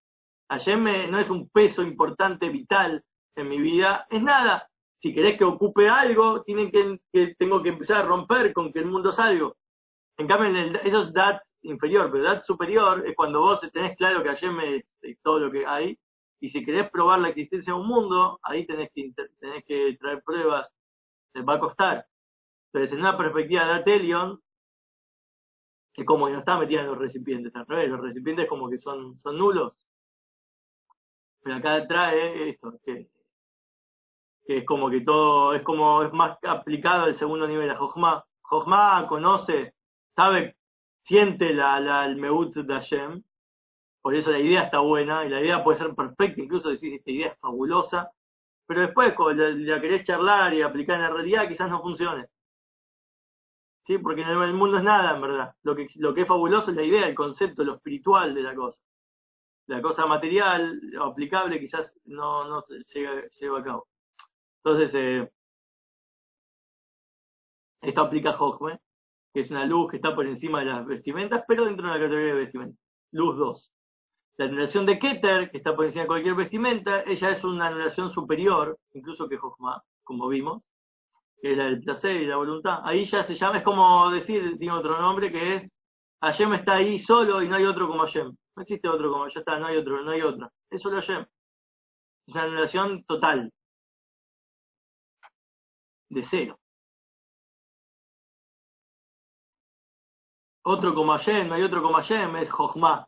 Hashem 0.49 1.11
no 1.11 1.19
es 1.19 1.29
un 1.29 1.49
peso 1.49 1.83
importante, 1.83 2.49
vital 2.49 3.03
en 3.35 3.47
mi 3.47 3.59
vida, 3.59 4.07
es 4.09 4.23
nada. 4.23 4.67
Si 5.03 5.13
querés 5.13 5.37
que 5.37 5.43
ocupe 5.43 5.87
algo, 5.87 6.41
tienen 6.41 6.71
que, 6.71 7.35
tengo 7.37 7.61
que 7.61 7.69
empezar 7.69 7.97
a 7.97 8.07
romper 8.07 8.53
con 8.53 8.73
que 8.73 8.79
el 8.79 8.87
mundo 8.87 9.11
es 9.11 9.19
algo. 9.19 9.55
En 10.17 10.25
cambio, 10.25 10.49
en 10.49 10.55
el, 10.55 10.75
eso 10.77 11.03
es 11.03 11.13
dat 11.13 11.43
inferior, 11.63 12.09
pero 12.11 12.23
dat 12.23 12.43
superior 12.45 13.05
es 13.07 13.15
cuando 13.15 13.41
vos 13.41 13.59
tenés 13.71 13.97
claro 13.97 14.23
que 14.23 14.29
Hashem 14.29 14.59
es, 14.61 14.85
todo 15.21 15.39
lo 15.39 15.51
que 15.51 15.65
hay, 15.65 15.97
y 16.39 16.49
si 16.49 16.63
querés 16.63 16.89
probar 16.89 17.19
la 17.19 17.29
existencia 17.29 17.73
de 17.73 17.79
un 17.79 17.87
mundo, 17.87 18.39
ahí 18.43 18.65
tenés 18.65 18.89
que, 18.93 19.11
tenés 19.39 19.65
que 19.65 19.97
traer 19.99 20.23
pruebas, 20.23 20.69
te 21.33 21.41
va 21.41 21.55
a 21.55 21.59
costar. 21.59 22.05
Entonces, 22.71 22.93
en 22.93 22.99
una 22.99 23.17
perspectiva 23.17 23.65
de 23.65 23.73
Atelion, 23.73 24.39
que 25.93 26.05
como 26.05 26.29
no 26.29 26.39
está 26.39 26.57
metida 26.57 26.81
en 26.81 26.87
los 26.87 26.97
recipientes, 26.97 27.53
al 27.55 27.65
revés, 27.65 27.89
los 27.89 28.01
recipientes 28.01 28.47
como 28.47 28.69
que 28.69 28.77
son, 28.77 29.17
son 29.17 29.37
nulos. 29.37 29.79
Pero 31.43 31.57
acá 31.57 31.87
trae 31.87 32.49
esto, 32.49 32.79
que, 32.83 33.09
es 34.47 34.65
como 34.65 34.89
que 34.89 35.01
todo, 35.01 35.53
es 35.53 35.61
como, 35.63 36.03
es 36.03 36.13
más 36.13 36.37
aplicado 36.43 37.07
el 37.07 37.15
segundo 37.17 37.47
nivel 37.47 37.69
a. 37.69 37.77
Jojma 37.77 39.07
conoce, 39.07 39.73
sabe, 40.15 40.55
siente 41.03 41.53
la, 41.53 41.79
la, 41.79 42.05
el 42.05 42.15
Meut 42.17 42.53
de 42.55 43.23
por 44.01 44.15
eso 44.15 44.31
la 44.31 44.39
idea 44.39 44.63
está 44.63 44.79
buena, 44.79 45.25
y 45.25 45.29
la 45.29 45.41
idea 45.41 45.63
puede 45.63 45.77
ser 45.77 45.93
perfecta, 45.93 46.41
incluso 46.41 46.69
decir, 46.69 46.93
esta 46.93 47.11
idea 47.11 47.27
es 47.27 47.39
fabulosa, 47.39 48.11
pero 48.65 48.81
después 48.81 49.13
cuando 49.13 49.43
la, 49.43 49.75
la 49.75 49.81
querés 49.81 50.05
charlar 50.05 50.53
y 50.53 50.61
aplicar 50.61 50.95
en 50.95 51.01
la 51.03 51.09
realidad 51.09 51.47
quizás 51.47 51.69
no 51.69 51.81
funcione. 51.81 52.27
¿sí? 53.89 53.97
Porque 53.97 54.21
en 54.21 54.29
el 54.29 54.53
mundo 54.53 54.77
es 54.77 54.83
nada, 54.83 55.15
en 55.15 55.21
verdad. 55.21 55.55
Lo 55.63 55.75
que, 55.75 55.87
lo 55.95 56.13
que 56.13 56.21
es 56.21 56.27
fabuloso 56.27 56.69
es 56.69 56.77
la 56.77 56.83
idea, 56.83 57.07
el 57.07 57.15
concepto, 57.15 57.63
lo 57.63 57.75
espiritual 57.75 58.35
de 58.35 58.43
la 58.43 58.53
cosa. 58.55 58.79
La 59.67 59.81
cosa 59.81 60.05
material, 60.05 60.79
aplicable, 61.01 61.59
quizás 61.59 61.91
no, 62.05 62.47
no 62.47 62.61
se 62.63 62.83
lleva, 63.39 63.59
a 63.59 63.63
cabo. 63.63 63.87
Entonces, 64.63 64.91
eh, 64.93 65.31
esto 67.81 68.01
aplica 68.01 68.33
Jochme, 68.33 68.79
que 69.33 69.41
es 69.41 69.51
una 69.51 69.65
luz 69.65 69.91
que 69.91 69.97
está 69.97 70.15
por 70.15 70.25
encima 70.25 70.59
de 70.59 70.65
las 70.65 70.85
vestimentas, 70.85 71.43
pero 71.47 71.65
dentro 71.65 71.87
de 71.87 71.93
la 71.93 71.99
categoría 71.99 72.33
de 72.33 72.39
vestimentas. 72.39 72.79
Luz 73.11 73.37
2. 73.37 73.71
La 74.37 74.45
anulación 74.45 74.85
de 74.85 74.99
Keter, 74.99 75.51
que 75.51 75.57
está 75.57 75.75
por 75.75 75.85
encima 75.85 76.03
de 76.03 76.07
cualquier 76.07 76.35
vestimenta, 76.35 77.03
ella 77.03 77.31
es 77.31 77.43
una 77.43 77.67
anulación 77.67 78.13
superior, 78.13 78.77
incluso 78.93 79.27
que 79.27 79.37
Jochma, 79.37 79.81
como 80.03 80.27
vimos 80.27 80.63
que 81.41 81.51
es 81.51 81.57
la 81.57 81.65
del 81.65 81.81
placer 81.81 82.15
y 82.17 82.27
la 82.27 82.37
voluntad. 82.37 82.79
Ahí 82.83 83.05
ya 83.05 83.23
se 83.23 83.35
llama, 83.35 83.59
es 83.59 83.63
como 83.63 84.09
decir, 84.11 84.57
tiene 84.57 84.73
otro 84.73 84.99
nombre 84.99 85.31
que 85.31 85.55
es, 85.55 85.71
Hashem 86.21 86.53
está 86.53 86.75
ahí 86.75 86.99
solo 86.99 87.41
y 87.41 87.47
no 87.47 87.55
hay 87.55 87.65
otro 87.65 87.87
como 87.87 88.03
Hashem. 88.03 88.35
No 88.55 88.61
existe 88.61 88.89
otro 88.89 89.11
como, 89.11 89.27
ya 89.29 89.39
está, 89.39 89.57
no 89.57 89.67
hay 89.67 89.77
otro, 89.77 90.01
no 90.03 90.11
hay 90.11 90.21
otra. 90.21 90.49
Es 90.69 90.81
solo 90.81 90.97
Hashem. 90.97 91.25
Es 92.27 92.33
una 92.33 92.43
anulación 92.43 93.03
total. 93.05 93.51
De 96.09 96.23
cero. 96.29 96.59
Otro 100.69 100.93
como 100.93 101.13
Hashem, 101.13 101.47
no 101.47 101.55
hay 101.55 101.63
otro 101.63 101.81
como 101.81 101.95
Hashem, 101.95 102.35
es 102.37 102.49
Jochma. 102.51 103.07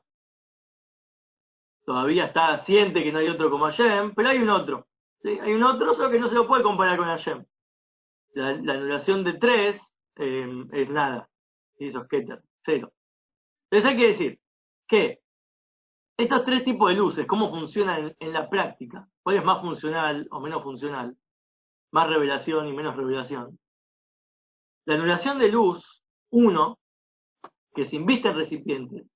Todavía 1.85 2.25
está, 2.25 2.63
siente 2.65 3.03
que 3.03 3.11
no 3.11 3.19
hay 3.19 3.27
otro 3.29 3.49
como 3.49 3.65
Hashem, 3.65 4.13
pero 4.15 4.29
hay 4.29 4.39
un 4.39 4.49
otro. 4.49 4.87
Hay 5.23 5.53
un 5.53 5.63
otro, 5.63 5.93
solo 5.93 6.09
que 6.09 6.19
no 6.19 6.29
se 6.29 6.35
lo 6.35 6.47
puede 6.47 6.63
comparar 6.63 6.97
con 6.97 7.07
Hashem 7.07 7.45
la, 8.33 8.49
anulación 8.49 9.23
de 9.23 9.33
3 9.33 9.81
eh, 10.17 10.65
es 10.71 10.89
nada. 10.89 11.29
Y 11.77 11.87
eso 11.87 12.01
es 12.01 12.07
Keter, 12.07 12.41
cero. 12.63 12.91
Entonces 13.69 13.91
hay 13.91 13.97
que 13.97 14.07
decir 14.07 14.39
que 14.87 15.19
estos 16.17 16.45
tres 16.45 16.63
tipos 16.63 16.89
de 16.89 16.95
luces, 16.95 17.25
cómo 17.25 17.49
funcionan 17.49 18.15
en, 18.19 18.33
la 18.33 18.49
práctica, 18.49 19.07
cuál 19.23 19.37
es 19.37 19.43
más 19.43 19.61
funcional 19.61 20.27
o 20.29 20.39
menos 20.39 20.61
funcional, 20.61 21.15
más 21.91 22.07
revelación 22.07 22.67
y 22.67 22.73
menos 22.73 22.95
revelación. 22.95 23.57
La 24.85 24.95
anulación 24.95 25.39
de 25.39 25.49
luz 25.49 26.03
1, 26.29 26.77
que 27.73 27.89
se 27.89 27.95
inviste 27.95 28.27
en 28.27 28.35
recipientes, 28.35 29.07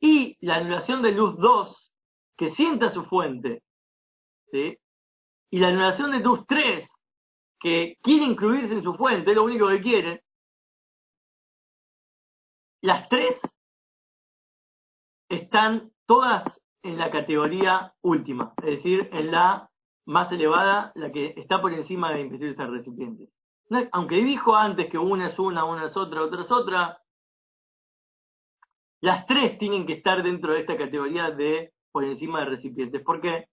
y 0.00 0.36
la 0.40 0.56
anulación 0.56 1.02
de 1.02 1.12
luz 1.12 1.36
2, 1.38 1.92
que 2.36 2.50
sienta 2.50 2.90
su 2.90 3.04
fuente, 3.04 3.62
y 4.52 5.58
la 5.58 5.68
anulación 5.68 6.10
de 6.10 6.18
luz 6.18 6.44
3, 6.46 6.88
que 7.60 7.96
quiere 8.02 8.24
incluirse 8.24 8.74
en 8.74 8.82
su 8.82 8.94
fuente, 8.94 9.30
es 9.30 9.36
lo 9.36 9.44
único 9.44 9.68
que 9.68 9.80
quiere, 9.80 10.24
las 12.82 13.08
tres 13.08 13.40
están 15.28 15.92
todas 16.06 16.44
en 16.82 16.98
la 16.98 17.12
categoría 17.12 17.94
última, 18.02 18.52
es 18.58 18.78
decir, 18.78 19.08
en 19.12 19.30
la 19.30 19.70
más 20.04 20.32
elevada, 20.32 20.90
la 20.96 21.12
que 21.12 21.32
está 21.36 21.60
por 21.60 21.72
encima 21.72 22.12
de 22.12 22.22
investirse 22.22 22.60
en 22.60 22.72
recipientes. 22.72 23.28
Aunque 23.92 24.16
dijo 24.16 24.54
antes 24.54 24.90
que 24.90 24.98
una 24.98 25.28
es 25.28 25.38
una, 25.38 25.64
una 25.64 25.86
es 25.86 25.96
otra, 25.96 26.22
otra 26.22 26.42
es 26.42 26.50
otra, 26.50 26.98
las 29.00 29.26
tres 29.26 29.58
tienen 29.58 29.86
que 29.86 29.94
estar 29.94 30.22
dentro 30.22 30.52
de 30.52 30.60
esta 30.60 30.76
categoría 30.76 31.30
de 31.30 31.72
por 31.90 32.04
encima 32.04 32.40
de 32.40 32.46
recipientes. 32.46 33.02
¿Por 33.02 33.20
qué? 33.20 33.46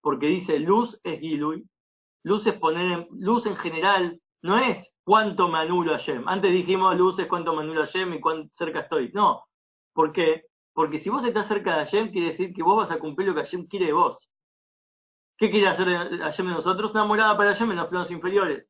Porque 0.00 0.26
dice 0.26 0.58
luz 0.58 0.98
es 1.04 1.20
Gilui, 1.20 1.64
Luz 2.24 2.46
es 2.46 2.54
poner, 2.58 3.06
luz 3.12 3.46
en 3.46 3.56
general 3.56 4.20
no 4.42 4.58
es 4.58 4.86
cuánto 5.04 5.48
me 5.48 5.58
anulo 5.58 5.94
a 5.94 5.98
Yem. 5.98 6.26
Antes 6.28 6.52
dijimos 6.52 6.96
luz 6.96 7.18
es 7.18 7.26
cuánto 7.26 7.54
me 7.54 7.62
anulo 7.62 7.82
a 7.82 7.86
Yem 7.86 8.14
y 8.14 8.20
cuánto 8.20 8.52
cerca 8.56 8.80
estoy. 8.80 9.10
No. 9.14 9.44
¿Por 9.94 10.12
qué? 10.12 10.42
Porque 10.74 10.98
si 10.98 11.10
vos 11.10 11.24
estás 11.24 11.48
cerca 11.48 11.76
de 11.76 11.84
Hashem, 11.84 12.12
quiere 12.12 12.28
decir 12.28 12.52
que 12.52 12.62
vos 12.62 12.76
vas 12.76 12.90
a 12.90 12.98
cumplir 12.98 13.28
lo 13.28 13.34
que 13.34 13.40
Hashem 13.40 13.66
quiere 13.66 13.86
de 13.86 13.92
vos. 13.92 14.28
¿Qué 15.36 15.50
quiere 15.50 15.68
hacer 15.68 15.88
Hashem 16.18 16.46
de 16.46 16.52
nosotros? 16.52 16.90
Una 16.92 17.04
morada 17.04 17.36
para 17.36 17.52
Hashem 17.52 17.70
en 17.70 17.78
los 17.78 17.88
planos 17.88 18.10
inferiores. 18.10 18.68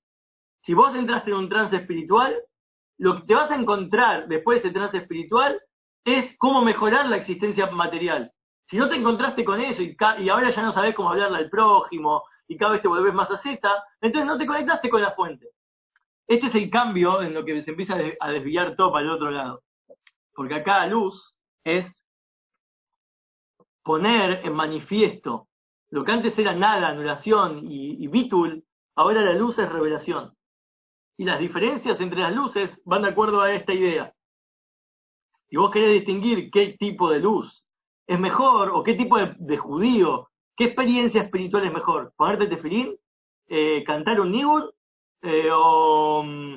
Si 0.69 0.75
vos 0.75 0.95
entraste 0.95 1.31
en 1.31 1.37
un 1.39 1.49
trance 1.49 1.75
espiritual, 1.75 2.37
lo 2.99 3.17
que 3.17 3.23
te 3.29 3.35
vas 3.35 3.51
a 3.51 3.57
encontrar 3.57 4.29
después 4.29 4.63
de 4.63 4.69
ese 4.69 4.79
trance 4.79 4.99
espiritual 4.99 5.59
es 6.05 6.37
cómo 6.37 6.61
mejorar 6.61 7.09
la 7.09 7.17
existencia 7.17 7.71
material. 7.71 8.33
Si 8.67 8.77
no 8.77 8.87
te 8.91 8.97
encontraste 8.97 9.47
con 9.47 9.63
eso 9.63 9.81
y, 9.81 9.97
ahora 10.29 10.51
ya 10.51 10.61
no 10.61 10.75
sabés 10.75 10.95
cómo 10.95 11.09
hablarle 11.11 11.39
al 11.39 11.49
prójimo, 11.49 12.23
y 12.47 12.59
cada 12.59 12.73
vez 12.73 12.83
te 12.83 12.89
vuelves 12.89 13.15
más 13.15 13.31
a 13.31 13.39
Z, 13.39 13.67
entonces 14.03 14.27
no 14.27 14.37
te 14.37 14.45
conectaste 14.45 14.91
con 14.91 15.01
la 15.01 15.13
fuente. 15.13 15.47
Este 16.27 16.49
es 16.49 16.55
el 16.55 16.69
cambio 16.69 17.23
en 17.23 17.33
lo 17.33 17.47
que 17.47 17.63
se 17.63 17.71
empieza 17.71 17.97
a 18.21 18.31
desviar 18.31 18.77
todo 18.77 18.93
para 18.93 19.07
el 19.07 19.11
otro 19.11 19.31
lado. 19.31 19.63
Porque 20.35 20.57
acá 20.57 20.87
luz 20.87 21.35
es 21.65 21.87
poner 23.83 24.45
en 24.45 24.53
manifiesto 24.53 25.49
lo 25.89 26.05
que 26.05 26.13
antes 26.13 26.39
era 26.39 26.55
nada, 26.55 26.89
anulación 26.89 27.67
y, 27.67 28.05
y 28.05 28.07
bitul, 28.09 28.65
ahora 28.97 29.23
la 29.23 29.33
luz 29.33 29.59
es 29.59 29.67
revelación. 29.67 30.35
Y 31.19 31.25
las 31.25 31.39
diferencias 31.39 32.01
entre 32.01 32.21
las 32.21 32.35
luces 32.35 32.71
van 32.85 33.03
de 33.03 33.09
acuerdo 33.09 33.41
a 33.41 33.53
esta 33.53 33.75
idea. 33.75 34.15
Si 35.51 35.57
vos 35.57 35.71
querés 35.71 35.93
distinguir 35.93 36.51
qué 36.51 36.77
tipo 36.79 37.11
de 37.11 37.21
luz 37.21 37.65
es 38.07 38.19
mejor 38.19 38.71
o 38.73 38.83
qué 38.83 38.95
tipo 38.95 39.19
de 39.19 39.57
judío 39.57 40.29
¿Qué 40.59 40.65
experiencia 40.65 41.23
espiritual 41.23 41.65
es 41.67 41.73
mejor? 41.73 42.13
¿Ponerte 42.17 42.49
tefilín? 42.49 42.97
Eh, 43.47 43.85
¿Cantar 43.87 44.21
un 44.21 44.33
nibur? 44.33 44.75
Eh, 45.23 45.49
o, 45.53 46.25
mm, 46.25 46.57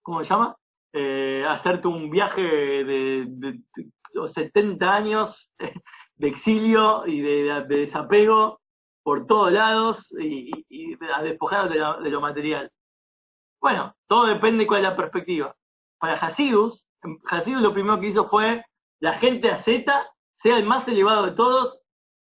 ¿Cómo 0.00 0.22
se 0.22 0.30
llama? 0.30 0.56
Eh, 0.92 1.44
hacerte 1.48 1.88
un 1.88 2.08
viaje 2.08 2.40
de, 2.40 3.58
70 4.32 4.94
años 4.94 5.50
de 6.16 6.28
exilio 6.28 7.04
y 7.04 7.20
de, 7.20 7.64
desapego 7.68 8.60
por 9.02 9.26
todos 9.26 9.52
lados 9.52 10.06
y, 10.16 10.52
a 11.12 11.22
despojar 11.24 11.68
de, 11.68 12.10
lo 12.10 12.20
material. 12.20 12.70
Bueno, 13.60 13.94
todo 14.06 14.26
depende 14.26 14.64
de 14.64 14.66
cuál 14.66 14.84
es 14.84 14.90
la 14.90 14.96
perspectiva. 14.96 15.54
Para 15.98 16.14
Hasidus, 16.14 16.86
Hasidus 17.28 17.62
lo 17.62 17.72
primero 17.72 18.00
que 18.00 18.08
hizo 18.08 18.28
fue 18.28 18.64
la 19.00 19.14
gente 19.14 19.50
Z 19.64 20.10
sea 20.36 20.56
el 20.56 20.64
más 20.64 20.86
elevado 20.86 21.26
de 21.26 21.32
todos 21.32 21.80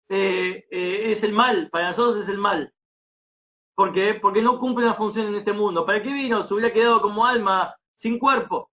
eh, 0.08 0.64
eh, 0.70 1.12
es 1.12 1.22
el 1.22 1.32
mal, 1.32 1.70
para 1.70 1.90
nosotros 1.90 2.22
es 2.22 2.28
el 2.28 2.38
mal. 2.38 2.72
¿Por 3.74 3.92
qué? 3.92 4.14
Porque 4.14 4.42
no 4.42 4.58
cumple 4.58 4.84
una 4.84 4.94
función 4.94 5.26
en 5.28 5.36
este 5.36 5.52
mundo. 5.52 5.84
¿Para 5.84 6.02
qué 6.02 6.12
vino? 6.12 6.46
Se 6.46 6.54
hubiera 6.54 6.72
quedado 6.72 7.00
como 7.00 7.26
alma 7.26 7.74
sin 7.98 8.18
cuerpo. 8.18 8.70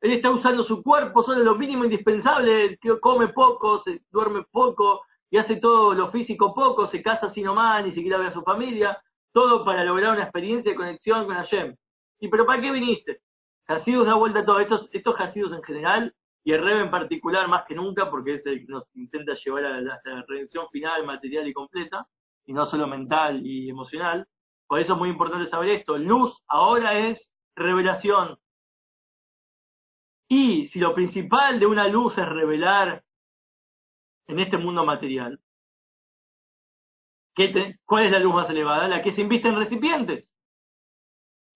Él 0.00 0.12
está 0.12 0.30
usando 0.30 0.64
su 0.64 0.82
cuerpo 0.82 1.22
solo 1.22 1.42
lo 1.42 1.54
mínimo 1.54 1.84
indispensable, 1.84 2.76
que 2.78 3.00
come 3.00 3.28
poco, 3.28 3.78
se 3.78 4.02
duerme 4.10 4.44
poco 4.50 5.02
y 5.30 5.38
hace 5.38 5.56
todo 5.56 5.94
lo 5.94 6.10
físico 6.10 6.54
poco, 6.54 6.86
se 6.86 7.02
casa 7.02 7.26
así 7.26 7.42
nomás, 7.42 7.84
ni 7.84 7.92
siquiera 7.92 8.18
ve 8.18 8.26
a 8.26 8.32
su 8.32 8.42
familia, 8.42 9.02
todo 9.32 9.64
para 9.64 9.82
lograr 9.82 10.12
una 10.12 10.24
experiencia 10.24 10.72
de 10.72 10.76
conexión 10.76 11.24
con 11.24 11.36
Hashem. 11.36 11.74
¿Y 12.20 12.28
pero 12.28 12.46
para 12.46 12.60
qué 12.60 12.70
viniste? 12.70 13.20
Hasidus 13.66 14.06
da 14.06 14.14
vuelta 14.14 14.40
a 14.40 14.44
todo. 14.44 14.60
Estos, 14.60 14.88
estos 14.92 15.18
Hasidus 15.20 15.52
en 15.52 15.62
general 15.62 16.14
y 16.44 16.52
el 16.52 16.62
Rebe 16.62 16.82
en 16.82 16.90
particular 16.90 17.48
más 17.48 17.64
que 17.66 17.74
nunca, 17.74 18.10
porque 18.10 18.34
es 18.34 18.46
el 18.46 18.66
que 18.66 18.72
nos 18.72 18.84
intenta 18.94 19.32
llevar 19.34 19.64
a 19.64 19.80
la, 19.80 20.00
redención 20.28 20.68
final, 20.70 21.06
material 21.06 21.48
y 21.48 21.54
completa, 21.54 22.06
y 22.44 22.52
no 22.52 22.66
solo 22.66 22.86
mental 22.86 23.44
y 23.44 23.70
emocional. 23.70 24.28
Por 24.66 24.80
eso 24.80 24.92
es 24.92 24.98
muy 24.98 25.08
importante 25.08 25.48
saber 25.48 25.70
esto. 25.70 25.96
Luz 25.96 26.36
ahora 26.46 26.98
es 27.08 27.26
revelación. 27.56 28.38
Y 30.28 30.68
si 30.68 30.78
lo 30.80 30.94
principal 30.94 31.58
de 31.58 31.66
una 31.66 31.88
luz 31.88 32.18
es 32.18 32.28
revelar 32.28 33.02
en 34.26 34.40
este 34.40 34.58
mundo 34.58 34.84
material, 34.84 35.40
¿cuál 37.84 38.04
es 38.04 38.10
la 38.10 38.18
luz 38.18 38.34
más 38.34 38.50
elevada? 38.50 38.88
La 38.88 39.02
que 39.02 39.12
se 39.12 39.22
inviste 39.22 39.48
en 39.48 39.56
recipientes. 39.56 40.26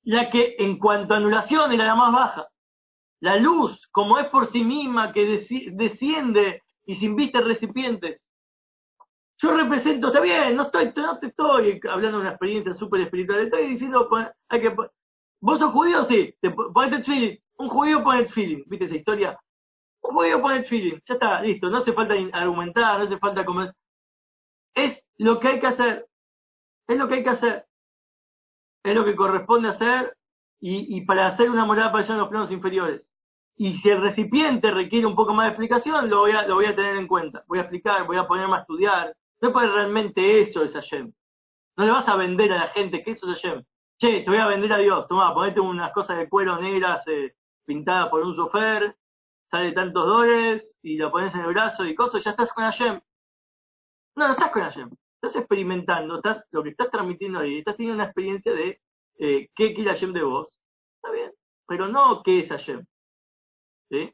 La 0.04 0.30
que 0.30 0.56
en 0.58 0.78
cuanto 0.78 1.14
a 1.14 1.18
anulación 1.18 1.72
es 1.72 1.78
la 1.78 1.94
más 1.94 2.12
baja. 2.12 2.48
La 3.20 3.36
luz, 3.36 3.88
como 3.90 4.18
es 4.18 4.28
por 4.28 4.50
sí 4.50 4.62
misma, 4.62 5.12
que 5.12 5.44
desciende 5.72 6.62
y 6.86 6.96
se 6.96 7.04
inviste 7.04 7.38
en 7.38 7.44
recipientes. 7.44 8.20
Yo 9.40 9.56
represento, 9.56 10.08
está 10.08 10.20
bien, 10.20 10.56
no 10.56 10.64
estoy, 10.64 10.92
no 10.96 11.18
te 11.18 11.28
estoy 11.28 11.80
hablando 11.88 12.18
de 12.18 12.22
una 12.22 12.30
experiencia 12.30 12.74
súper 12.74 13.02
espiritual, 13.02 13.40
estoy 13.40 13.68
diciendo, 13.68 14.08
hay 14.48 14.60
que, 14.60 14.74
vos 15.40 15.58
sos 15.60 15.72
judío, 15.72 16.04
sí, 16.06 16.34
te, 16.40 16.50
ponete 16.50 17.04
feeling, 17.04 17.36
un 17.58 17.68
judío 17.68 18.02
pone 18.02 18.20
el 18.20 18.28
feeling, 18.30 18.64
¿viste 18.66 18.86
esa 18.86 18.96
historia? 18.96 19.40
Un 20.02 20.14
judío 20.14 20.40
pone 20.40 20.56
el 20.56 20.64
feeling, 20.64 20.98
ya 21.06 21.14
está, 21.14 21.40
listo, 21.42 21.70
no 21.70 21.78
hace 21.78 21.92
falta 21.92 22.14
argumentar, 22.32 22.98
no 22.98 23.04
hace 23.04 23.18
falta 23.18 23.44
comer. 23.44 23.72
Es 24.74 25.00
lo 25.18 25.38
que 25.38 25.48
hay 25.48 25.60
que 25.60 25.66
hacer, 25.68 26.08
es 26.88 26.98
lo 26.98 27.06
que 27.06 27.14
hay 27.14 27.22
que 27.22 27.30
hacer, 27.30 27.66
es 28.82 28.94
lo 28.94 29.04
que 29.04 29.16
corresponde 29.16 29.68
hacer 29.68 30.14
y, 30.60 31.00
para 31.02 31.28
hacer 31.28 31.50
una 31.50 31.64
morada 31.64 31.92
para 31.92 32.04
allá 32.04 32.14
en 32.14 32.20
los 32.20 32.28
planos 32.28 32.50
inferiores. 32.50 33.02
Y 33.56 33.78
si 33.78 33.88
el 33.90 34.00
recipiente 34.00 34.70
requiere 34.70 35.06
un 35.06 35.16
poco 35.16 35.34
más 35.34 35.46
de 35.46 35.50
explicación, 35.50 36.08
lo 36.08 36.20
voy 36.20 36.32
a, 36.32 36.76
tener 36.76 36.96
en 36.96 37.06
cuenta. 37.06 37.42
Voy 37.46 37.58
a 37.58 37.62
explicar, 37.62 38.06
voy 38.06 38.16
a 38.16 38.26
ponerme 38.26 38.56
a 38.56 38.60
estudiar. 38.60 39.14
No 39.40 39.52
puede 39.52 39.68
realmente 39.68 40.42
eso 40.42 40.62
es 40.62 40.72
Hashem. 40.72 41.12
No 41.76 41.84
le 41.84 41.92
vas 41.92 42.08
a 42.08 42.16
vender 42.16 42.52
a 42.52 42.58
la 42.58 42.68
gente 42.68 43.02
que 43.02 43.12
eso 43.12 43.30
es 43.30 43.40
Hashem. 43.40 43.62
Che, 43.98 44.20
te 44.20 44.30
voy 44.30 44.38
a 44.38 44.46
vender 44.46 44.72
a 44.72 44.78
Dios. 44.78 45.06
Toma, 45.08 45.34
ponete 45.34 45.60
unas 45.60 45.92
cosas 45.92 46.18
de 46.18 46.28
cuero 46.28 46.60
negras 46.60 47.06
eh, 47.08 47.34
pintadas 47.64 48.08
por 48.10 48.22
un 48.22 48.34
sofer, 48.36 48.96
sale 49.50 49.72
tantos 49.72 50.06
dólares 50.06 50.76
y 50.82 50.96
lo 50.96 51.10
pones 51.10 51.34
en 51.34 51.40
el 51.40 51.48
brazo 51.48 51.84
y 51.84 51.94
cosas, 51.94 52.22
ya 52.24 52.30
estás 52.30 52.52
con 52.52 52.64
Hashem. 52.64 53.00
No, 54.16 54.26
no 54.26 54.32
estás 54.34 54.50
con 54.50 54.62
Hashem. 54.62 54.90
Estás 55.20 55.36
experimentando, 55.36 56.16
estás, 56.16 56.44
lo 56.52 56.62
que 56.62 56.70
estás 56.70 56.90
transmitiendo 56.90 57.40
ahí, 57.40 57.58
estás 57.58 57.76
teniendo 57.76 57.96
una 57.96 58.04
experiencia 58.04 58.52
de 58.52 58.80
eh, 59.18 59.48
qué 59.54 59.74
quiere 59.74 59.90
Hashem 59.90 60.12
de 60.12 60.22
vos. 60.22 60.48
Está 60.96 61.10
bien, 61.10 61.32
pero 61.66 61.88
no 61.88 62.22
qué 62.22 62.40
es 62.40 62.48
Hashem. 62.48 62.84
¿sí? 63.90 64.12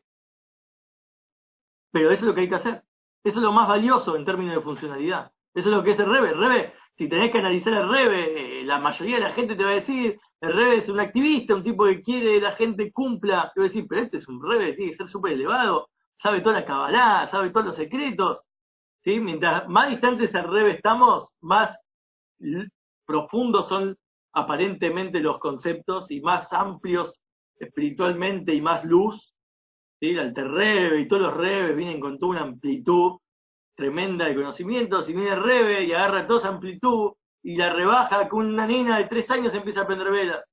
Pero 1.92 2.10
eso 2.10 2.22
es 2.22 2.26
lo 2.26 2.34
que 2.34 2.42
hay 2.42 2.48
que 2.48 2.54
hacer. 2.54 2.82
Eso 3.22 3.38
es 3.38 3.42
lo 3.42 3.52
más 3.52 3.68
valioso 3.68 4.16
en 4.16 4.24
términos 4.24 4.56
de 4.56 4.62
funcionalidad. 4.62 5.32
Eso 5.54 5.68
es 5.68 5.76
lo 5.76 5.82
que 5.82 5.92
es 5.92 5.98
el 5.98 6.06
Rebe. 6.06 6.30
El 6.30 6.38
Rebe, 6.38 6.74
si 6.96 7.08
tenés 7.08 7.32
que 7.32 7.38
analizar 7.38 7.72
el 7.72 7.88
Rebe, 7.88 8.60
eh, 8.60 8.64
la 8.64 8.78
mayoría 8.78 9.16
de 9.16 9.22
la 9.22 9.32
gente 9.32 9.56
te 9.56 9.64
va 9.64 9.70
a 9.70 9.74
decir, 9.74 10.18
el 10.40 10.52
Rebe 10.52 10.78
es 10.78 10.88
un 10.88 11.00
activista, 11.00 11.54
un 11.54 11.62
tipo 11.62 11.84
que 11.84 12.02
quiere 12.02 12.34
que 12.34 12.40
la 12.40 12.52
gente 12.52 12.92
cumpla. 12.92 13.50
Te 13.54 13.60
voy 13.60 13.68
a 13.68 13.72
decir, 13.72 13.86
pero 13.88 14.02
este 14.02 14.18
es 14.18 14.28
un 14.28 14.42
Rebe, 14.42 14.74
tiene 14.74 14.92
que 14.92 14.98
ser 14.98 15.08
súper 15.08 15.32
elevado, 15.32 15.88
sabe 16.22 16.40
toda 16.40 16.60
la 16.60 16.66
cabalá, 16.66 17.28
sabe 17.30 17.50
todos 17.50 17.66
los 17.66 17.76
secretos. 17.76 18.40
¿Sí? 19.04 19.20
Mientras 19.20 19.68
más 19.68 19.90
distantes 19.90 20.34
al 20.34 20.50
Rebe 20.50 20.72
estamos, 20.72 21.28
más 21.40 21.76
profundos 23.06 23.68
son 23.68 23.96
aparentemente 24.32 25.20
los 25.20 25.38
conceptos 25.38 26.10
y 26.10 26.20
más 26.20 26.52
amplios 26.52 27.20
espiritualmente 27.58 28.52
y 28.54 28.60
más 28.60 28.84
luz 28.84 29.34
¿sí? 30.00 30.10
el 30.10 30.18
Alter 30.18 30.98
y 30.98 31.06
todos 31.08 31.22
los 31.22 31.36
Rebes 31.36 31.76
vienen 31.76 32.00
con 32.00 32.18
toda 32.18 32.32
una 32.32 32.42
amplitud 32.42 33.18
tremenda 33.76 34.26
de 34.26 34.34
conocimiento, 34.34 35.02
si 35.02 35.12
viene 35.12 35.34
Rebe 35.34 35.84
y 35.84 35.92
agarra 35.92 36.26
toda 36.26 36.40
esa 36.40 36.48
amplitud 36.48 37.12
y 37.42 37.56
la 37.56 37.72
rebaja 37.72 38.28
que 38.28 38.36
una 38.36 38.66
nena 38.66 38.98
de 38.98 39.04
tres 39.06 39.28
años 39.30 39.52
empieza 39.52 39.80
a 39.80 39.82
aprender 39.82 40.10
vela, 40.10 40.44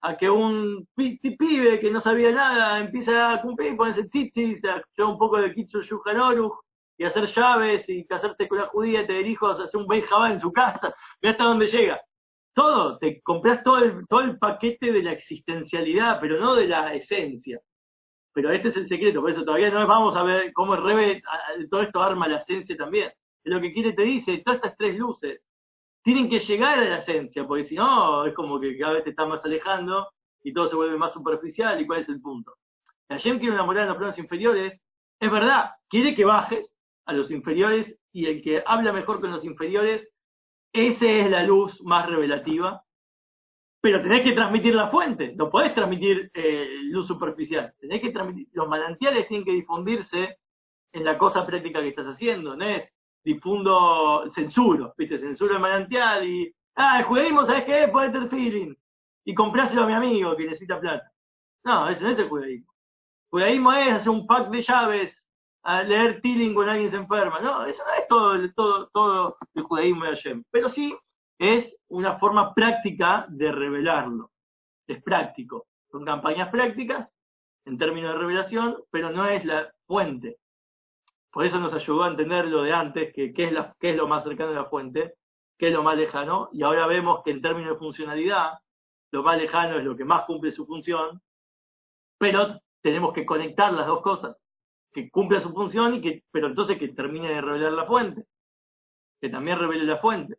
a 0.00 0.16
que 0.16 0.28
un 0.28 0.86
pibe 0.94 1.78
que 1.78 1.90
no 1.90 2.00
sabía 2.00 2.32
nada 2.32 2.80
empieza 2.80 3.34
a 3.34 3.42
cumplir, 3.42 3.76
ponerse 3.76 4.08
tzitzis, 4.08 4.64
a 4.64 4.82
llevar 4.96 5.12
un 5.12 5.18
poco 5.18 5.36
de 5.38 5.54
Kitsu 5.54 5.82
Yuhanoruch 5.82 6.63
y 6.96 7.04
hacer 7.04 7.26
llaves 7.26 7.88
y 7.88 8.06
casarse 8.06 8.46
con 8.48 8.58
la 8.58 8.66
judía, 8.66 9.06
tener 9.06 9.26
hijos, 9.26 9.58
hacer 9.58 9.80
un 9.80 9.86
Benjamín 9.86 10.32
en 10.32 10.40
su 10.40 10.52
casa, 10.52 10.94
ve 11.20 11.30
hasta 11.30 11.44
dónde 11.44 11.66
llega. 11.66 12.00
Todo, 12.54 12.98
te 12.98 13.20
compras 13.22 13.64
todo 13.64 13.78
el, 13.78 14.06
todo 14.06 14.20
el 14.20 14.38
paquete 14.38 14.92
de 14.92 15.02
la 15.02 15.12
existencialidad, 15.12 16.20
pero 16.20 16.38
no 16.38 16.54
de 16.54 16.68
la 16.68 16.94
esencia. 16.94 17.60
Pero 18.32 18.52
este 18.52 18.68
es 18.68 18.76
el 18.76 18.88
secreto, 18.88 19.20
por 19.20 19.30
eso 19.30 19.44
todavía 19.44 19.70
no 19.70 19.86
vamos 19.86 20.16
a 20.16 20.22
ver 20.22 20.52
cómo 20.52 20.74
el 20.74 20.82
Rebe, 20.82 21.22
todo 21.70 21.82
esto 21.82 22.02
arma 22.02 22.28
la 22.28 22.38
esencia 22.38 22.76
también. 22.76 23.12
Es 23.44 23.52
lo 23.52 23.60
que 23.60 23.72
quiere 23.72 23.92
te 23.92 24.02
dice, 24.02 24.42
todas 24.44 24.56
estas 24.56 24.76
tres 24.76 24.96
luces 24.96 25.40
tienen 26.02 26.28
que 26.28 26.40
llegar 26.40 26.78
a 26.78 26.84
la 26.84 26.98
esencia, 26.98 27.46
porque 27.46 27.64
si 27.64 27.74
no, 27.76 28.26
es 28.26 28.34
como 28.34 28.60
que 28.60 28.76
cada 28.78 28.94
vez 28.94 29.04
te 29.04 29.10
estás 29.10 29.28
más 29.28 29.44
alejando 29.44 30.08
y 30.42 30.52
todo 30.52 30.68
se 30.68 30.76
vuelve 30.76 30.96
más 30.96 31.12
superficial. 31.12 31.80
¿Y 31.80 31.86
cuál 31.86 32.00
es 32.00 32.08
el 32.08 32.20
punto? 32.20 32.54
La 33.08 33.18
Yem 33.18 33.38
quiere 33.38 33.54
enamorar 33.54 33.84
a 33.84 33.86
los 33.88 33.96
planos 33.96 34.18
inferiores, 34.18 34.80
es 35.20 35.30
verdad, 35.30 35.70
quiere 35.88 36.14
que 36.14 36.24
bajes 36.24 36.73
a 37.06 37.12
los 37.12 37.30
inferiores 37.30 37.98
y 38.12 38.26
el 38.26 38.42
que 38.42 38.62
habla 38.64 38.92
mejor 38.92 39.20
con 39.20 39.30
los 39.30 39.44
inferiores, 39.44 40.08
esa 40.72 41.06
es 41.06 41.30
la 41.30 41.42
luz 41.42 41.80
más 41.82 42.06
revelativa, 42.08 42.82
pero 43.80 44.02
tenés 44.02 44.22
que 44.22 44.32
transmitir 44.32 44.74
la 44.74 44.88
fuente, 44.88 45.34
no 45.36 45.50
podés 45.50 45.74
transmitir 45.74 46.30
eh, 46.32 46.68
luz 46.84 47.06
superficial, 47.06 47.74
tenés 47.78 48.00
que 48.00 48.10
transmitir, 48.10 48.48
los 48.52 48.68
manantiales 48.68 49.28
tienen 49.28 49.44
que 49.44 49.52
difundirse 49.52 50.38
en 50.92 51.04
la 51.04 51.18
cosa 51.18 51.44
práctica 51.44 51.80
que 51.80 51.88
estás 51.88 52.06
haciendo, 52.06 52.56
no 52.56 52.64
es 52.64 52.88
difundo, 53.22 54.30
censuro, 54.34 54.94
viste, 54.96 55.18
censuro 55.18 55.54
el 55.54 55.60
manantial 55.60 56.26
y, 56.26 56.54
ah, 56.76 57.00
el 57.00 57.04
judaísmo, 57.04 57.46
¿sabes 57.46 57.64
qué? 57.64 57.88
Ponete 57.88 58.18
el 58.18 58.28
feeling 58.28 58.74
y 59.24 59.34
compráselo 59.34 59.82
a 59.82 59.86
mi 59.86 59.94
amigo 59.94 60.36
que 60.36 60.44
necesita 60.44 60.80
plata. 60.80 61.10
No, 61.64 61.88
eso 61.88 62.02
no 62.04 62.10
es 62.10 62.18
el 62.18 62.28
judaísmo. 62.28 62.72
El 62.72 63.30
judaísmo 63.30 63.72
es 63.72 63.92
hacer 63.92 64.10
un 64.10 64.26
pack 64.26 64.50
de 64.50 64.62
llaves, 64.62 65.23
a 65.64 65.82
leer 65.82 66.20
Tilling 66.20 66.54
cuando 66.54 66.72
alguien 66.72 66.90
se 66.90 66.96
enferma. 66.96 67.40
No, 67.40 67.64
eso 67.64 67.82
no 67.84 67.92
es 67.94 68.06
todo, 68.06 68.52
todo, 68.54 68.88
todo 68.92 69.36
el 69.54 69.62
judaísmo 69.62 70.04
de 70.04 70.10
Hashem. 70.10 70.44
Pero 70.50 70.68
sí 70.68 70.94
es 71.38 71.74
una 71.88 72.18
forma 72.18 72.54
práctica 72.54 73.26
de 73.28 73.50
revelarlo. 73.50 74.30
Es 74.86 75.02
práctico. 75.02 75.66
Son 75.90 76.04
campañas 76.04 76.50
prácticas 76.50 77.08
en 77.64 77.78
términos 77.78 78.12
de 78.12 78.18
revelación, 78.18 78.76
pero 78.90 79.10
no 79.10 79.26
es 79.26 79.44
la 79.44 79.72
fuente. 79.86 80.36
Por 81.32 81.46
eso 81.46 81.58
nos 81.58 81.72
ayudó 81.72 82.04
a 82.04 82.08
entender 82.08 82.46
lo 82.46 82.62
de 82.62 82.72
antes, 82.72 83.12
que 83.14 83.32
qué 83.32 83.44
es, 83.46 83.52
la, 83.52 83.74
qué 83.80 83.90
es 83.90 83.96
lo 83.96 84.06
más 84.06 84.22
cercano 84.22 84.50
a 84.50 84.54
la 84.54 84.64
fuente, 84.66 85.14
qué 85.58 85.68
es 85.68 85.72
lo 85.72 85.82
más 85.82 85.96
lejano, 85.96 86.48
y 86.52 86.62
ahora 86.62 86.86
vemos 86.86 87.22
que 87.24 87.30
en 87.30 87.42
términos 87.42 87.72
de 87.72 87.78
funcionalidad, 87.78 88.52
lo 89.10 89.22
más 89.22 89.38
lejano 89.38 89.78
es 89.78 89.84
lo 89.84 89.96
que 89.96 90.04
más 90.04 90.26
cumple 90.26 90.52
su 90.52 90.66
función, 90.66 91.20
pero 92.18 92.60
tenemos 92.82 93.12
que 93.12 93.26
conectar 93.26 93.72
las 93.72 93.86
dos 93.86 94.02
cosas, 94.02 94.36
que 94.94 95.10
cumpla 95.10 95.40
su 95.40 95.52
función 95.52 95.96
y 95.96 96.00
que, 96.00 96.22
pero 96.30 96.46
entonces 96.46 96.78
que 96.78 96.88
termine 96.88 97.28
de 97.28 97.40
revelar 97.40 97.72
la 97.72 97.84
fuente, 97.84 98.24
que 99.20 99.28
también 99.28 99.58
revele 99.58 99.84
la 99.84 99.98
fuente. 99.98 100.36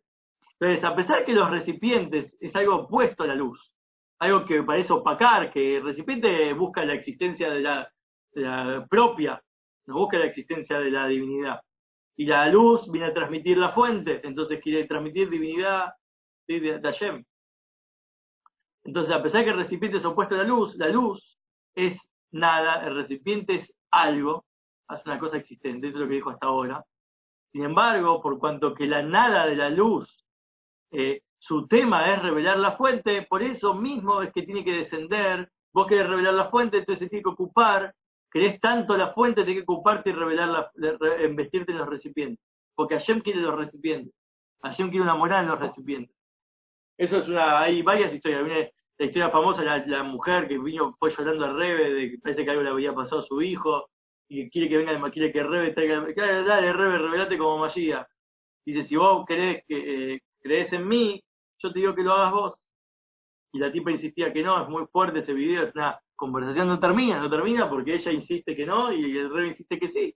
Entonces, 0.58 0.82
a 0.82 0.96
pesar 0.96 1.24
que 1.26 1.34
los 1.34 1.50
recipientes 1.50 2.34
es 2.40 2.56
algo 2.56 2.76
opuesto 2.76 3.24
a 3.24 3.26
la 3.26 3.34
luz, 3.34 3.70
algo 4.18 4.46
que 4.46 4.62
parece 4.62 4.94
opacar, 4.94 5.52
que 5.52 5.76
el 5.76 5.84
recipiente 5.84 6.54
busca 6.54 6.84
la 6.84 6.94
existencia 6.94 7.50
de 7.50 7.60
la, 7.60 7.92
propia, 8.88 9.42
no 9.86 9.98
busca 9.98 10.18
la 10.18 10.26
existencia 10.26 10.78
de 10.78 10.90
la 10.90 11.06
divinidad. 11.06 11.60
Y 12.16 12.24
la 12.24 12.48
luz 12.48 12.90
viene 12.90 13.08
a 13.08 13.14
transmitir 13.14 13.58
la 13.58 13.72
fuente, 13.72 14.26
entonces 14.26 14.60
quiere 14.62 14.86
transmitir 14.86 15.28
divinidad 15.28 15.92
de, 16.48 16.80
Hashem. 16.82 17.22
Entonces, 18.84 19.14
a 19.14 19.22
pesar 19.22 19.44
que 19.44 19.50
el 19.50 19.56
recipiente 19.56 19.98
es 19.98 20.04
opuesto 20.04 20.34
a 20.34 20.38
la 20.38 20.44
luz, 20.44 20.74
la 20.76 20.88
luz 20.88 21.38
es 21.74 21.98
nada, 22.30 22.86
el 22.86 22.94
recipiente 22.94 23.56
es 23.56 23.75
algo, 24.02 24.44
es 24.88 25.04
una 25.04 25.18
cosa 25.18 25.36
existente, 25.36 25.88
eso 25.88 25.96
es 25.98 26.02
lo 26.02 26.08
que 26.08 26.14
dijo 26.14 26.30
hasta 26.30 26.46
ahora. 26.46 26.84
Sin 27.52 27.64
embargo, 27.64 28.20
por 28.20 28.38
cuanto 28.38 28.74
que 28.74 28.86
la 28.86 29.02
nada 29.02 29.46
de 29.46 29.56
la 29.56 29.70
luz 29.70 30.08
eh, 30.90 31.22
su 31.38 31.66
tema 31.66 32.12
es 32.12 32.22
revelar 32.22 32.58
la 32.58 32.76
fuente, 32.76 33.22
por 33.22 33.42
eso 33.42 33.74
mismo 33.74 34.22
es 34.22 34.32
que 34.32 34.42
tiene 34.42 34.64
que 34.64 34.72
descender, 34.72 35.50
vos 35.72 35.86
querés 35.86 36.08
revelar 36.08 36.34
la 36.34 36.50
fuente, 36.50 36.78
entonces 36.78 37.08
tiene 37.08 37.22
que 37.22 37.28
ocupar, 37.30 37.94
querés 38.30 38.60
tanto 38.60 38.96
la 38.96 39.12
fuente, 39.12 39.44
tiene 39.44 39.60
que 39.60 39.72
ocuparte 39.72 40.10
y 40.10 40.12
revelar 40.12 40.72
la, 40.74 41.24
investirte 41.24 41.72
en 41.72 41.78
los 41.78 41.88
recipientes, 41.88 42.44
porque 42.74 42.96
Hashem 42.96 43.20
quiere 43.20 43.40
los 43.40 43.54
recipientes, 43.54 44.14
Hashem 44.62 44.90
quiere 44.90 45.02
una 45.02 45.14
moral 45.14 45.44
en 45.44 45.50
los 45.50 45.60
recipientes. 45.60 46.16
Eso 46.98 47.18
es 47.18 47.28
una, 47.28 47.60
hay 47.60 47.82
varias 47.82 48.12
historias, 48.12 48.72
la 48.98 49.06
historia 49.06 49.30
famosa, 49.30 49.62
la, 49.62 49.84
la 49.86 50.02
mujer 50.02 50.48
que 50.48 50.58
vino, 50.58 50.96
fue 50.98 51.10
llorando 51.10 51.44
al 51.44 51.56
Rebe, 51.56 51.92
de 51.92 52.10
que 52.10 52.18
parece 52.18 52.44
que 52.44 52.50
algo 52.50 52.62
le 52.62 52.70
había 52.70 52.94
pasado 52.94 53.22
a 53.22 53.26
su 53.26 53.42
hijo, 53.42 53.88
y 54.28 54.50
quiere 54.50 54.68
que 54.68 54.78
venga, 54.78 55.10
quiere 55.10 55.32
que 55.32 55.42
Rebe 55.42 55.72
traiga, 55.72 56.00
dale 56.42 56.72
Rebe, 56.72 56.98
revelate 56.98 57.38
como 57.38 57.58
Magia. 57.58 58.06
Dice, 58.64 58.84
si 58.84 58.96
vos 58.96 59.24
querés 59.26 59.64
que, 59.68 60.14
eh, 60.14 60.20
crees 60.40 60.72
en 60.72 60.88
mí, 60.88 61.22
yo 61.58 61.72
te 61.72 61.78
digo 61.78 61.94
que 61.94 62.02
lo 62.02 62.12
hagas 62.12 62.32
vos. 62.32 62.68
Y 63.52 63.58
la 63.58 63.70
tipa 63.70 63.90
insistía 63.90 64.32
que 64.32 64.42
no, 64.42 64.62
es 64.62 64.68
muy 64.68 64.86
fuerte 64.86 65.20
ese 65.20 65.32
video, 65.32 65.64
es 65.64 65.74
una 65.74 65.98
conversación 66.16 66.66
no 66.66 66.80
termina, 66.80 67.20
no 67.20 67.30
termina 67.30 67.68
porque 67.68 67.94
ella 67.94 68.10
insiste 68.10 68.56
que 68.56 68.66
no 68.66 68.92
y 68.92 69.16
el 69.16 69.30
rey 69.32 69.50
insiste 69.50 69.78
que 69.78 69.88
sí. 69.88 70.14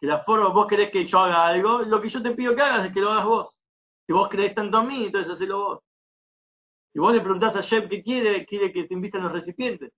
Que 0.00 0.06
la 0.06 0.24
forma, 0.24 0.48
vos 0.48 0.66
querés 0.66 0.90
que 0.90 1.06
yo 1.06 1.18
haga 1.18 1.46
algo, 1.46 1.80
lo 1.80 2.00
que 2.00 2.08
yo 2.08 2.22
te 2.22 2.32
pido 2.32 2.54
que 2.54 2.62
hagas 2.62 2.86
es 2.86 2.92
que 2.92 3.00
lo 3.00 3.12
hagas 3.12 3.26
vos. 3.26 3.60
Si 4.06 4.12
vos 4.12 4.28
crees 4.28 4.54
tanto 4.54 4.78
a 4.78 4.82
mí, 4.82 5.06
entonces 5.06 5.32
hacelo 5.32 5.58
vos. 5.58 5.87
Si 6.98 7.00
vos 7.00 7.14
le 7.14 7.20
preguntás 7.20 7.54
a 7.54 7.60
Shep 7.60 7.88
qué 7.88 8.02
quiere, 8.02 8.44
quiere 8.44 8.72
que 8.72 8.82
te 8.82 8.92
inviten 8.92 9.22
los 9.22 9.30
recipientes. 9.30 9.92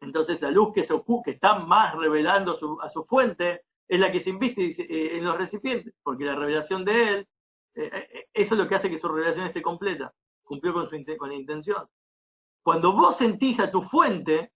Entonces 0.00 0.40
la 0.40 0.50
luz 0.50 0.72
que 0.72 0.84
se 0.84 0.94
que 1.22 1.32
está 1.32 1.58
más 1.58 1.94
revelando 1.94 2.58
a 2.80 2.88
su 2.88 3.04
fuente, 3.04 3.60
es 3.86 4.00
la 4.00 4.10
que 4.10 4.20
se 4.20 4.30
inviste 4.30 4.62
eh, 4.64 5.18
en 5.18 5.24
los 5.26 5.36
recipientes, 5.36 5.92
porque 6.02 6.24
la 6.24 6.34
revelación 6.34 6.82
de 6.86 7.08
él, 7.08 7.28
eh, 7.74 7.90
eh, 7.92 8.26
eso 8.32 8.54
es 8.54 8.58
lo 8.58 8.66
que 8.66 8.76
hace 8.76 8.88
que 8.88 8.98
su 8.98 9.06
revelación 9.08 9.44
esté 9.44 9.60
completa, 9.60 10.14
cumplió 10.42 10.72
con, 10.72 10.88
su, 10.88 10.96
con 11.18 11.28
la 11.28 11.34
intención. 11.34 11.86
Cuando 12.62 12.94
vos 12.94 13.18
sentís 13.18 13.60
a 13.60 13.70
tu 13.70 13.82
fuente, 13.82 14.52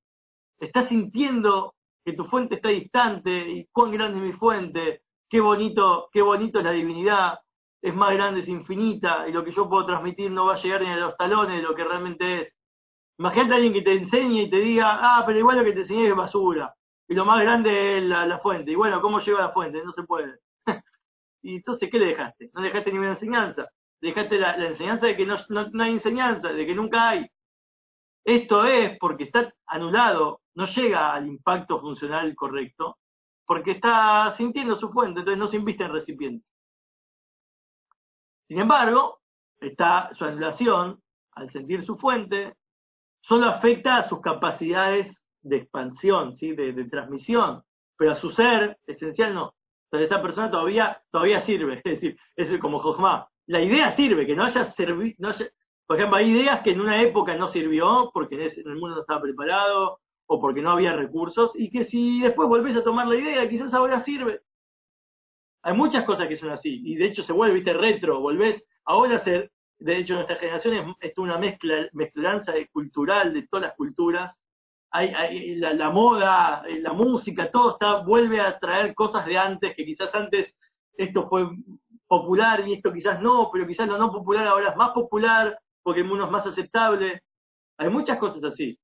estás 0.59 0.89
sintiendo 0.89 1.75
que 2.03 2.15
tu 2.15 2.25
fuente 2.29 2.55
está 2.55 2.71
distante 2.71 3.31
y 3.31 3.67
cuán 3.67 3.91
grande 3.91 4.21
es 4.21 4.25
mi 4.25 4.33
fuente, 4.39 5.03
qué 5.29 5.43
bonito, 5.43 6.09
qué 6.11 6.23
bonito 6.23 6.61
es 6.61 6.65
la 6.65 6.73
divinidad, 6.73 7.41
es 7.83 7.95
más 7.95 8.15
grande, 8.15 8.41
es 8.41 8.49
infinita, 8.49 9.29
y 9.29 9.33
lo 9.33 9.45
que 9.45 9.53
yo 9.53 9.69
puedo 9.69 9.87
transmitir 9.87 10.31
no 10.31 10.47
va 10.47 10.55
a 10.55 10.63
llegar 10.63 10.83
ni 10.83 10.89
a 10.89 10.97
los 10.97 11.17
talones 11.17 11.57
de 11.57 11.63
lo 11.63 11.75
que 11.75 11.85
realmente 11.85 12.43
es. 12.43 12.55
Imagínate 13.19 13.53
a 13.53 13.57
alguien 13.57 13.73
que 13.73 13.83
te 13.83 13.93
enseñe 13.93 14.43
y 14.43 14.51
te 14.51 14.57
diga, 14.59 14.99
ah, 15.01 15.25
pero 15.27 15.39
igual 15.39 15.59
lo 15.59 15.65
que 15.65 15.73
te 15.73 15.81
enseñé 15.81 16.09
es 16.09 16.17
basura 16.17 16.75
y 17.13 17.15
lo 17.15 17.27
más 17.27 17.43
grande 17.43 17.99
es 17.99 18.05
la, 18.05 18.39
fuente. 18.39 18.71
Y 18.71 18.75
bueno, 18.75 19.03
¿cómo 19.03 19.21
lleva 19.21 19.41
la 19.41 19.51
fuente? 19.51 19.85
No 19.85 19.93
se 19.93 20.05
puede. 20.05 20.39
y 21.43 21.57
entonces, 21.57 21.91
¿qué 21.91 21.99
le 21.99 22.07
dejaste? 22.07 22.51
No 22.55 22.63
dejaste 22.63 22.91
ninguna 22.91 23.11
enseñanza. 23.11 23.69
Dejaste 24.01 24.39
la, 24.39 24.57
enseñanza 24.67 25.07
de 25.07 25.17
que 25.17 25.27
no, 25.27 25.37
no, 25.49 25.83
hay 25.83 25.93
enseñanza, 25.93 26.49
de 26.49 26.67
que 26.67 26.75
nunca 26.75 27.11
hay. 27.11 27.27
Esto 28.25 28.65
es 28.65 28.97
porque 28.99 29.25
está 29.25 29.53
anulado, 29.67 30.41
no 30.55 30.67
llega 30.67 31.13
al 31.13 31.27
impacto 31.27 31.81
funcional 31.81 32.35
correcto, 32.35 32.97
porque 33.45 33.73
está 33.73 34.35
sintiendo 34.37 34.77
su 34.77 34.91
fuente, 34.91 35.21
entonces 35.21 35.39
no 35.39 35.49
se 35.49 35.57
inviste 35.57 35.85
en 35.85 35.93
recipiente. 35.93 36.47
Sin 38.49 38.61
embargo, 38.61 39.21
está 39.61 40.11
su 40.15 40.25
anulación, 40.25 41.01
al 41.33 41.51
sentir 41.53 41.85
su 41.85 41.97
fuente, 41.97 42.55
solo 43.23 43.47
afecta 43.47 43.99
a 43.99 44.09
sus 44.09 44.21
capacidades 44.21 45.15
de 45.43 45.57
expansión, 45.57 46.37
¿sí? 46.39 46.53
de, 46.53 46.85
transmisión, 46.85 47.63
pero 47.97 48.13
a 48.13 48.17
su 48.17 48.31
ser 48.31 48.79
esencial 48.87 49.35
no. 49.35 49.55
Entonces 49.91 50.11
esa 50.11 50.23
persona 50.23 50.51
todavía, 50.51 51.03
todavía 51.11 51.43
sirve, 51.43 51.75
es 51.85 52.01
decir, 52.01 52.19
es 52.37 52.61
como 52.61 52.79
Josma. 52.79 53.29
La 53.47 53.61
idea 53.61 53.95
sirve, 53.97 54.27
que 54.27 54.37
no 54.37 54.45
haya 54.45 54.73
servido, 54.73 55.17
por 55.87 55.97
ejemplo, 55.97 56.17
hay 56.17 56.31
ideas 56.31 56.63
que 56.63 56.71
en 56.71 56.81
una 56.81 57.03
época 57.03 57.37
no 57.37 57.49
sirvió 57.49 58.11
porque 58.15 58.37
en 58.37 58.71
el 58.71 58.77
mundo 58.77 58.97
no 58.97 59.01
estaba 59.03 59.21
preparado 59.21 59.99
o 60.27 60.41
porque 60.41 60.63
no 60.63 60.71
había 60.71 60.95
recursos 60.95 61.51
y 61.55 61.71
que 61.71 61.85
si 61.85 62.21
después 62.21 62.49
volvés 62.49 62.77
a 62.77 62.85
tomar 62.85 63.07
la 63.07 63.17
idea, 63.17 63.49
quizás 63.49 63.75
ahora 63.75 64.03
sirve. 64.05 64.41
Hay 65.63 65.75
muchas 65.75 66.05
cosas 66.05 66.29
que 66.29 66.37
son 66.37 66.51
así 66.51 66.83
y 66.85 66.97
de 66.97 67.07
hecho 67.07 67.23
se 67.23 67.33
vuelve, 67.33 67.57
viste, 67.57 67.73
retro, 67.73 68.21
volvés 68.21 68.65
ahora 68.85 69.17
a 69.17 69.25
ser, 69.25 69.51
de 69.79 69.99
hecho 69.99 70.15
nuestra 70.15 70.37
generación 70.37 70.97
es, 71.01 71.19
una 71.19 71.39
mezcla, 71.39 71.89
mezclanza 71.93 72.53
cultural 72.73 73.33
de 73.33 73.47
todas 73.47 73.67
las 73.67 73.77
culturas 73.77 74.35
hay, 74.93 75.57
la, 75.57 75.91
moda, 75.91 76.65
eh, 76.69 76.79
la 76.81 76.93
música, 76.93 77.51
todo 77.51 77.73
está, 77.73 78.03
vuelve 78.03 78.41
a 78.41 78.59
traer 78.59 78.95
cosas 78.95 79.25
de 79.25 79.39
antes, 79.39 79.75
que 79.75 79.87
quizás 79.87 80.15
antes 80.15 80.55
esto 80.99 81.29
fue 81.29 81.49
popular 82.07 82.69
y 82.69 82.75
esto 82.75 82.93
quizás 82.93 83.21
no, 83.23 83.49
pero 83.51 83.67
quizás 83.67 83.89
lo 83.89 83.97
no 83.97 84.13
popular 84.13 84.47
ahora 84.47 84.71
es 84.71 84.77
más 84.77 84.91
popular 84.91 85.59
porque 85.83 86.01
el 86.01 86.07
mundo 86.07 86.27
es 86.27 86.31
más 86.31 86.47
aceptable. 86.47 87.23
Hay 87.79 87.89
muchas 87.89 88.19
cosas 88.19 88.45
así. 88.45 88.79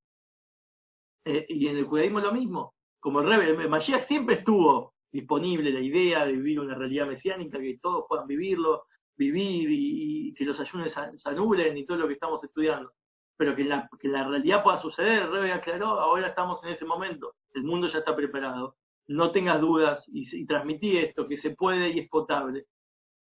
Eh, 1.26 1.45
y 1.51 1.68
en 1.68 1.76
el 1.76 1.85
judaísmo 1.85 2.20
lo 2.20 2.33
mismo. 2.33 2.74
Como 3.01 3.20
el 3.20 3.29
Rebbe, 3.29 3.62
el 3.62 3.68
Mashiach 3.68 4.07
siempre 4.07 4.37
estuvo 4.37 4.95
disponible 5.11 5.71
la 5.71 5.81
idea 5.81 6.25
de 6.25 6.33
vivir 6.33 6.61
una 6.61 6.75
realidad 6.75 7.07
mesiánica, 7.07 7.59
que 7.59 7.79
todos 7.81 8.05
puedan 8.09 8.27
vivirlo, 8.27 8.85
vivir 9.17 9.71
y, 9.71 10.29
y 10.29 10.35
que 10.35 10.45
los 10.45 10.59
ayunes 10.61 10.93
se 10.93 11.29
anulen 11.29 11.77
y 11.77 11.87
todo 11.87 11.99
lo 11.99 12.07
que 12.07 12.15
estamos 12.15 12.43
estudiando 12.45 12.93
pero 13.39 13.55
que 13.55 13.65
la, 13.65 13.89
que 14.01 14.09
la 14.09 14.27
realidad 14.27 14.65
pueda 14.65 14.79
suceder, 14.79 15.31
Rebe 15.31 15.53
aclaró, 15.53 16.01
ahora 16.01 16.27
estamos 16.27 16.63
en 16.65 16.71
ese 16.71 16.85
momento, 16.85 17.37
el 17.55 17.63
mundo 17.63 17.87
ya 17.87 18.01
está 18.01 18.15
preparado, 18.15 18.75
no 19.07 19.31
tengas 19.31 19.61
dudas 19.61 20.05
y, 20.09 20.45
transmití 20.45 20.99
esto, 20.99 21.29
que 21.29 21.39
se 21.39 21.51
puede 21.51 21.91
y 21.91 22.01
es 22.01 22.09
potable. 22.11 22.67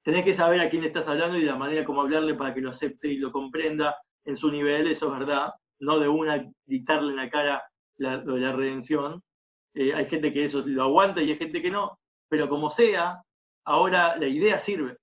Tenés 0.05 0.24
que 0.24 0.35
saber 0.35 0.61
a 0.61 0.70
quién 0.70 0.85
estás 0.85 1.09
hablando 1.09 1.37
y 1.37 1.43
la 1.43 1.57
manera 1.57 1.85
como 1.85 2.03
hablarle 2.03 2.35
para 2.35 2.55
que 2.55 2.61
lo 2.61 2.70
acepte 2.70 3.09
y 3.09 3.18
lo 3.18 3.32
comprenda 3.32 3.97
en 4.24 4.37
su 4.37 4.51
nivel, 4.51 4.87
eso 4.87 5.12
es 5.12 5.18
verdad, 5.18 5.53
no 5.80 5.99
de 5.99 6.09
una 6.09 6.49
dictarle 6.64 7.11
en 7.11 7.16
la 7.16 7.28
cara 7.28 7.62
la 7.97 8.53
redención. 8.53 9.20
Eh, 9.75 9.93
hay 9.95 10.07
gente 10.07 10.33
que 10.33 10.45
eso 10.45 10.62
lo 10.64 10.85
aguanta 10.85 11.20
y 11.20 11.31
hay 11.31 11.37
gente 11.37 11.61
que 11.61 11.70
no, 11.70 11.99
pero 12.29 12.49
como 12.49 12.70
sea, 12.70 13.22
ahora 13.64 14.16
la 14.16 14.27
idea 14.27 14.61
sirve. 14.64 14.99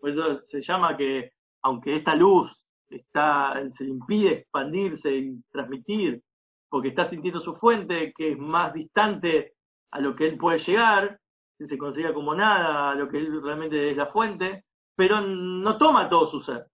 Por 0.00 0.10
eso 0.10 0.40
se 0.48 0.62
llama 0.62 0.96
que, 0.96 1.32
aunque 1.62 1.96
esta 1.96 2.14
luz 2.14 2.50
está, 2.88 3.60
se 3.76 3.84
le 3.84 3.90
impide 3.90 4.32
expandirse 4.32 5.14
y 5.14 5.42
transmitir, 5.52 6.22
porque 6.68 6.88
está 6.88 7.08
sintiendo 7.10 7.40
su 7.40 7.56
fuente, 7.56 8.12
que 8.16 8.32
es 8.32 8.38
más 8.38 8.72
distante 8.72 9.54
a 9.90 10.00
lo 10.00 10.16
que 10.16 10.26
él 10.26 10.38
puede 10.38 10.58
llegar, 10.60 11.20
que 11.58 11.66
se 11.66 11.78
considera 11.78 12.12
como 12.12 12.34
nada, 12.34 12.90
a 12.90 12.94
lo 12.94 13.08
que 13.08 13.18
él 13.18 13.42
realmente 13.42 13.90
es 13.90 13.96
la 13.96 14.06
fuente, 14.06 14.64
pero 14.94 15.20
no 15.20 15.76
toma 15.78 16.08
todo 16.08 16.30
su 16.30 16.42
ser, 16.42 16.66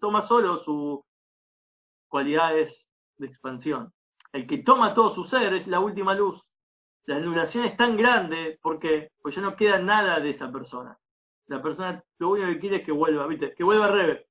toma 0.00 0.26
solo 0.26 0.62
sus 0.64 1.00
cualidades 2.08 2.74
de 3.18 3.26
expansión. 3.26 3.92
El 4.32 4.46
que 4.46 4.58
toma 4.58 4.94
todo 4.94 5.14
su 5.14 5.24
ser 5.24 5.54
es 5.54 5.66
la 5.66 5.80
última 5.80 6.14
luz. 6.14 6.40
La 7.06 7.16
anulación 7.16 7.64
es 7.64 7.76
tan 7.76 7.96
grande 7.96 8.58
porque 8.62 9.10
pues 9.20 9.34
ya 9.34 9.42
no 9.42 9.56
queda 9.56 9.78
nada 9.78 10.20
de 10.20 10.30
esa 10.30 10.50
persona. 10.52 10.96
La 11.48 11.60
persona 11.60 12.02
lo 12.18 12.30
único 12.30 12.46
que 12.48 12.60
quiere 12.60 12.76
es 12.76 12.84
que 12.84 12.92
vuelva, 12.92 13.26
¿viste? 13.26 13.54
Que 13.54 13.64
vuelva 13.64 13.88
Rebe. 13.88 14.26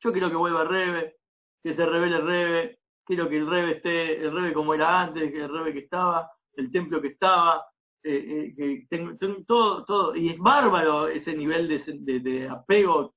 Yo 0.00 0.12
quiero 0.12 0.30
que 0.30 0.36
vuelva 0.36 0.64
Rebe, 0.64 1.16
que 1.62 1.74
se 1.74 1.84
revele 1.84 2.20
Rebe, 2.20 2.78
quiero 3.04 3.28
que 3.28 3.38
el 3.38 3.48
Rebe 3.48 3.76
esté, 3.78 4.20
el 4.20 4.32
Rebe 4.32 4.52
como 4.52 4.74
era 4.74 5.00
antes, 5.00 5.32
que 5.32 5.42
el 5.42 5.48
Rebe 5.48 5.72
que 5.72 5.80
estaba, 5.80 6.30
el 6.54 6.70
templo 6.70 7.00
que 7.00 7.08
estaba, 7.08 7.64
eh, 8.04 8.14
eh, 8.14 8.54
que 8.56 8.86
tengo, 8.88 9.16
todo, 9.46 9.84
todo, 9.84 10.14
y 10.14 10.28
es 10.28 10.38
bárbaro 10.38 11.08
ese 11.08 11.34
nivel 11.34 11.66
de, 11.66 12.20
de, 12.20 12.48
apego, 12.48 13.14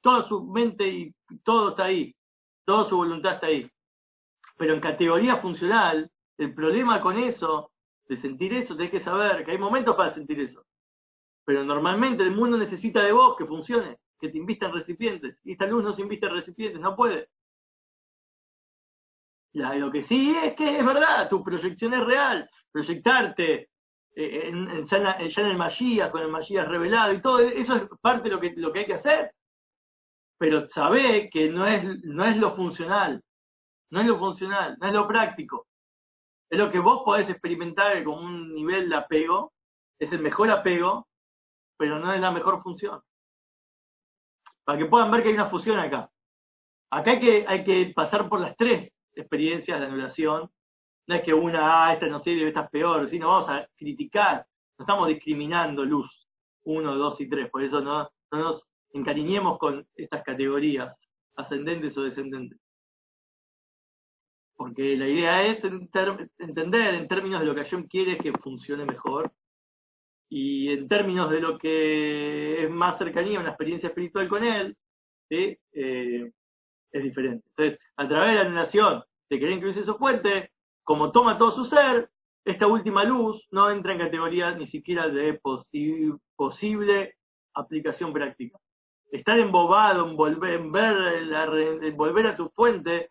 toda 0.00 0.26
su 0.26 0.42
mente 0.44 0.88
y 0.88 1.14
todo 1.44 1.70
está 1.70 1.84
ahí, 1.84 2.14
toda 2.64 2.88
su 2.88 2.96
voluntad 2.96 3.34
está 3.34 3.46
ahí. 3.46 3.70
Pero 4.58 4.74
en 4.74 4.80
categoría 4.80 5.38
funcional, 5.38 6.10
el 6.36 6.52
problema 6.52 7.00
con 7.00 7.16
eso, 7.16 7.70
de 8.08 8.20
sentir 8.20 8.52
eso, 8.52 8.76
tenés 8.76 8.90
que 8.90 9.00
saber 9.00 9.44
que 9.44 9.52
hay 9.52 9.58
momentos 9.58 9.96
para 9.96 10.12
sentir 10.12 10.40
eso. 10.40 10.64
Pero 11.46 11.64
normalmente 11.64 12.22
el 12.22 12.32
mundo 12.32 12.58
necesita 12.58 13.02
de 13.02 13.12
vos 13.12 13.36
que 13.38 13.46
funcione 13.46 13.98
que 14.20 14.28
te 14.28 14.38
invistan 14.38 14.72
recipientes. 14.72 15.38
Y 15.44 15.52
esta 15.52 15.66
luz 15.66 15.84
no 15.84 15.92
se 15.92 16.02
invista 16.02 16.26
en 16.26 16.34
recipientes, 16.34 16.80
no 16.80 16.96
puede. 16.96 17.28
Lo 19.52 19.90
que 19.90 20.04
sí 20.04 20.36
es 20.42 20.54
que 20.54 20.78
es 20.78 20.84
verdad, 20.84 21.28
tu 21.28 21.42
proyección 21.42 21.94
es 21.94 22.04
real. 22.04 22.50
Proyectarte 22.70 23.70
eh, 24.14 24.48
en, 24.48 24.86
ya, 24.86 25.16
en, 25.18 25.46
el 25.46 25.56
Magías, 25.56 26.10
con 26.10 26.22
el 26.22 26.28
Magías 26.28 26.68
revelado 26.68 27.12
y 27.12 27.22
todo, 27.22 27.40
eso 27.40 27.76
es 27.76 27.82
parte 28.00 28.24
de 28.24 28.34
lo 28.34 28.40
que, 28.40 28.54
lo 28.56 28.72
que 28.72 28.80
hay 28.80 28.86
que 28.86 28.94
hacer. 28.94 29.32
Pero 30.38 30.68
sabe 30.68 31.30
que 31.30 31.48
no 31.48 31.66
es, 31.66 32.04
no 32.04 32.24
es 32.24 32.36
lo 32.36 32.54
funcional, 32.54 33.22
no 33.90 34.00
es 34.00 34.06
lo 34.06 34.18
funcional, 34.18 34.76
no 34.80 34.86
es 34.86 34.92
lo 34.92 35.06
práctico. 35.06 35.66
Es 36.50 36.58
lo 36.58 36.70
que 36.70 36.78
vos 36.78 37.02
podés 37.04 37.28
experimentar 37.28 38.02
como 38.04 38.20
un 38.22 38.54
nivel 38.54 38.88
de 38.88 38.96
apego, 38.96 39.52
es 39.98 40.10
el 40.12 40.20
mejor 40.20 40.50
apego, 40.50 41.06
pero 41.76 41.98
no 41.98 42.12
es 42.12 42.20
la 42.20 42.30
mejor 42.30 42.62
función 42.62 43.00
para 44.68 44.80
que 44.80 44.84
puedan 44.84 45.10
ver 45.10 45.22
que 45.22 45.30
hay 45.30 45.34
una 45.34 45.48
fusión 45.48 45.78
acá. 45.78 46.10
Acá 46.90 47.12
hay 47.12 47.20
que, 47.20 47.46
hay 47.48 47.64
que 47.64 47.90
pasar 47.96 48.28
por 48.28 48.38
las 48.38 48.54
tres 48.54 48.92
experiencias 49.14 49.80
de 49.80 49.86
anulación. 49.86 50.50
No 51.06 51.14
es 51.14 51.22
que 51.22 51.32
una, 51.32 51.86
ah, 51.86 51.94
esta 51.94 52.06
no 52.06 52.20
sirve, 52.20 52.48
esta 52.48 52.64
es 52.64 52.68
peor, 52.68 53.08
sino 53.08 53.28
vamos 53.28 53.48
a 53.48 53.66
criticar. 53.78 54.46
No 54.76 54.82
estamos 54.82 55.08
discriminando 55.08 55.86
luz, 55.86 56.28
uno, 56.64 56.94
dos 56.96 57.18
y 57.18 57.30
tres. 57.30 57.48
Por 57.48 57.62
eso 57.62 57.80
no, 57.80 58.10
no 58.30 58.38
nos 58.38 58.62
encariñemos 58.92 59.58
con 59.58 59.88
estas 59.94 60.22
categorías, 60.22 60.94
ascendentes 61.36 61.96
o 61.96 62.02
descendentes. 62.02 62.60
Porque 64.58 64.96
la 64.96 65.06
idea 65.06 65.46
es 65.46 65.62
entender 65.62 66.94
en 66.94 67.06
términos 67.06 67.38
de 67.38 67.46
lo 67.46 67.54
que 67.54 67.62
Hashem 67.62 67.86
quiere 67.86 68.18
que 68.18 68.32
funcione 68.32 68.84
mejor 68.84 69.30
y 70.28 70.72
en 70.72 70.88
términos 70.88 71.30
de 71.30 71.40
lo 71.40 71.56
que 71.58 72.64
es 72.64 72.68
más 72.68 72.98
cercanía, 72.98 73.38
una 73.38 73.50
experiencia 73.50 73.88
espiritual 73.88 74.28
con 74.28 74.42
él, 74.42 74.76
eh, 75.30 76.32
es 76.90 77.02
diferente. 77.04 77.46
Entonces, 77.50 77.78
a 77.96 78.08
través 78.08 78.30
de 78.30 78.34
la 78.34 78.40
anulación 78.48 79.04
de 79.30 79.38
querer 79.38 79.54
incluirse 79.54 79.84
su 79.84 79.94
fuente, 79.94 80.50
como 80.82 81.12
toma 81.12 81.38
todo 81.38 81.52
su 81.52 81.64
ser, 81.66 82.10
esta 82.44 82.66
última 82.66 83.04
luz 83.04 83.46
no 83.52 83.70
entra 83.70 83.92
en 83.92 84.00
categoría 84.00 84.50
ni 84.56 84.66
siquiera 84.66 85.08
de 85.08 85.40
posible 86.34 87.14
aplicación 87.54 88.12
práctica. 88.12 88.58
Estar 89.12 89.38
embobado 89.38 90.04
en 90.48 90.72
ver 90.72 91.22
la, 91.26 91.44
a 91.44 92.36
tu 92.36 92.48
fuente 92.48 93.08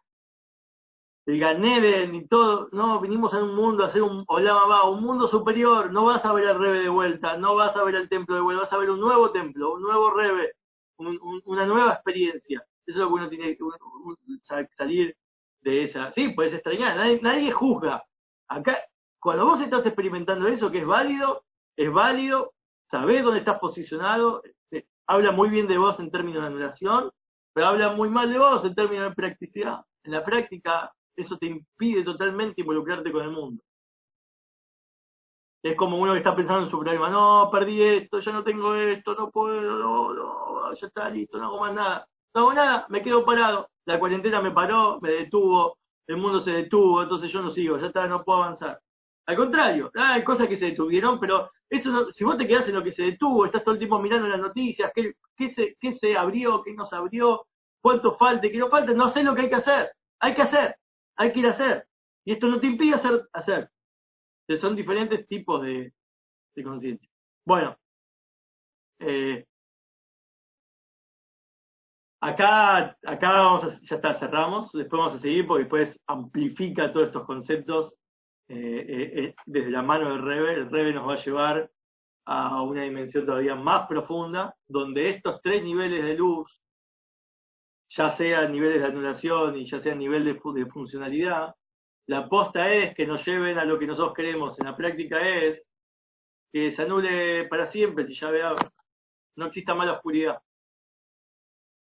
el 1.27 1.39
Ganeden 1.41 2.15
y 2.15 2.25
todo, 2.25 2.69
no, 2.71 3.01
vinimos 3.01 3.33
a 3.33 3.43
un 3.43 3.53
mundo 3.53 3.83
a 3.83 3.87
hacer 3.87 4.01
un 4.01 4.23
Olama 4.27 4.89
un 4.89 5.03
mundo 5.03 5.27
superior, 5.27 5.91
no 5.91 6.05
vas 6.05 6.23
a 6.23 6.31
ver 6.31 6.47
al 6.47 6.57
Rebe 6.57 6.79
de 6.79 6.89
vuelta, 6.89 7.35
no 7.35 7.53
vas 7.53 7.75
a 7.75 7.83
ver 7.83 7.95
el 7.95 8.07
templo 8.07 8.35
de 8.35 8.41
vuelta, 8.41 8.63
vas 8.63 8.71
a 8.71 8.77
ver 8.77 8.89
un 8.89 9.01
nuevo 9.01 9.29
templo, 9.31 9.73
un 9.73 9.81
nuevo 9.81 10.09
Rebe, 10.11 10.53
una 10.97 11.65
nueva 11.65 11.93
experiencia. 11.93 12.63
Eso 12.85 12.97
es 12.99 13.03
lo 13.03 13.07
que 13.07 13.13
uno 13.13 13.29
tiene 13.29 13.57
que 13.57 14.67
salir 14.77 15.17
de 15.63 15.83
esa. 15.83 16.13
Sí, 16.13 16.29
puedes 16.29 16.53
extrañar, 16.53 16.95
nadie, 16.95 17.19
nadie 17.21 17.51
juzga. 17.51 18.05
Acá, 18.47 18.77
cuando 19.19 19.45
vos 19.45 19.59
estás 19.59 19.85
experimentando 19.85 20.47
eso, 20.47 20.71
que 20.71 20.79
es 20.79 20.87
válido, 20.87 21.43
es 21.75 21.91
válido, 21.91 22.53
sabés 22.89 23.21
dónde 23.25 23.39
estás 23.39 23.59
posicionado, 23.59 24.43
eh, 24.71 24.85
habla 25.05 25.33
muy 25.33 25.49
bien 25.49 25.67
de 25.67 25.77
vos 25.77 25.99
en 25.99 26.09
términos 26.09 26.41
de 26.41 26.47
anulación, 26.47 27.11
pero 27.53 27.67
habla 27.67 27.91
muy 27.91 28.09
mal 28.09 28.31
de 28.31 28.39
vos 28.39 28.63
en 28.63 28.75
términos 28.75 29.09
de 29.09 29.15
practicidad. 29.15 29.81
En 30.03 30.13
la 30.13 30.23
práctica, 30.23 30.93
eso 31.17 31.37
te 31.37 31.47
impide 31.47 32.03
totalmente 32.03 32.61
involucrarte 32.61 33.11
con 33.11 33.23
el 33.23 33.31
mundo. 33.31 33.63
Es 35.63 35.75
como 35.75 35.97
uno 35.97 36.13
que 36.13 36.19
está 36.19 36.35
pensando 36.35 36.65
en 36.65 36.71
su 36.71 36.79
problema, 36.79 37.09
no, 37.09 37.49
perdí 37.51 37.81
esto, 37.81 38.19
ya 38.19 38.31
no 38.31 38.43
tengo 38.43 38.75
esto, 38.75 39.15
no 39.15 39.31
puedo, 39.31 39.61
no, 39.61 40.13
no, 40.13 40.73
ya 40.73 40.87
está 40.87 41.09
listo, 41.09 41.37
no 41.37 41.47
hago 41.47 41.59
más 41.59 41.73
nada. 41.73 42.07
No 42.33 42.41
hago 42.41 42.53
nada, 42.53 42.85
me 42.89 43.01
quedo 43.01 43.25
parado. 43.25 43.67
La 43.85 43.99
cuarentena 43.99 44.41
me 44.41 44.51
paró, 44.51 44.99
me 45.01 45.11
detuvo, 45.11 45.77
el 46.07 46.17
mundo 46.17 46.39
se 46.39 46.51
detuvo, 46.51 47.01
entonces 47.01 47.31
yo 47.31 47.41
no 47.41 47.49
sigo, 47.51 47.77
ya 47.77 47.87
está, 47.87 48.07
no 48.07 48.23
puedo 48.23 48.43
avanzar. 48.43 48.79
Al 49.25 49.35
contrario, 49.35 49.91
hay 49.95 50.23
cosas 50.23 50.47
que 50.47 50.57
se 50.57 50.65
detuvieron, 50.65 51.19
pero 51.19 51.49
eso 51.69 52.11
si 52.13 52.23
vos 52.23 52.37
te 52.37 52.47
quedás 52.47 52.67
en 52.69 52.75
lo 52.75 52.83
que 52.83 52.91
se 52.91 53.03
detuvo, 53.03 53.45
estás 53.45 53.63
todo 53.63 53.73
el 53.73 53.79
tiempo 53.79 53.99
mirando 53.99 54.27
las 54.27 54.39
noticias, 54.39 54.91
qué, 54.95 55.13
qué, 55.35 55.93
se, 55.93 56.17
abrió, 56.17 56.63
qué 56.63 56.73
no 56.73 56.85
se 56.85 56.95
abrió, 56.95 57.45
cuánto 57.81 58.15
falta, 58.15 58.49
qué 58.49 58.57
no 58.57 58.69
falta, 58.69 58.93
no 58.93 59.09
sé 59.09 59.23
lo 59.23 59.35
que 59.35 59.41
hay 59.41 59.49
que 59.49 59.55
hacer. 59.55 59.91
Hay 60.19 60.33
que 60.33 60.43
hacer 60.43 60.75
hay 61.17 61.33
que 61.33 61.39
ir 61.39 61.47
a 61.47 61.51
hacer. 61.51 61.87
Y 62.25 62.33
esto 62.33 62.47
no 62.47 62.59
te 62.59 62.67
impide 62.67 62.95
hacer. 62.95 63.27
hacer. 63.33 63.69
son 64.59 64.75
diferentes 64.75 65.27
tipos 65.27 65.61
de, 65.63 65.93
conciencia. 66.63 67.07
Bueno, 67.45 67.77
eh, 68.99 69.45
acá, 72.21 72.97
acá 73.03 73.31
vamos 73.31 73.63
a, 73.63 73.79
ya 73.81 73.95
está, 73.95 74.19
cerramos, 74.19 74.71
después 74.71 74.99
vamos 74.99 75.15
a 75.15 75.19
seguir 75.19 75.45
porque 75.45 75.63
después 75.63 75.99
amplifica 76.07 76.91
todos 76.91 77.07
estos 77.07 77.25
conceptos 77.25 77.93
eh, 78.49 78.85
eh, 78.87 79.35
desde 79.45 79.69
la 79.69 79.83
mano 79.83 80.09
del 80.09 80.23
Rebe. 80.23 80.53
El 80.53 80.71
Rebe 80.71 80.93
nos 80.93 81.07
va 81.07 81.13
a 81.13 81.23
llevar 81.23 81.71
a 82.25 82.61
una 82.61 82.83
dimensión 82.83 83.25
todavía 83.25 83.55
más 83.55 83.87
profunda, 83.87 84.55
donde 84.67 85.11
estos 85.11 85.41
tres 85.41 85.63
niveles 85.63 86.03
de 86.03 86.15
luz 86.15 86.51
ya 87.89 88.15
sea 88.17 88.47
niveles 88.47 88.81
de 88.81 88.87
anulación 88.87 89.57
y 89.57 89.69
ya 89.69 89.81
sea 89.81 89.95
nivel 89.95 90.25
de, 90.25 90.65
funcionalidad, 90.67 91.55
la 92.07 92.19
aposta 92.19 92.71
es 92.73 92.95
que 92.95 93.05
nos 93.05 93.25
lleven 93.25 93.57
a 93.57 93.65
lo 93.65 93.79
que 93.79 93.87
nosotros 93.87 94.13
queremos. 94.15 94.59
En 94.59 94.65
la 94.65 94.75
práctica 94.75 95.19
es 95.27 95.61
que 96.51 96.71
se 96.71 96.81
anule 96.81 97.47
para 97.47 97.71
siempre, 97.71 98.07
si 98.07 98.15
ya 98.15 98.29
vea, 98.29 98.55
no 99.35 99.45
exista 99.47 99.75
mala 99.75 99.93
oscuridad. 99.93 100.41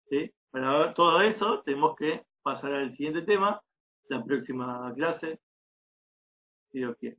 ¿Sí? 0.10 0.32
Para 0.50 0.94
todo 0.94 1.22
eso 1.22 1.62
tenemos 1.64 1.96
que 1.96 2.26
pasar 2.42 2.74
al 2.74 2.96
siguiente 2.96 3.22
tema, 3.22 3.62
la 4.10 4.24
próxima 4.24 4.92
clase, 4.96 5.40
si 6.72 6.80
Dios 6.80 6.96
quiere. 7.00 7.18